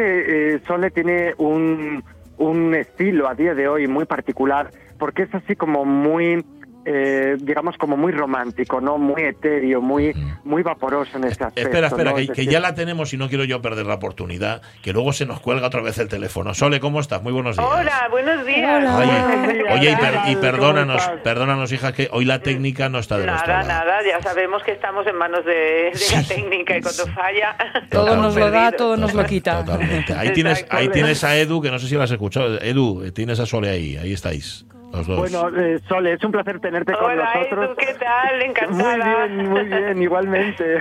eh, 0.54 0.60
Sole 0.66 0.90
tiene 0.90 1.34
un, 1.38 2.02
un 2.38 2.74
estilo 2.74 3.28
a 3.28 3.34
día 3.34 3.54
de 3.54 3.68
hoy 3.68 3.86
muy 3.86 4.04
particular, 4.06 4.70
porque 4.98 5.22
es 5.24 5.34
así 5.34 5.54
como 5.56 5.84
muy, 5.84 6.44
eh, 6.84 7.36
digamos, 7.40 7.76
como 7.78 7.96
muy 7.96 8.12
romántico, 8.12 8.80
¿no? 8.80 8.98
Muy 8.98 9.22
etéreo, 9.22 9.80
muy, 9.80 10.12
muy 10.44 10.62
vaporoso 10.62 11.16
en 11.16 11.24
ese 11.24 11.44
aspecto. 11.44 11.60
Espera, 11.60 11.86
espera, 11.88 12.10
¿no? 12.10 12.16
que, 12.34 12.46
ya 12.46 12.60
la 12.60 12.74
tenemos 12.74 13.12
y 13.12 13.16
no 13.16 13.28
quiero 13.28 13.44
yo 13.44 13.62
perder 13.62 13.86
la 13.86 13.94
oportunidad, 13.94 14.62
que 14.82 14.92
luego 14.92 15.12
se 15.12 15.26
nos 15.26 15.40
cuelga 15.40 15.66
otra 15.66 15.80
vez 15.82 15.98
el 15.98 16.08
teléfono. 16.08 16.54
Sole, 16.54 16.80
¿cómo 16.80 17.00
estás? 17.00 17.22
Muy 17.22 17.32
buenos 17.32 17.56
días. 17.56 17.68
Hola, 17.70 18.08
buenos 18.10 18.44
días. 18.46 18.82
Hola. 18.84 18.96
Oye, 19.74 19.90
y, 19.90 19.94
¿qué 19.94 20.00
per- 20.00 20.20
y 20.28 20.36
perdónanos, 20.36 21.02
perdónanos, 21.22 21.72
hija, 21.72 21.92
que 21.92 22.08
hoy 22.12 22.24
la 22.24 22.40
técnica 22.40 22.88
no 22.88 22.98
está 22.98 23.18
de 23.18 23.26
nuestro 23.26 23.52
Nada, 23.52 23.62
lado. 23.66 23.84
nada, 23.90 24.02
ya 24.06 24.20
sabemos 24.22 24.62
que 24.62 24.72
estamos 24.72 25.06
en 25.06 25.16
manos 25.16 25.44
de, 25.44 25.52
de 25.52 26.16
la 26.16 26.22
técnica 26.26 26.76
y 26.76 26.80
cuando 26.82 27.06
falla. 27.08 27.56
Todo 27.90 28.16
nos 28.16 28.36
lo 28.36 28.50
da, 28.50 28.72
todo 28.72 28.96
nos 28.96 29.14
lo 29.14 29.24
quita. 29.24 29.64
Totalmente. 29.64 30.14
Ahí 30.14 30.32
tienes, 30.32 30.66
ahí 30.70 30.88
tienes 30.88 31.22
a 31.24 31.36
Edu, 31.36 31.60
que 31.62 31.70
no 31.70 31.78
sé 31.78 31.86
si 31.88 31.94
lo 31.94 32.02
has 32.02 32.10
escuchado. 32.10 32.60
Edu, 32.60 33.02
eh, 33.04 33.12
tienes 33.12 33.38
a 33.40 33.46
Sole 33.46 33.70
ahí, 33.70 33.96
ahí 33.96 34.12
estáis, 34.12 34.64
los 34.92 35.06
dos. 35.06 35.18
Bueno, 35.18 35.48
eh, 35.58 35.78
Sole, 35.88 36.12
es 36.14 36.24
un 36.24 36.32
placer 36.32 36.60
tenerte 36.60 36.92
con 36.92 37.10
Hola, 37.10 37.30
nosotros. 37.34 37.64
Edu, 37.66 37.76
¿qué 37.76 37.94
tal? 37.94 38.42
Encantada. 38.42 39.26
Muy 39.26 39.36
bien, 39.36 39.50
muy 39.50 39.64
bien, 39.64 40.02
igualmente. 40.02 40.78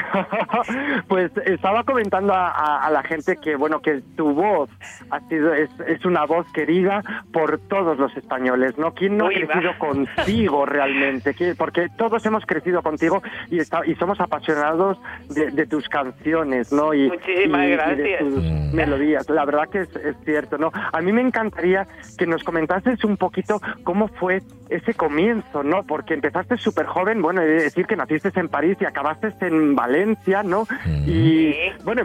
pues 1.08 1.32
estaba 1.46 1.84
comentando 1.84 2.34
a, 2.34 2.50
a- 2.50 2.88
a 2.88 2.92
la 2.92 3.04
gente 3.04 3.38
que 3.38 3.56
bueno 3.56 3.82
que 3.82 4.02
tu 4.16 4.34
voz 4.34 4.70
ha 5.10 5.20
sido 5.28 5.54
es, 5.54 5.70
es 5.88 6.04
una 6.06 6.26
voz 6.26 6.46
querida 6.54 7.02
por 7.34 7.58
todos 7.68 7.98
los 7.98 8.16
españoles, 8.18 8.78
¿no? 8.78 8.94
¿Quién 8.94 9.18
no 9.18 9.26
Uy, 9.28 9.36
ha 9.36 9.48
crecido 9.48 9.72
va. 9.72 9.78
contigo 9.78 10.66
realmente? 10.68 11.34
¿Qué- 11.34 11.56
Porque 11.56 11.88
todos 11.98 12.26
hemos 12.26 12.46
crecido 12.46 12.82
contigo 12.82 13.22
y 13.50 13.60
está- 13.60 13.86
y 13.86 13.96
somos 13.96 14.20
apasionados 14.20 14.98
de, 15.30 15.52
de 15.52 15.66
tus 15.68 15.88
canciones, 15.90 16.72
¿no? 16.72 16.94
Y, 16.94 17.10
Muchísimas 17.10 17.62
y- 17.62 17.66
y 17.66 17.70
de 17.70 17.76
gracias. 17.76 18.20
tus 18.20 18.44
Mm. 18.44 18.76
melodías. 18.76 19.30
La 19.30 19.46
verdad 19.46 19.70
que 19.70 19.80
es, 19.80 19.96
es 19.98 20.16
cierto, 20.26 20.58
¿no? 20.58 20.72
A 20.74 21.02
mí 21.02 21.12
me 21.12 21.22
encantaría 21.22 21.88
que 22.18 22.26
nos 22.26 22.44
comentases 22.44 23.04
un 23.04 23.18
poquito 23.18 23.60
cómo 23.84 24.01
fue 24.08 24.42
ese 24.70 24.94
comienzo, 24.94 25.64
¿no? 25.64 25.84
Porque 25.84 26.14
empezaste 26.14 26.58
súper 26.58 26.86
joven, 26.86 27.22
bueno, 27.22 27.42
he 27.42 27.46
de 27.46 27.64
decir 27.64 27.86
que 27.86 27.96
naciste 27.98 28.32
en 28.40 28.48
París 28.48 28.78
y 28.80 28.86
acabaste 28.86 29.34
en 29.42 29.76
Valencia, 29.76 30.44
¿no? 30.44 30.66
Y, 31.06 31.52
Sí. 31.52 31.56
bueno, 31.84 32.04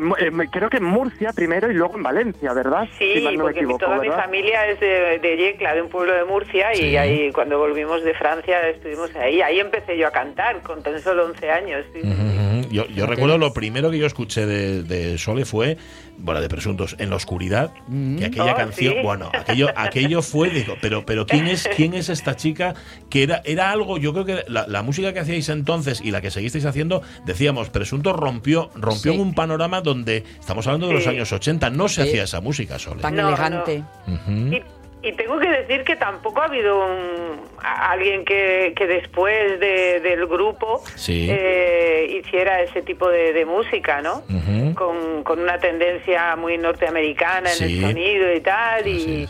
creo 0.50 0.68
que 0.68 0.78
en 0.78 0.84
Murcia 0.84 1.32
primero 1.32 1.70
y 1.70 1.74
luego 1.74 1.96
en 1.96 2.02
Valencia, 2.02 2.52
¿verdad? 2.52 2.88
Sí, 2.98 3.20
Si 3.26 3.36
no 3.36 3.44
porque 3.44 3.60
equivoco, 3.60 3.78
toda 3.84 3.98
mi 3.98 4.08
familia 4.08 4.66
es 4.66 4.80
de, 4.80 5.18
de 5.20 5.36
Yecla, 5.36 5.74
de 5.74 5.82
un 5.82 5.88
pueblo 5.88 6.12
de 6.14 6.24
Murcia, 6.24 6.74
Sí. 6.74 6.86
y 6.86 6.96
ahí 6.96 7.30
cuando 7.32 7.58
volvimos 7.58 8.02
de 8.02 8.14
Francia 8.14 8.68
estuvimos 8.68 9.14
ahí. 9.14 9.40
Ahí 9.42 9.60
empecé 9.60 9.96
yo 9.96 10.08
a 10.08 10.10
cantar 10.10 10.60
con 10.62 10.82
tan 10.82 11.00
solo 11.00 11.24
11 11.26 11.50
años. 11.50 11.84
sí. 11.92 12.02
Yo, 12.76 12.86
yo 12.88 13.06
recuerdo 13.06 13.38
lo 13.38 13.52
primero 13.52 13.90
que 13.90 13.98
yo 13.98 14.06
escuché 14.06 14.44
de, 14.46 14.82
de 14.82 15.16
Sole 15.18 15.44
fue, 15.44 15.78
bueno, 16.18 16.40
de 16.40 16.48
Presuntos, 16.48 16.94
En 16.98 17.10
la 17.10 17.16
Oscuridad, 17.16 17.72
que 18.18 18.24
aquella 18.26 18.52
Oh, 18.52 18.56
canción, 18.56 18.94
sí. 18.94 19.00
bueno, 19.02 19.30
aquello, 19.34 19.68
aquello 19.74 20.22
fue, 20.22 20.50
digo, 20.50 20.76
pero, 20.80 21.04
pero 21.06 21.26
¿quién 21.26 21.46
es, 21.46 21.68
quién 21.74 21.94
es 21.94 22.08
esta 22.08 22.36
chica? 22.36 22.74
Que 23.10 23.22
era, 23.22 23.40
era 23.44 23.70
algo, 23.70 23.98
yo 23.98 24.12
creo 24.12 24.24
que 24.24 24.44
la, 24.48 24.66
la 24.66 24.82
música 24.82 25.12
que 25.12 25.20
hacíais 25.20 25.48
entonces 25.48 26.00
y 26.02 26.10
la 26.10 26.20
que 26.20 26.30
seguisteis 26.30 26.64
haciendo, 26.66 27.02
decíamos, 27.24 27.70
Presuntos 27.70 28.14
rompió, 28.14 28.70
rompió 28.74 29.12
Sí. 29.12 29.14
en 29.18 29.20
un 29.20 29.34
panorama 29.34 29.80
donde, 29.80 30.24
estamos 30.38 30.66
hablando 30.66 30.88
de 30.88 30.94
los 30.94 31.06
años 31.06 31.32
80, 31.32 31.70
no 31.70 31.88
se 31.88 32.02
Sí. 32.02 32.08
hacía 32.08 32.24
esa 32.24 32.40
música, 32.40 32.78
Sole. 32.78 33.00
Tan 33.02 33.16
No, 33.16 33.28
elegante. 33.28 33.82
Y 35.06 35.12
tengo 35.12 35.38
que 35.38 35.48
decir 35.48 35.84
que 35.84 35.94
tampoco 35.96 36.40
ha 36.42 36.46
habido 36.46 36.84
un- 36.84 37.46
alguien 37.62 38.24
que, 38.24 38.72
que 38.76 38.86
después 38.86 39.58
de- 39.60 40.00
del 40.00 40.26
grupo 40.26 40.82
Sí. 40.96 41.28
eh, 41.30 42.20
hiciera 42.24 42.60
ese 42.62 42.82
tipo 42.82 43.08
de, 43.08 43.32
de 43.32 43.44
música, 43.44 44.02
¿no? 44.02 44.22
Con, 44.74 45.22
con 45.22 45.40
una 45.40 45.58
tendencia 45.58 46.34
muy 46.36 46.58
norteamericana 46.58 47.50
en 47.50 47.56
Sí. 47.56 47.64
el 47.78 47.80
sonido 47.82 48.34
y 48.34 48.40
tal, 48.40 48.86
y 48.86 49.28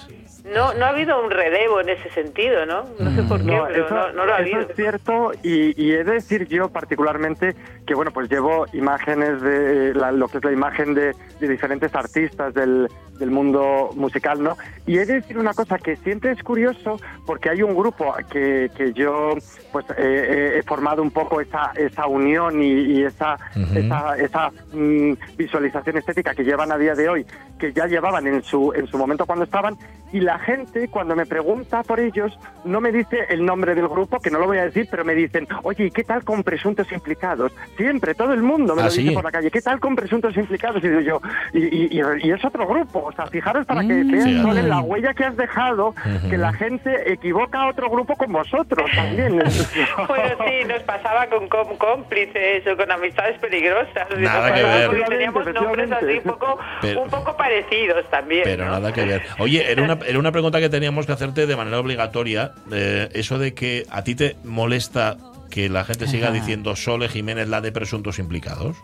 no, 0.55 0.75
no 0.75 0.85
ha 0.85 0.89
habido 0.91 1.21
un 1.23 1.31
relevo 1.31 1.81
en 1.81 1.89
ese 1.91 2.09
sentido, 2.11 2.65
¿no? 2.67 2.85
No 2.99 3.11
sé 3.15 3.23
por 3.25 3.43
qué, 3.43 3.57
No, 3.57 3.65
pero 3.67 3.87
eso, 3.87 3.95
no, 3.95 4.13
no 4.13 4.27
lo 4.27 4.35
ha 4.35 4.41
eso 4.41 4.57
habido. 4.57 4.71
es 4.71 4.77
cierto 4.77 5.33
y, 5.43 5.83
y 5.83 5.93
he 5.93 6.05
de 6.05 6.13
decir 6.13 6.47
yo 6.49 6.69
particularmente 6.69 7.55
que 7.87 7.95
bueno 7.95 8.11
pues 8.13 8.29
llevo 8.31 8.67
imágenes 8.73 9.41
de 9.41 9.95
la- 9.95 10.13
lo 10.13 10.29
que 10.29 10.39
es 10.39 10.45
la 10.45 10.53
imagen 10.53 10.95
de, 10.95 11.15
de 11.41 11.49
diferentes 11.49 11.95
artistas 11.95 12.55
del, 12.55 12.89
del 13.19 13.31
mundo 13.31 13.91
musical, 13.95 14.43
¿no? 14.43 14.57
Y 14.87 14.99
he 14.99 15.07
de 15.07 15.15
decir 15.15 15.39
una 15.39 15.55
cosa 15.55 15.79
que 15.79 15.97
siempre 15.97 16.31
es 16.33 16.43
curioso 16.43 16.99
porque 17.27 17.51
hay 17.51 17.63
un 17.63 17.75
grupo 17.75 18.15
que, 18.31 18.71
que 18.77 18.93
yo 18.93 19.35
pues 19.73 19.85
eh, 19.91 19.95
eh, 19.99 20.59
he 20.59 20.63
formado 20.63 21.03
un 21.03 21.11
poco 21.11 21.41
esa, 21.41 21.73
esa 21.77 22.07
unión 22.07 22.63
y, 22.63 22.73
y 22.73 23.05
esa, 23.05 23.37
Ujú. 23.55 23.79
esa, 23.79 24.17
esa 24.17 24.51
mm, 24.73 25.13
visualización 25.37 25.99
estética 25.99 26.35
que 26.35 26.45
llevan 26.45 26.73
a 26.73 26.79
día 26.79 26.95
de 26.95 27.09
hoy, 27.09 27.27
que 27.59 27.73
ya 27.73 27.87
llevaban 27.87 28.27
en 28.27 28.43
su, 28.43 28.73
en 28.75 28.87
su 28.87 28.97
momento 28.97 29.27
cuando 29.27 29.45
estaban, 29.45 29.77
y 30.13 30.21
la 30.21 30.36
gente 30.39 30.89
cuando 30.89 31.15
me 31.17 31.27
pregunta 31.27 31.83
por 31.83 32.01
ellos 32.01 32.39
no 32.65 32.81
me 32.81 32.93
dice 32.93 33.27
el 33.29 33.45
nombre 33.45 33.75
del 33.75 33.89
grupo, 33.89 34.19
que 34.21 34.31
no 34.31 34.39
lo 34.39 34.47
voy 34.47 34.59
a 34.59 34.65
decir, 34.65 34.87
pero 34.91 35.05
me 35.05 35.15
dicen, 35.15 35.47
oye, 35.63 35.87
¿y 35.87 35.91
qué 35.91 36.05
tal 36.05 36.25
con 36.25 36.43
presuntos 36.43 36.91
implicados? 36.93 37.53
Siempre, 37.77 38.15
todo 38.15 38.33
el 38.33 38.43
mundo 38.43 38.75
me 38.75 38.83
¿Ah, 38.83 38.85
lo 38.87 38.91
dice 38.91 39.03
sí? 39.09 39.11
por 39.15 39.25
la 39.25 39.31
calle, 39.33 39.51
¿qué 39.51 39.61
tal 39.63 39.79
con 39.81 39.95
presuntos 39.97 40.37
implicados? 40.37 40.83
Y 40.83 40.89
digo 40.89 41.01
yo, 41.01 41.21
y, 41.53 41.59
y- 41.65 41.89
y- 42.01 42.27
y 42.29 42.31
es 42.33 42.45
otro 42.45 42.67
grupo, 42.67 43.05
o 43.07 43.13
sea, 43.13 43.27
fijaros 43.27 43.65
para 43.67 43.81
que 43.83 43.95
Mm. 43.95 44.11
vean 44.11 44.25
Sí, 44.25 44.43
ah. 44.47 44.53
la 44.63 44.81
huella 44.81 45.15
que 45.15 45.25
has 45.25 45.37
dejado, 45.37 45.89
Ujú. 45.89 46.29
que 46.31 46.37
la 46.39 46.53
gente 46.53 47.13
equivoca 47.13 47.63
a 47.63 47.69
otro 47.69 47.89
grupo 47.91 48.15
con 48.17 48.33
vosotros 48.33 48.91
también. 48.95 49.39
Bueno, 50.09 50.37
sí, 50.47 50.65
nos 50.69 50.83
pasaba 50.83 51.27
con 51.27 51.49
com- 51.49 51.77
cómplices 51.77 52.67
o 52.67 52.77
con 52.77 52.91
amistades 52.91 53.39
peligrosas. 53.39 54.09
Nada 54.19 54.49
nos 54.51 54.59
que 54.59 54.63
ver. 54.65 54.87
porque 54.89 55.05
teníamos 55.05 55.47
nombres 55.55 55.93
así 55.93 56.19
un 56.19 56.23
poco, 56.23 56.59
Pero- 56.81 57.03
un 57.03 57.11
poco 57.11 57.37
parecidos 57.37 58.09
también. 58.11 58.43
Pero 58.45 58.65
¿no? 58.65 58.71
nada 58.73 58.93
que 58.93 59.05
ver. 59.05 59.23
Oye, 59.39 59.71
era 59.71 59.83
una, 59.83 59.99
era 60.07 60.19
una 60.19 60.26
pregunta 60.33 60.61
que 60.61 60.69
teníamos 60.69 61.07
que 61.07 61.13
hacerte 61.13 61.47
de 61.47 61.57
manera 61.57 61.79
obligatoria. 61.81 62.53
eh, 62.73 63.09
eso 63.13 63.39
de 63.39 63.55
que 63.55 63.85
a 63.91 64.03
ti 64.05 64.15
te 64.15 64.37
molesta 64.45 65.17
que 65.51 65.69
la 65.69 65.85
gente 65.85 66.07
siga 66.09 66.31
diciendo 66.31 66.75
Sole 66.77 67.09
Jiménez 67.09 67.49
la 67.49 67.61
de 67.61 67.73
presuntos 67.73 68.19
implicados. 68.19 68.77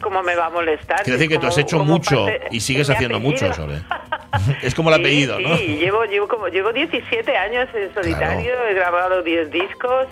¿Cómo 0.00 0.20
me 0.22 0.34
va 0.34 0.46
a 0.46 0.50
molestar? 0.50 1.02
Quiero 1.04 1.16
decir 1.16 1.30
que 1.30 1.38
tú 1.38 1.46
has 1.46 1.54
Como- 1.54 1.64
hecho 1.66 1.78
como 1.78 1.92
mucho 1.92 2.26
y 2.50 2.58
sigues 2.60 2.90
haciendo 2.90 3.18
apellido. 3.18 3.46
mucho, 3.48 3.54
Sole. 3.54 3.82
es 4.62 4.74
como 4.74 4.90
el 4.90 4.96
Sí, 4.96 5.00
apellido, 5.00 5.38
¿no? 5.40 5.56
Sí, 5.56 5.76
llevo, 5.78 6.04
llevo, 6.06 6.26
como, 6.26 6.48
llevo 6.48 6.72
17 6.72 7.36
años 7.36 7.68
en 7.74 7.94
solitario, 7.94 8.52
he 8.68 8.74
grabado 8.74 9.22
10 9.22 9.50
discos. 9.52 10.08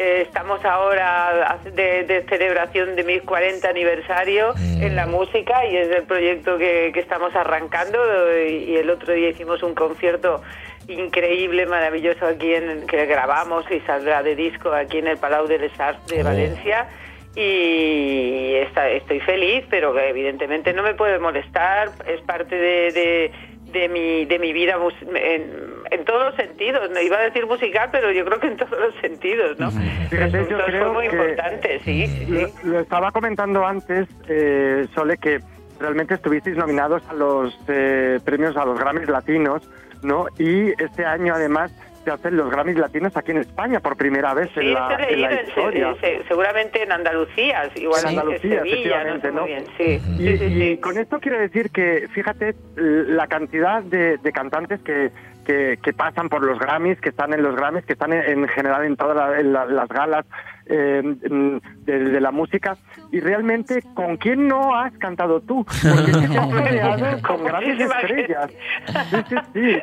Eh, 0.00 0.22
estamos 0.26 0.64
ahora 0.64 1.58
de, 1.64 2.04
de 2.04 2.22
celebración 2.22 2.96
de 2.96 3.04
mi 3.04 3.20
40 3.20 3.68
aniversario 3.68 4.54
Mm. 4.56 4.82
en 4.82 4.96
la 4.96 5.06
música 5.06 5.64
y 5.66 5.76
es 5.76 5.88
el 5.90 6.04
proyecto 6.04 6.56
que, 6.58 6.90
que 6.94 7.00
estamos 7.00 7.34
arrancando. 7.36 7.98
Y, 8.46 8.64
y 8.70 8.76
el 8.76 8.88
otro 8.90 9.12
día 9.12 9.28
hicimos 9.28 9.62
un 9.62 9.74
concierto 9.74 10.42
increíble, 10.88 11.66
maravilloso 11.66 12.26
aquí 12.26 12.54
en 12.54 12.86
que 12.86 13.04
grabamos 13.06 13.64
y 13.70 13.80
saldrá 13.80 14.22
de 14.22 14.34
disco 14.34 14.72
aquí 14.72 14.98
en 14.98 15.08
el 15.08 15.18
Palau 15.18 15.46
de 15.46 15.58
les 15.58 15.78
Arts 15.78 16.06
de 16.06 16.20
Oh. 16.22 16.24
Valencia 16.24 16.88
y 17.36 18.54
está- 18.56 18.88
estoy 18.90 19.20
feliz, 19.20 19.64
pero 19.70 19.96
evidentemente 19.98 20.72
no 20.72 20.82
me 20.82 20.94
puede 20.94 21.18
molestar, 21.18 21.90
es 22.08 22.20
parte 22.22 22.56
de, 22.56 22.92
de, 22.92 23.30
de 23.72 23.88
mi, 23.88 24.24
de 24.24 24.38
mi 24.38 24.52
vida 24.52 24.76
en, 25.14 25.50
en 25.90 26.04
todos 26.04 26.26
los 26.26 26.34
sentidos, 26.36 26.90
no 26.90 27.00
iba 27.00 27.18
a 27.18 27.22
decir 27.22 27.46
musical, 27.46 27.88
pero 27.92 28.10
yo 28.12 28.24
creo 28.24 28.40
que 28.40 28.46
en 28.48 28.56
todos 28.56 28.78
los 28.78 28.94
sentidos, 29.00 29.58
¿no? 29.58 29.70
Fíjate, 29.70 30.46
yo 30.50 30.58
creo 30.64 30.92
muy 30.92 31.08
que- 31.08 31.16
importante, 31.16 31.80
sí, 31.84 32.06
sí, 32.06 32.24
sí. 32.26 32.32
Lo, 32.64 32.72
lo 32.72 32.80
estaba 32.80 33.10
comentando 33.12 33.66
antes, 33.66 34.08
eh, 34.28 34.86
Sole, 34.94 35.16
que 35.18 35.40
realmente 35.78 36.14
estuvisteis 36.14 36.56
nominados 36.56 37.02
a 37.08 37.14
los 37.14 37.56
eh, 37.68 38.18
premios 38.24 38.56
a 38.56 38.64
los 38.64 38.78
Grammys 38.78 39.08
Latinos, 39.08 39.68
¿no? 40.02 40.26
Y 40.38 40.70
este 40.82 41.04
año, 41.04 41.34
además, 41.34 41.72
se 42.04 42.10
hacen 42.10 42.36
los 42.36 42.50
Grammys 42.50 42.78
Latinos 42.78 43.16
aquí 43.16 43.30
en 43.32 43.38
España 43.38 43.80
por 43.80 43.96
primera 43.96 44.32
vez 44.34 44.48
Sí, 44.54 44.60
en 44.60 44.74
la, 44.74 44.96
he 45.08 45.14
en 45.14 45.20
la 45.22 45.28
leído 45.28 45.40
en 45.40 45.46
se- 45.46 45.50
historia. 45.60 45.94
se- 46.00 46.22
seguramente 46.28 46.82
en 46.82 46.92
Andalucía, 46.92 47.70
igual 47.76 48.00
En 48.04 48.08
en 48.12 48.18
Andalucía, 48.18 48.40
Sevilla, 48.40 48.60
no 48.60 48.64
efectivamente, 48.66 49.32
¿no? 49.32 49.44
bien, 49.44 49.64
sí. 49.76 50.00
Y, 50.18 50.76
con 50.78 50.96
esto 50.98 51.18
quiero 51.20 51.38
decir 51.38 51.70
que, 51.70 52.08
fíjate, 52.12 52.54
la 52.76 53.26
cantidad 53.26 53.82
de, 53.82 54.16
de 54.18 54.32
cantantes 54.32 54.80
que, 54.80 55.10
que, 55.44 55.78
que 55.82 55.92
pasan 55.92 56.28
por 56.28 56.42
los 56.44 56.58
Grammys, 56.58 57.00
que 57.00 57.10
están 57.10 57.32
en 57.34 57.42
los 57.42 57.54
Grammys, 57.56 57.84
que 57.84 57.92
están 57.94 58.12
en, 58.12 58.22
en 58.22 58.48
general 58.48 58.84
en 58.84 58.96
todas 58.96 59.16
la- 59.16 59.42
la- 59.42 59.66
las 59.66 59.88
galas 59.88 60.24
eh, 60.70 61.02
mm, 61.02 61.56
de, 61.84 61.98
de 61.98 62.20
la 62.20 62.30
música. 62.30 62.76
Y 63.12 63.20
realmente, 63.20 63.82
¿con 63.94 64.16
quién 64.16 64.46
no 64.48 64.74
has 64.74 64.92
cantado 64.98 65.40
tú? 65.40 65.64
Porque 65.64 66.12
te 66.12 66.38
has 66.38 66.50
rodeado 66.50 67.22
con 67.22 67.44
grandes 67.44 67.80
estrellas. 67.80 68.50
Sí, 68.86 69.16
sí, 69.28 69.36
sí. 69.52 69.78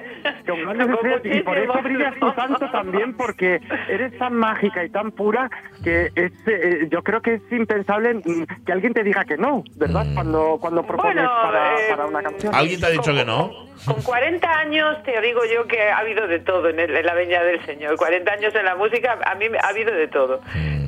Con 0.48 0.62
grandes 0.64 0.90
estrellas. 0.90 1.22
Y 1.38 1.42
por 1.42 1.58
eso 1.58 1.74
brillas 1.84 2.14
tú 2.20 2.32
tanto 2.32 2.70
también, 2.72 3.14
porque 3.16 3.60
eres 3.90 4.18
tan 4.18 4.34
mágica 4.36 4.84
y 4.86 4.90
tan 4.90 5.12
pura 5.12 5.50
que 5.84 6.10
es, 6.16 6.32
eh, 6.48 6.88
yo 6.90 7.04
creo 7.04 7.22
que 7.22 7.36
es 7.36 7.42
impensable 7.52 8.14
mm, 8.16 8.46
que 8.66 8.72
alguien 8.72 8.94
te 8.94 9.04
diga 9.04 9.26
que 9.26 9.38
no, 9.38 9.64
¿verdad? 9.76 10.06
Mm. 10.06 10.14
Cuando, 10.16 10.58
cuando 10.62 10.84
propones 10.84 11.16
Bueno, 11.16 11.32
para, 11.44 11.74
eh, 11.74 11.78
para 11.90 12.06
una 12.06 12.24
canción. 12.24 12.56
¿Alguien 12.56 12.80
te 12.80 12.86
ha 12.86 12.90
dicho 12.90 13.14
que 13.14 13.26
no? 13.26 13.52
Con 13.86 14.02
40 14.02 14.50
años 14.60 15.04
te 15.04 15.22
digo 15.22 15.42
yo 15.54 15.68
que 15.68 15.80
ha 15.92 16.00
habido 16.00 16.28
de 16.28 16.40
todo 16.40 16.70
en, 16.70 16.80
el- 16.80 16.96
en 16.96 17.06
la 17.06 17.14
Veña 17.14 17.44
del 17.44 17.64
Señor. 17.66 17.96
40 17.96 18.32
años 18.34 18.56
en 18.56 18.66
la 18.66 18.76
música, 18.76 19.20
a 19.26 19.36
mí 19.36 19.50
me- 19.50 19.60
ha 19.60 19.68
habido 19.68 19.94
de 19.94 20.08
todo. 20.08 20.42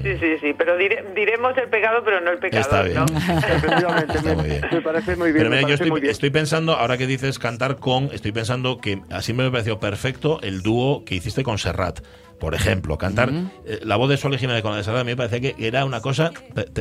Sí, 0.03 0.17
sí, 0.19 0.37
sí. 0.41 0.53
Pero 0.57 0.77
dire- 0.77 1.03
diremos 1.15 1.57
el 1.57 1.67
pegado, 1.69 2.03
pero 2.03 2.21
no 2.21 2.31
el 2.31 2.39
pecado. 2.39 2.61
Está 2.61 2.81
bien. 2.83 2.95
¿no? 2.95 3.05
Efectivamente, 3.47 4.17
Está 4.17 4.33
muy 4.33 4.43
me, 4.43 4.49
bien. 4.49 4.61
me 4.71 4.81
parece 4.81 5.15
muy 5.15 5.31
bien. 5.31 5.37
Pero 5.37 5.49
mira, 5.49 5.67
yo 5.67 5.73
estoy, 5.75 5.91
bien. 5.91 6.05
estoy 6.11 6.29
pensando, 6.29 6.73
ahora 6.73 6.97
que 6.97 7.07
dices 7.07 7.39
cantar 7.39 7.77
con, 7.77 8.09
estoy 8.13 8.31
pensando 8.31 8.79
que 8.79 9.01
así 9.09 9.33
me 9.33 9.49
pareció 9.51 9.79
perfecto 9.79 10.39
el 10.41 10.61
dúo 10.61 11.03
que 11.05 11.15
hiciste 11.15 11.43
con 11.43 11.57
Serrat. 11.57 11.99
Por 12.39 12.55
ejemplo, 12.55 12.97
cantar 12.97 13.29
eh, 13.65 13.79
la 13.83 13.97
voz 13.97 14.09
de 14.09 14.15
Sol 14.17 14.37
Jiménez 14.37 14.61
con 14.61 14.71
la 14.71 14.77
de 14.77 14.83
Serrat 14.83 15.01
a 15.01 15.03
mí 15.03 15.11
me 15.11 15.17
parece 15.17 15.41
que 15.41 15.55
era 15.67 15.83
una 15.85 16.01
cosa 16.01 16.31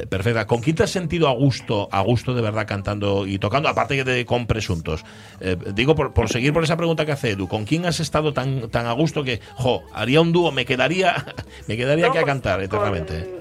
perfecta. 0.08 0.46
¿Con 0.46 0.60
quién 0.60 0.76
te 0.76 0.84
has 0.84 0.90
sentido 0.90 1.26
a 1.28 1.32
gusto, 1.32 1.88
a 1.90 2.00
gusto 2.02 2.32
de 2.34 2.42
verdad 2.42 2.66
cantando 2.66 3.26
y 3.26 3.38
tocando, 3.38 3.68
aparte 3.68 3.96
que 3.96 4.04
de 4.04 4.24
con 4.24 4.46
presuntos? 4.46 5.04
Eh, 5.40 5.56
digo, 5.74 5.94
por, 5.96 6.12
por 6.14 6.28
seguir 6.28 6.52
por 6.52 6.62
esa 6.62 6.76
pregunta 6.76 7.04
que 7.04 7.12
hace 7.12 7.30
Edu, 7.30 7.48
¿con 7.48 7.64
quién 7.64 7.86
has 7.86 7.98
estado 8.00 8.32
tan, 8.32 8.70
tan 8.70 8.86
a 8.86 8.92
gusto 8.92 9.24
que, 9.24 9.40
jo, 9.54 9.82
haría 9.92 10.20
un 10.20 10.32
dúo, 10.32 10.52
me 10.52 10.64
quedaría, 10.64 11.14
me 11.66 11.76
quedaría 11.76 12.04
No, 12.06 12.10
aquí 12.10 12.18
a 12.18 12.22
con- 12.22 12.28
cantar 12.30 12.62
eternamente? 12.62 13.24
con- 13.24 13.38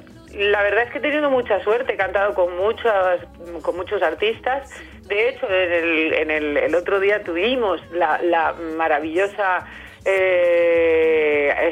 la 0.51 0.61
verdad 0.61 0.83
es 0.85 0.91
que 0.91 0.99
he 0.99 1.01
tenido 1.01 1.31
mucha 1.31 1.63
suerte, 1.63 1.93
he 1.93 1.97
cantado 1.97 2.33
con 2.35 2.55
muchas, 2.57 3.21
con 3.63 3.75
muchos 3.75 4.01
artistas. 4.03 4.69
De 5.07 5.29
hecho, 5.29 5.47
en 5.49 5.71
el, 5.71 6.13
en 6.13 6.29
el, 6.31 6.57
el 6.57 6.75
otro 6.75 6.99
día 6.99 7.23
tuvimos 7.23 7.79
la, 7.91 8.19
la 8.21 8.53
maravillosa 8.77 9.65
eh, 10.05 11.71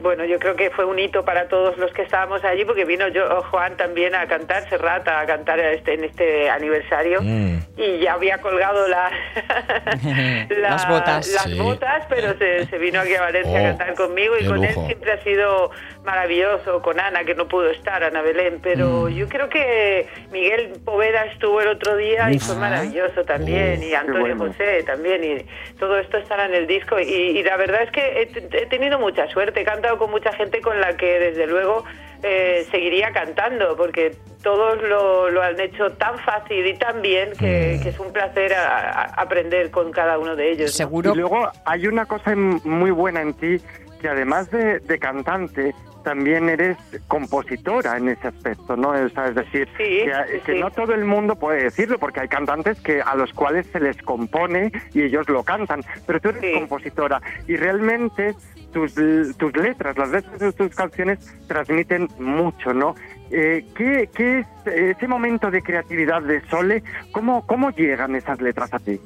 bueno, 0.00 0.24
yo 0.24 0.38
creo 0.38 0.56
que 0.56 0.70
fue 0.70 0.84
un 0.84 0.98
hito 0.98 1.24
para 1.24 1.48
todos 1.48 1.76
los 1.76 1.92
que 1.92 2.02
estábamos 2.02 2.42
allí 2.44 2.64
porque 2.64 2.84
vino 2.84 3.08
yo 3.08 3.42
Juan 3.50 3.76
también 3.76 4.14
a 4.14 4.26
cantar, 4.26 4.68
Serrat 4.68 5.06
a 5.06 5.26
cantar 5.26 5.58
este, 5.60 5.94
en 5.94 6.04
este 6.04 6.48
aniversario 6.50 7.20
Mm. 7.22 7.58
y 7.76 7.98
ya 7.98 8.14
había 8.14 8.38
colgado 8.38 8.88
la, 8.88 9.10
la- 10.50 10.70
Las 10.70 10.88
botas. 10.88 11.28
las 11.28 11.42
Sí. 11.44 11.58
botas, 11.58 12.06
pero 12.08 12.36
se, 12.38 12.66
se 12.66 12.78
vino 12.78 13.00
aquí 13.00 13.14
a 13.14 13.20
Valencia 13.22 13.52
Oh, 13.52 13.56
a 13.56 13.62
cantar 13.76 13.94
conmigo 13.94 14.34
y 14.40 14.46
con 14.46 14.56
lujo. 14.56 14.66
él 14.80 14.86
siempre 14.86 15.12
ha 15.12 15.22
sido 15.22 15.70
maravilloso, 16.04 16.82
con 16.82 16.98
Ana 17.00 17.24
que 17.24 17.34
no 17.34 17.46
pudo 17.48 17.70
estar, 17.70 18.02
Ana 18.04 18.22
Belén, 18.22 18.60
pero 18.62 19.08
yo 19.08 19.28
creo 19.28 19.48
que 19.48 20.06
Miguel 20.30 20.72
Poveda 20.84 21.24
estuvo 21.26 21.60
el 21.60 21.68
otro 21.68 21.96
día 21.96 22.30
y 22.30 22.38
fue 22.38 22.56
maravilloso 22.56 23.24
también, 23.24 23.80
Oh, 23.80 23.84
y 23.84 23.94
Antonio 23.94 24.36
bueno. 24.36 24.46
José 24.52 24.82
también, 24.84 25.24
y 25.24 25.46
todo 25.78 25.98
esto 25.98 26.18
estará 26.18 26.46
en 26.46 26.54
el 26.54 26.66
disco 26.66 26.98
y, 27.00 27.04
y 27.04 27.42
la 27.42 27.56
verdad 27.56 27.82
es 27.82 27.90
que 27.90 28.22
he, 28.22 28.66
tenido 28.66 28.98
mucha 28.98 29.28
suerte, 29.34 29.60
he 29.60 29.64
cantado 29.64 29.98
con 29.98 30.10
mucha 30.10 30.32
gente 30.32 30.62
con 30.62 30.80
la 30.80 30.96
que 30.96 31.18
desde 31.18 31.46
luego 31.46 31.84
eh, 32.22 32.66
seguiría 32.70 33.12
cantando, 33.12 33.76
porque 33.76 34.16
todos 34.42 34.80
lo, 34.82 35.28
lo 35.30 35.42
han 35.42 35.60
hecho 35.60 35.90
tan 35.92 36.18
fácil 36.20 36.66
y 36.66 36.74
tan 36.78 37.02
bien 37.02 37.32
que, 37.38 37.78
que 37.82 37.88
es 37.90 37.98
un 37.98 38.12
placer 38.12 38.54
a- 38.54 38.90
a- 38.90 39.04
aprender 39.20 39.70
con 39.70 39.90
cada 39.92 40.18
uno 40.18 40.34
de 40.36 40.52
ellos. 40.52 40.70
¿no? 40.70 40.76
Seguro. 40.76 41.12
Y 41.12 41.18
luego 41.18 41.50
hay 41.66 41.86
una 41.86 42.06
cosa 42.06 42.34
muy 42.36 42.90
buena 42.90 43.20
en 43.20 43.34
ti, 43.34 43.56
que 44.00 44.08
además 44.08 44.50
de, 44.50 44.78
de 44.80 44.98
cantante, 44.98 45.74
también 46.02 46.50
eres 46.50 46.76
compositora 47.08 47.96
en 47.96 48.10
ese 48.10 48.28
aspecto, 48.28 48.76
¿no? 48.76 48.90
O 48.90 49.08
sea, 49.08 49.28
es 49.28 49.34
decir, 49.34 49.66
Sí, 49.78 49.84
que, 50.04 50.12
sí, 50.34 50.40
que 50.44 50.52
sí. 50.52 50.58
no 50.60 50.70
todo 50.70 50.92
el 50.92 51.06
mundo 51.06 51.34
puede 51.36 51.62
decirlo, 51.62 51.98
porque 51.98 52.20
hay 52.20 52.28
cantantes 52.28 52.78
que 52.82 53.00
a 53.00 53.14
los 53.14 53.32
cuales 53.32 53.66
se 53.68 53.80
les 53.80 53.96
compone 54.02 54.70
y 54.92 55.04
ellos 55.04 55.26
lo 55.30 55.42
cantan, 55.42 55.82
pero 56.06 56.20
tú 56.20 56.28
eres 56.28 56.42
Sí. 56.42 56.52
compositora 56.52 57.22
y 57.48 57.56
realmente 57.56 58.34
tus, 58.74 58.98
l- 58.98 59.32
tus 59.38 59.56
letras, 59.56 59.96
las 59.96 60.10
letras 60.10 60.38
de 60.38 60.52
tus 60.52 60.74
canciones 60.74 61.18
transmiten 61.48 62.08
mucho, 62.18 62.74
¿no? 62.74 62.94
Eh, 63.30 63.64
¿qué, 63.74 64.10
qué 64.14 64.40
es 64.40 64.46
ese 64.66 65.08
momento 65.08 65.50
de 65.50 65.62
creatividad 65.62 66.20
de 66.22 66.42
Sole? 66.50 66.82
¿Cómo, 67.12 67.46
¿Cómo 67.46 67.70
llegan 67.70 68.14
esas 68.14 68.38
letras 68.42 68.74
a 68.74 68.78
ti? 68.78 69.00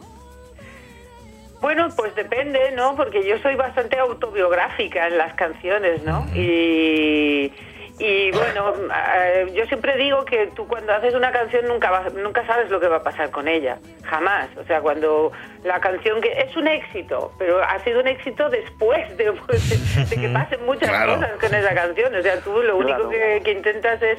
Bueno, 1.60 1.88
pues 1.96 2.14
depende, 2.14 2.58
¿no? 2.76 2.94
Porque 2.96 3.26
yo 3.28 3.38
soy 3.38 3.56
bastante 3.56 3.98
autobiográfica 3.98 5.06
en 5.08 5.18
las 5.18 5.34
canciones, 5.34 6.02
¿no? 6.04 6.24
Y, 6.34 7.52
y 7.98 8.30
bueno, 8.30 8.74
eh, 9.16 9.50
yo 9.54 9.66
siempre 9.66 9.96
digo 9.96 10.24
que 10.24 10.46
tú 10.54 10.66
cuando 10.68 10.92
haces 10.92 11.14
una 11.14 11.32
canción 11.32 11.66
nunca 11.66 11.90
vas- 11.90 12.12
nunca 12.14 12.46
sabes 12.46 12.70
lo 12.70 12.78
que 12.80 12.86
va 12.88 12.96
a 12.98 13.02
pasar 13.02 13.30
con 13.30 13.48
ella, 13.48 13.78
jamás. 14.04 14.48
O 14.56 14.64
sea, 14.64 14.80
cuando 14.80 15.32
la 15.64 15.80
canción 15.80 16.20
que 16.20 16.30
es 16.32 16.56
un 16.56 16.68
éxito, 16.68 17.32
pero 17.38 17.62
ha 17.62 17.78
sido 17.80 18.00
un 18.00 18.06
éxito 18.08 18.48
después 18.50 19.16
de, 19.16 19.24
de 20.10 20.16
que 20.16 20.28
pasen 20.32 20.64
muchas 20.64 20.88
Claro. 20.88 21.14
cosas 21.14 21.30
con 21.40 21.54
esa 21.54 21.74
canción. 21.74 22.14
O 22.14 22.22
sea, 22.22 22.40
tú 22.40 22.62
lo 22.62 22.76
único 22.76 23.08
Claro. 23.08 23.10
que, 23.10 23.40
que 23.44 23.52
intentas 23.52 24.00
es 24.02 24.18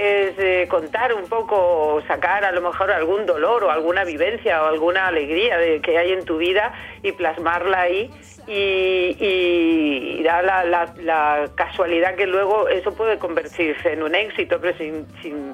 es 0.00 0.34
eh, 0.38 0.66
contar 0.70 1.12
un 1.12 1.28
poco, 1.28 1.56
o 1.56 2.02
sacar 2.06 2.44
a 2.44 2.52
lo 2.52 2.62
mejor 2.62 2.90
algún 2.90 3.26
dolor 3.26 3.64
o 3.64 3.70
alguna 3.70 4.04
vivencia 4.04 4.62
o 4.62 4.66
alguna 4.66 5.08
alegría 5.08 5.58
de, 5.58 5.80
que 5.82 5.98
hay 5.98 6.12
en 6.12 6.24
tu 6.24 6.38
vida 6.38 6.72
y 7.02 7.12
plasmarla 7.12 7.82
ahí 7.82 8.10
y, 8.46 9.16
y 9.20 10.22
da 10.22 10.40
la, 10.42 10.64
la- 10.64 10.94
la 11.02 11.50
casualidad 11.54 12.14
que 12.14 12.26
luego 12.26 12.68
eso 12.68 12.94
puede 12.94 13.18
convertirse 13.18 13.92
en 13.92 14.02
un 14.02 14.14
éxito, 14.14 14.58
pero 14.60 14.76
sin, 14.78 15.06
sin- 15.22 15.52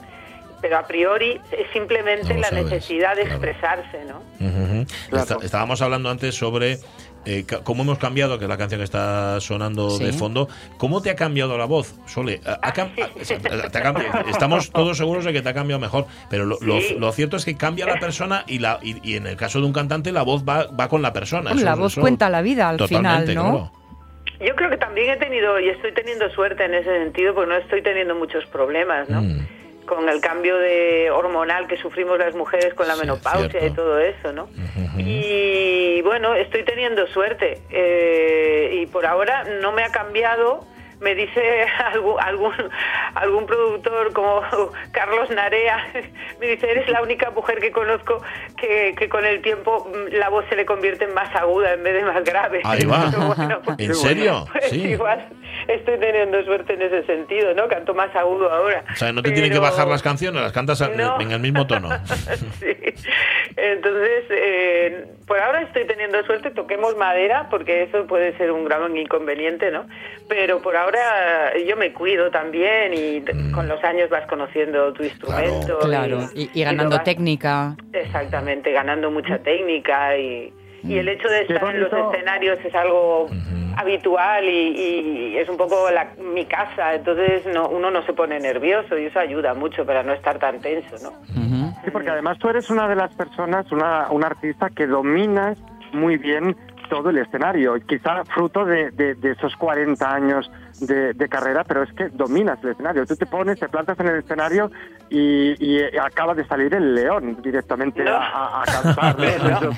pero 0.61 0.79
a 0.79 0.87
priori 0.87 1.41
es 1.53 1.67
simplemente 1.73 2.33
No 2.33 2.41
la 2.41 2.49
sabes, 2.49 2.65
necesidad 2.65 3.15
de 3.17 3.23
claro. 3.23 3.37
expresarse, 3.37 4.05
¿no? 4.05 4.19
Ujú. 4.41 4.87
Claro. 5.11 5.23
Está- 5.25 5.45
estábamos 5.45 5.83
hablando 5.83 6.09
antes 6.09 6.35
sobre 6.35 6.79
eh, 7.27 7.45
ca- 7.47 7.63
cómo 7.65 7.83
hemos 7.83 7.99
cambiado, 7.99 8.39
que 8.39 8.45
es 8.45 8.49
la 8.49 8.57
canción 8.57 8.79
que 8.81 8.85
está 8.85 9.39
sonando 9.41 9.91
Sí. 9.91 10.05
de 10.05 10.13
fondo. 10.13 10.49
¿Cómo 10.79 11.03
te 11.03 11.11
ha 11.11 11.17
cambiado 11.17 11.59
la 11.59 11.65
voz, 11.67 11.95
Sole? 12.07 12.41
¿Ha- 12.47 12.59
ha 12.63 12.73
cam- 12.73 12.91
ha- 12.99 13.69
te 13.69 13.79
ha 13.79 13.83
cambiado- 13.83 14.29
estamos 14.31 14.71
todos 14.71 14.97
seguros 14.97 15.25
de 15.25 15.33
que 15.33 15.43
te 15.43 15.49
ha 15.49 15.55
cambiado 15.55 15.81
mejor, 15.81 16.07
pero 16.31 16.45
lo, 16.47 16.57
lo- 16.61 16.81
Sí. 16.81 16.95
lo 16.99 17.13
cierto 17.13 17.37
es 17.37 17.45
que 17.45 17.57
cambia 17.57 17.85
la 17.87 17.99
persona 18.01 18.45
y, 18.47 18.61
la, 18.61 18.79
y, 18.83 18.97
y 19.03 19.17
en 19.17 19.27
el 19.27 19.37
caso 19.37 19.61
de 19.61 19.67
un 19.67 19.73
cantante 19.73 20.13
la 20.13 20.23
voz 20.23 20.45
va, 20.49 20.67
va 20.69 20.89
con 20.89 21.03
la 21.03 21.13
persona. 21.13 21.51
Eso- 21.51 21.65
la 21.65 21.75
voz 21.75 21.93
eso- 21.93 22.01
cuenta 22.01 22.31
la 22.31 22.43
vida 22.43 22.69
al 22.69 22.79
final, 22.89 23.27
¿no? 23.35 23.43
claro. 23.43 23.73
Yo 24.47 24.55
creo 24.55 24.69
que 24.69 24.77
también 24.77 25.11
he 25.11 25.17
tenido 25.17 25.59
y 25.59 25.69
estoy 25.71 25.95
teniendo 25.95 26.29
suerte 26.31 26.65
en 26.67 26.75
ese 26.75 26.91
sentido 27.03 27.35
porque 27.35 27.51
no 27.51 27.57
estoy 27.57 27.83
teniendo 27.83 28.15
muchos 28.15 28.45
problemas, 28.47 29.09
¿no? 29.09 29.23
Mm. 29.23 29.47
Con 29.87 30.09
el 30.09 30.21
cambio 30.21 30.57
de 30.59 31.11
hormonal 31.11 31.67
que 31.69 31.77
sufrimos 31.77 32.19
las 32.19 32.35
mujeres 32.35 32.75
con 32.75 32.89
la 32.89 32.95
Sí, 32.95 33.01
menopausia 33.01 33.49
cierto. 33.49 33.67
y 33.67 33.71
todo 33.75 33.99
eso, 34.01 34.33
¿no? 34.33 34.49
Y 34.99 36.03
bueno, 36.03 36.35
estoy 36.35 36.65
teniendo 36.65 37.07
suerte 37.09 37.61
eh, 37.71 38.71
y 38.81 38.87
por 38.87 39.07
ahora 39.07 39.45
no 39.63 39.73
me 39.73 39.83
ha 39.85 39.91
cambiado. 39.91 40.65
Me 41.01 41.15
dice 41.15 41.67
algún, 41.93 42.17
algún, 42.21 42.53
algún 43.15 43.47
productor 43.47 44.13
como 44.13 44.43
Carlos 44.93 45.29
Narea, 45.31 45.87
me 46.41 46.47
dice, 46.47 46.71
eres 46.71 46.89
la 46.89 47.03
única 47.03 47.31
mujer 47.31 47.59
que 47.61 47.71
conozco 47.71 48.23
que, 48.57 48.95
que 48.99 49.09
con 49.09 49.25
el 49.27 49.43
tiempo 49.43 49.87
mm, 49.93 50.15
la 50.15 50.29
voz 50.31 50.45
se 50.49 50.57
le 50.57 50.65
convierte 50.65 51.05
en 51.05 51.15
más 51.15 51.35
aguda 51.35 51.75
en 51.75 51.83
vez 51.83 51.95
de 51.95 52.03
más 52.05 52.25
grave. 52.25 52.61
Ahí 52.65 52.85
va. 52.85 53.11
Bueno, 53.37 53.61
pues- 53.65 53.79
¿En 53.79 53.95
serio? 53.95 54.47
pues 54.53 54.71
Sí. 54.71 54.89
igual 54.89 55.29
estoy 55.69 55.99
teniendo 55.99 56.43
suerte 56.45 56.75
en 56.75 56.83
ese 56.83 57.05
sentido, 57.05 57.53
¿no? 57.55 57.69
Canto 57.69 57.93
más 57.95 58.15
agudo 58.17 58.51
ahora. 58.51 58.85
O 58.93 58.97
sea, 58.97 59.13
no 59.13 59.23
te 59.23 59.31
tienen 59.33 59.51
que 59.51 59.59
Pero- 59.59 59.71
bajar 59.71 59.87
las 59.89 60.03
canciones, 60.03 60.41
las 60.43 60.53
cantas 60.53 60.81
No. 60.97 61.21
en 61.21 61.31
el 61.31 61.41
mismo 61.41 61.67
tono. 61.67 61.89
sí. 62.59 62.77
Entonces, 63.57 64.25
eh, 64.31 65.07
por 65.27 65.39
ahora 65.41 65.63
estoy 65.63 65.87
teniendo 65.87 66.23
suerte, 66.25 66.51
toquemos 66.51 66.97
madera, 66.97 67.49
porque 67.51 67.83
eso 67.85 68.07
puede 68.07 68.37
ser 68.37 68.51
un 68.53 68.65
gran 68.65 68.97
inconveniente, 68.97 69.71
¿no? 69.71 69.87
Pero 70.29 70.61
por 70.61 70.77
ahora 70.77 70.86
yo 71.67 71.77
me 71.77 71.93
cuido 71.93 72.31
también 72.31 72.93
y 72.95 73.21
Mm. 73.21 73.53
con 73.53 73.69
los 73.69 73.83
años 73.85 74.09
vas 74.11 74.27
conociendo 74.27 74.93
tu 74.93 75.03
instrumento. 75.05 75.79
Claro, 75.81 76.29
y, 76.35 76.51
y 76.55 76.65
ganando 76.65 76.97
vas- 76.97 77.05
técnica. 77.05 77.77
Exactamente, 77.93 78.73
ganando 78.73 79.11
mucha 79.11 79.39
técnica 79.39 80.17
y, 80.17 80.53
y 80.85 80.99
el 80.99 81.09
hecho 81.09 81.29
de 81.29 81.43
estar 81.43 81.75
en 81.75 81.81
los 81.83 81.93
escenarios 81.93 82.59
es 82.65 82.75
algo 82.75 83.29
habitual 83.77 84.45
y, 84.45 85.33
y 85.35 85.39
es 85.39 85.49
un 85.49 85.57
poco 85.57 85.91
la- 85.91 86.09
mi 86.19 86.45
casa, 86.47 86.95
entonces 86.95 87.45
no, 87.47 87.69
uno 87.69 87.91
no 87.91 88.03
se 88.07 88.13
pone 88.13 88.39
nervioso 88.41 88.97
y 88.99 89.07
eso 89.07 89.19
ayuda 89.19 89.55
mucho 89.55 89.85
para 89.85 90.03
no 90.03 90.13
estar 90.15 90.39
tan 90.39 90.61
tenso, 90.61 90.97
¿no? 91.03 91.13
Sí, 91.85 91.91
porque 91.93 92.11
además 92.11 92.39
tú 92.39 92.49
eres 92.49 92.69
una 92.71 92.89
de 92.89 92.97
las 92.97 93.15
personas, 93.15 93.71
una, 93.71 94.09
una 94.11 94.27
artista 94.29 94.71
que 94.71 94.87
dominas 94.87 95.59
muy 95.93 96.17
bien 96.17 96.57
todo 96.89 97.11
el 97.11 97.19
escenario, 97.19 97.75
quizá 97.87 98.25
fruto 98.25 98.65
de, 98.65 98.91
de- 98.93 99.15
de 99.15 99.33
esos 99.33 99.55
40 99.57 100.11
años 100.13 100.51
de, 100.81 101.13
de 101.15 101.29
carrera, 101.29 101.65
pero 101.65 101.83
es 101.83 101.93
que 101.93 102.09
dominas 102.11 102.59
el 102.65 102.71
escenario. 102.71 103.07
Tú 103.07 103.17
te 103.17 103.27
pones, 103.27 103.59
te 103.59 103.69
plantas 103.69 103.99
en 104.01 104.09
el 104.09 104.19
escenario 104.19 104.71
y, 105.11 105.55
y 105.65 105.83
acaba 105.99 106.35
de 106.35 106.45
salir 106.47 106.75
el 106.75 106.95
león 106.95 107.39
directamente 107.43 108.03
No. 108.05 108.17
a, 108.17 108.63
cantar. 108.65 109.17
No. 109.47 109.71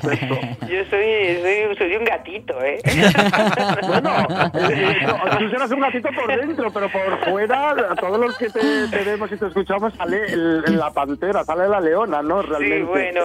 Yo 0.68 0.84
soy, 0.90 1.38
soy, 1.42 1.76
soy 1.76 1.96
un 1.96 2.04
gatito, 2.04 2.54
¿eh? 2.62 2.78
Bueno, 3.86 4.10
eh, 4.54 4.96
no, 5.06 5.38
tú 5.38 5.48
serás 5.50 5.70
un 5.70 5.80
gatito 5.80 6.08
por 6.14 6.26
dentro, 6.28 6.70
pero 6.72 6.88
por 6.90 7.24
fuera, 7.30 7.70
a 7.70 7.94
todos 7.96 8.18
los 8.20 8.36
que 8.38 8.48
te, 8.50 8.60
te 8.88 9.04
vemos 9.04 9.30
y 9.32 9.36
te 9.36 9.46
escuchamos, 9.46 9.94
sale 9.94 10.24
el- 10.26 10.76
la 10.78 10.90
pantera, 10.90 11.44
sale 11.44 11.68
la 11.68 11.80
leona, 11.80 12.22
¿no? 12.22 12.42
Realmente. 12.42 12.76
Sí, 12.78 12.82
bueno, 12.82 13.20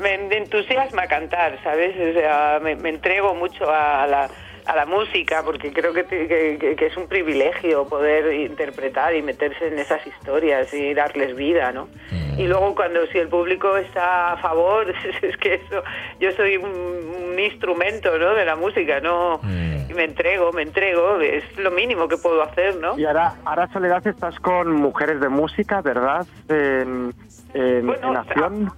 me, 0.00 0.18
me 0.18 0.36
entusiasma 0.38 1.06
cantar, 1.06 1.58
¿sabes? 1.62 1.94
O 1.96 2.12
sea, 2.18 2.58
me, 2.62 2.76
me 2.76 2.90
entrego 2.90 3.34
mucho 3.34 3.64
a 3.70 4.06
la, 4.06 4.28
a 4.68 4.76
la 4.76 4.84
música 4.84 5.42
porque 5.42 5.72
creo 5.72 5.94
que, 5.94 6.76
es 6.78 6.96
un 6.96 7.08
privilegio 7.08 7.86
poder 7.86 8.34
interpretar 8.34 9.14
y 9.14 9.22
meterse 9.22 9.68
en 9.68 9.78
esas 9.78 10.06
historias 10.06 10.72
y 10.74 10.92
darles 10.92 11.34
vida, 11.34 11.72
¿no? 11.72 11.88
Y 12.36 12.46
luego 12.46 12.74
cuando 12.74 13.06
si 13.06 13.18
el 13.18 13.28
público 13.28 13.78
está 13.78 14.32
a 14.32 14.36
favor, 14.36 14.94
es 15.22 15.36
que 15.38 15.54
eso, 15.54 15.82
yo 16.20 16.30
soy 16.32 16.58
un, 16.58 16.68
un 16.68 17.38
instrumento, 17.40 18.18
¿no? 18.18 18.34
De 18.34 18.44
la 18.44 18.56
música, 18.56 19.00
¿no? 19.00 19.40
Mm. 19.42 19.90
Y 19.90 19.94
me 19.94 20.04
entrego, 20.04 20.52
me 20.52 20.62
entrego, 20.62 21.18
es 21.18 21.44
lo 21.56 21.70
mínimo 21.70 22.06
que 22.06 22.18
puedo 22.18 22.42
hacer, 22.42 22.76
¿no? 22.76 22.98
Y 22.98 23.06
ahora, 23.06 23.36
ahora 23.46 23.68
Soledad, 23.72 24.06
estás 24.06 24.38
con 24.40 24.70
Mujeres 24.72 25.18
de 25.20 25.30
Música, 25.30 25.80
¿verdad? 25.80 26.26
En, 26.48 27.14
en, 27.54 27.86
Bueno, 27.86 28.10
en 28.10 28.16
acción. 28.16 28.72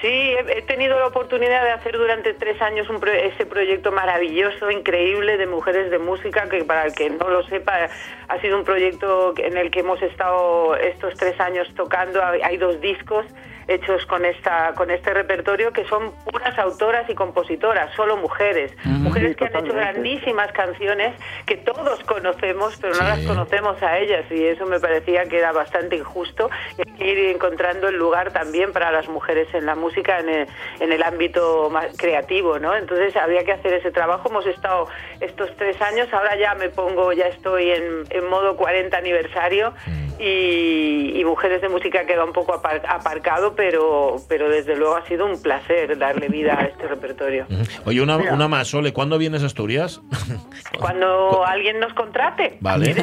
Sí, 0.00 0.08
he, 0.08 0.62
tenido 0.62 0.98
la 0.98 1.06
oportunidad 1.06 1.64
de 1.64 1.70
hacer 1.70 1.96
durante 1.96 2.34
tres 2.34 2.60
años 2.60 2.86
ese 3.22 3.46
proyecto 3.46 3.92
maravilloso, 3.92 4.70
increíble 4.70 5.38
de 5.38 5.46
mujeres 5.46 5.90
de 5.90 5.98
música, 5.98 6.48
que 6.50 6.64
para 6.64 6.84
el 6.84 6.94
que 6.94 7.08
no 7.08 7.30
lo 7.30 7.42
sepa, 7.44 7.88
ha 8.28 8.40
sido 8.40 8.58
un 8.58 8.64
proyecto 8.64 9.32
en 9.38 9.56
el 9.56 9.70
que 9.70 9.80
hemos 9.80 10.02
estado 10.02 10.76
estos 10.76 11.14
tres 11.14 11.40
años 11.40 11.66
tocando. 11.74 12.20
Hay 12.22 12.58
dos 12.58 12.78
discos 12.80 13.24
hechos 13.68 14.04
con 14.06 14.24
esta 14.24 14.72
con 14.74 14.90
este 14.90 15.12
repertorio 15.12 15.72
que 15.72 15.84
son 15.86 16.12
puras 16.24 16.56
autoras 16.58 17.08
y 17.10 17.14
compositoras, 17.14 17.94
solo 17.96 18.16
mujeres, 18.16 18.72
mujeres 18.84 19.30
Sí, 19.30 19.34
que 19.36 19.44
han 19.46 19.64
hecho 19.64 19.74
grandísimas 19.74 20.52
canciones 20.52 21.14
que 21.46 21.56
todos 21.56 21.98
conocemos, 22.04 22.76
pero 22.80 22.94
no 22.94 23.02
las 23.02 23.20
conocemos 23.20 23.82
a 23.82 23.98
ellas 23.98 24.24
y 24.30 24.44
eso 24.44 24.66
me 24.66 24.78
parecía 24.78 25.24
que 25.24 25.38
era 25.38 25.52
bastante 25.52 25.96
injusto 25.96 26.48
y 26.78 26.88
hay 26.88 26.96
que 26.96 27.06
ir 27.12 27.18
encontrando 27.34 27.88
el 27.88 27.96
lugar 27.96 28.32
también 28.32 28.72
para 28.72 28.90
las 28.92 29.08
mujeres 29.08 29.48
en 29.54 29.66
la 29.66 29.74
música 29.74 30.20
en 30.20 30.28
el, 30.28 30.46
en 30.80 30.92
el 30.92 31.02
ámbito 31.02 31.68
más 31.70 31.86
creativo, 31.96 32.58
¿no? 32.58 32.74
Entonces 32.76 33.16
había 33.16 33.44
que 33.44 33.52
hacer 33.52 33.72
ese 33.74 33.90
trabajo. 33.90 34.28
Hemos 34.28 34.46
estado 34.46 34.88
estos 35.20 35.50
tres 35.56 35.80
años, 35.82 36.12
ahora 36.12 36.36
ya 36.36 36.54
me 36.54 36.68
pongo, 36.68 37.12
ya 37.12 37.26
estoy 37.26 37.70
en, 37.70 38.04
en 38.10 38.28
modo 38.28 38.56
40 38.56 38.96
aniversario 38.96 39.74
y, 40.18 41.12
y 41.20 41.24
Mujeres 41.24 41.60
de 41.60 41.68
Música 41.68 42.04
queda 42.06 42.24
un 42.24 42.32
poco 42.32 42.54
apar- 42.54 42.82
aparcado, 42.88 43.54
pero, 43.56 44.16
pero 44.28 44.48
desde 44.48 44.76
luego 44.76 44.96
ha 44.96 45.06
sido 45.06 45.26
un 45.26 45.40
placer 45.42 45.96
darle 45.98 46.28
vida 46.28 46.58
a 46.58 46.64
este 46.64 46.86
repertorio. 46.86 47.46
Oye, 47.84 48.00
una, 48.00 48.16
una 48.16 48.48
más, 48.48 48.68
Sole, 48.68 48.92
¿cuándo 48.92 49.18
vienes 49.18 49.42
a 49.42 49.46
Asturias? 49.46 50.00
Cuando 50.78 51.44
alguien 51.46 51.80
nos 51.80 51.92
contrate. 51.94 52.58
Vale, 52.60 52.94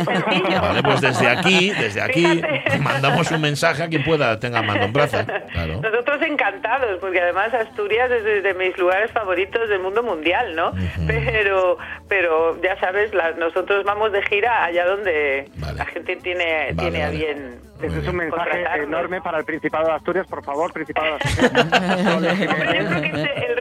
pues 0.84 1.01
desde 1.01 1.28
aquí, 1.28 1.72
desde 1.72 2.01
aquí 2.01 2.24
Fíjate. 2.26 2.80
mandamos 2.80 3.32
un 3.32 3.41
mensaje 3.41 3.84
a 3.84 3.88
quien 3.89 4.04
pueda 4.04 4.39
tenga 4.39 4.62
mando 4.62 4.86
en. 4.86 5.26
Claro. 5.51 5.82
Nosotros 5.82 6.22
encantados, 6.22 6.99
porque 6.99 7.20
además 7.22 7.54
Asturias 7.54 8.10
es 8.12 8.24
de, 8.43 8.54
mis 8.54 8.78
lugares 8.78 9.12
favoritos 9.12 9.68
del 9.70 9.80
mundo 9.80 10.04
mundial, 10.04 10.56
¿no? 10.56 10.74
Pero, 11.08 11.78
pero 12.08 12.62
ya 12.62 12.80
sabes, 12.80 13.14
la- 13.14 13.32
nosotros 13.32 13.84
vamos 13.84 14.12
de 14.12 14.22
gira 14.24 14.64
allá 14.66 14.86
donde 14.86 15.49
Vale. 15.56 15.78
la 15.80 15.86
gente 15.86 16.16
tiene, 16.18 16.74
Vale, 16.74 16.91
tiene 16.91 17.04
a 17.06 17.10
bien. 17.10 17.60
Ese 17.84 18.00
es 18.00 18.08
un 18.08 18.16
mensaje 18.16 18.64
enorme 18.84 19.22
para 19.22 19.40
el 19.40 19.46
Principado 19.46 19.88
de 19.88 19.94
Asturias, 19.94 20.26
por 20.28 20.44
favor, 20.44 20.72
Principado 20.72 21.08
de 21.08 21.14
Asturias. 21.24 22.14
Hombre, 22.16 22.30
yo 22.38 22.46
creo 22.56 23.02
que 23.02 23.08
este- 23.08 23.46
el 23.48 23.56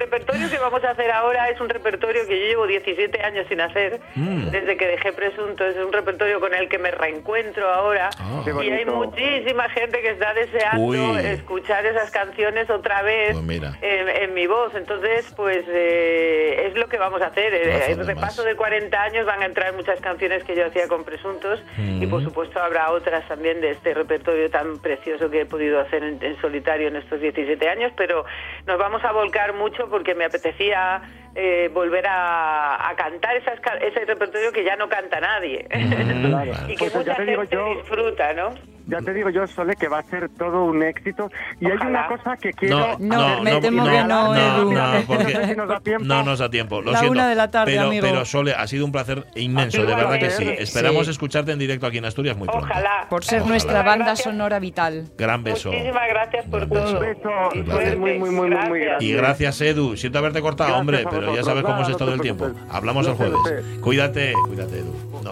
que 0.53 0.59
vamos 0.59 0.84
a 0.84 0.90
hacer 0.90 1.11
ahora 1.11 1.48
es 1.48 1.61
un 1.61 1.68
repertorio 1.68 2.26
que 2.26 2.38
yo 2.38 2.46
llevo 2.46 2.66
17 2.66 3.22
años 3.22 3.46
sin 3.48 3.61
hacer, 3.61 4.00
Mm. 4.14 4.50
desde 4.50 4.76
que 4.76 4.86
dejé 4.86 5.12
Presunto. 5.12 5.66
Es 5.66 5.76
un 5.76 5.92
repertorio 5.92 6.38
con 6.40 6.55
el 6.55 6.68
que 6.68 6.78
me 6.78 6.90
reencuentro 6.90 7.68
ahora. 7.68 8.11
Ah. 8.18 8.42
Qué 8.44 8.53
y 8.64 8.70
hay 8.70 8.84
muchísima 8.84 9.68
gente 9.70 10.00
que 10.00 10.11
está 10.11 10.34
deseando 10.34 10.82
Uy. 10.84 11.18
escuchar 11.26 11.84
esas 11.86 12.11
canciones 12.11 12.68
otra 12.70 13.03
vez 13.03 13.36
Pues 13.44 13.62
en, 13.82 14.09
en 14.09 14.34
mi 14.34 14.46
voz. 14.46 14.74
Entonces, 14.74 15.32
pues 15.36 15.64
eh, 15.68 16.66
es 16.68 16.74
lo 16.76 16.88
que 16.88 16.98
vamos 16.98 17.22
a 17.22 17.26
hacer. 17.26 17.55
El 17.55 18.07
repaso 18.07 18.42
de 18.44 18.55
40 18.57 19.03
años 19.03 19.26
van 19.26 19.42
a 19.42 19.46
entrar 19.46 19.72
muchas 19.74 20.00
canciones 20.00 20.44
que 20.44 20.55
yo 20.55 20.66
hacía 20.66 20.88
con 20.88 21.05
Presuntos 21.05 21.62
y 21.78 22.07
por 22.07 22.20
Mm. 22.20 22.24
supuesto 22.24 22.61
habrá 22.62 22.90
otras 22.92 23.26
también 23.28 23.61
de 23.61 23.70
este 23.70 23.94
repertorio 23.94 24.50
tan 24.50 24.78
precioso 24.78 25.30
que 25.30 25.40
he 25.42 25.46
podido 25.46 25.80
hacer 25.80 26.03
en, 26.05 26.18
en 26.22 26.40
solitario 26.40 26.88
en 26.88 26.96
estos 26.96 27.20
17 27.20 27.68
años, 27.68 27.92
pero 27.96 28.24
nos 28.66 28.78
vamos 28.78 29.03
a 29.05 29.12
volcar 29.12 29.53
mucho 29.55 29.88
porque 29.88 30.14
me 30.14 30.24
apetecía 30.43 31.03
eh, 31.34 31.70
volver 31.72 32.07
a, 32.07 32.88
a 32.90 32.95
cantar 32.97 33.36
esas, 33.36 33.59
ese 33.80 34.05
repertorio 34.05 34.53
que 34.53 34.64
ya 34.64 34.76
no 34.76 34.88
canta 34.88 35.20
nadie 35.20 35.66
Claro. 35.70 36.53
y 36.68 36.76
que 36.76 36.90
Pues 36.90 36.93
ya 36.93 36.99
mucha 36.99 37.14
gente 37.14 37.49
yo- 37.51 37.74
disfruta, 37.76 38.32
¿no? 38.34 38.55
Ya 38.87 38.99
te 38.99 39.12
digo 39.14 39.30
yo, 39.30 39.47
Sole, 39.47 39.76
que 39.76 39.89
va 39.89 39.99
a 40.01 40.03
ser 40.05 40.28
todo 40.30 40.64
un 40.64 40.83
éxito. 40.83 41.30
Y 41.61 41.66
hay 41.66 41.72
Ojalá. 41.72 41.91
una 41.91 42.09
cosa 42.09 42.37
que 42.37 42.53
quiero... 42.53 42.97
No, 42.99 43.43
me 43.43 43.61
temo 43.61 43.85
que 43.85 44.05
no, 44.05 44.35
Edu. 44.35 44.72
no, 44.72 44.83
porque 45.07 45.24
No 45.35 45.41
sé 45.41 45.47
si 45.49 45.57
nos 45.57 45.68
da 45.68 45.80
tiempo. 45.80 46.05
no 46.05 46.22
nos 46.24 46.39
da 46.39 46.51
tiempo. 46.51 46.80
Lo 46.83 46.93
La 46.93 46.99
siento. 46.99 47.12
una 47.12 47.28
de 47.28 47.35
la 47.35 47.51
tarde, 47.51 47.72
pero, 47.72 47.87
amigo. 47.87 48.07
pero 48.07 48.24
Sole, 48.24 48.55
ha 48.55 48.66
sido 48.66 48.85
un 48.85 48.93
placer 48.93 49.26
inmenso, 49.37 49.85
de 49.85 49.95
verdad 49.95 50.18
que 50.18 50.30
sí. 50.30 50.49
Esperamos 50.59 51.05
Sí. 51.07 51.11
escucharte 51.12 51.53
en 51.53 51.59
directo 51.59 51.87
aquí 51.87 51.99
en 51.99 52.05
Asturias 52.05 52.37
muy 52.37 52.49
pronto. 52.49 52.66
Ojalá. 52.66 53.07
Por 53.09 53.24
ser 53.24 53.41
Ojalá. 53.41 53.51
nuestra 53.51 53.83
banda 53.83 54.05
Gracias. 54.07 54.24
sonora 54.24 54.59
vital. 54.59 55.05
Gran 55.16 55.43
beso. 55.45 55.70
Muchísimas 55.70 56.09
gracias 56.09 56.47
por 56.47 56.68
todo. 56.68 56.93
Un 56.93 57.01
beso. 57.01 57.30
Y 57.55 57.62
Muy, 57.62 57.97
muy, 57.97 58.18
muy, 58.18 58.30
muy, 58.30 58.51
muy, 58.51 58.68
muy 58.68 58.80
Gracias. 58.80 59.03
Y 59.03 59.12
gracias, 59.12 59.61
Edu. 59.61 59.97
Siento 59.97 60.18
haberte 60.18 60.41
cortado, 60.41 60.70
Gracias 60.70 60.80
hombre, 60.80 61.05
pero 61.11 61.35
ya 61.37 61.43
sabes 61.45 61.62
cómo 61.64 61.83
es 61.83 61.89
esto 61.89 62.05
no 62.05 62.11
del 62.12 62.20
tiempo. 62.20 62.51
Hablamos 62.70 63.07
el 63.07 63.14
jueves. 63.14 63.39
Cuídate, 63.80 64.33
cuídate, 64.49 64.78
Edu. 64.80 64.95
No. 65.22 65.30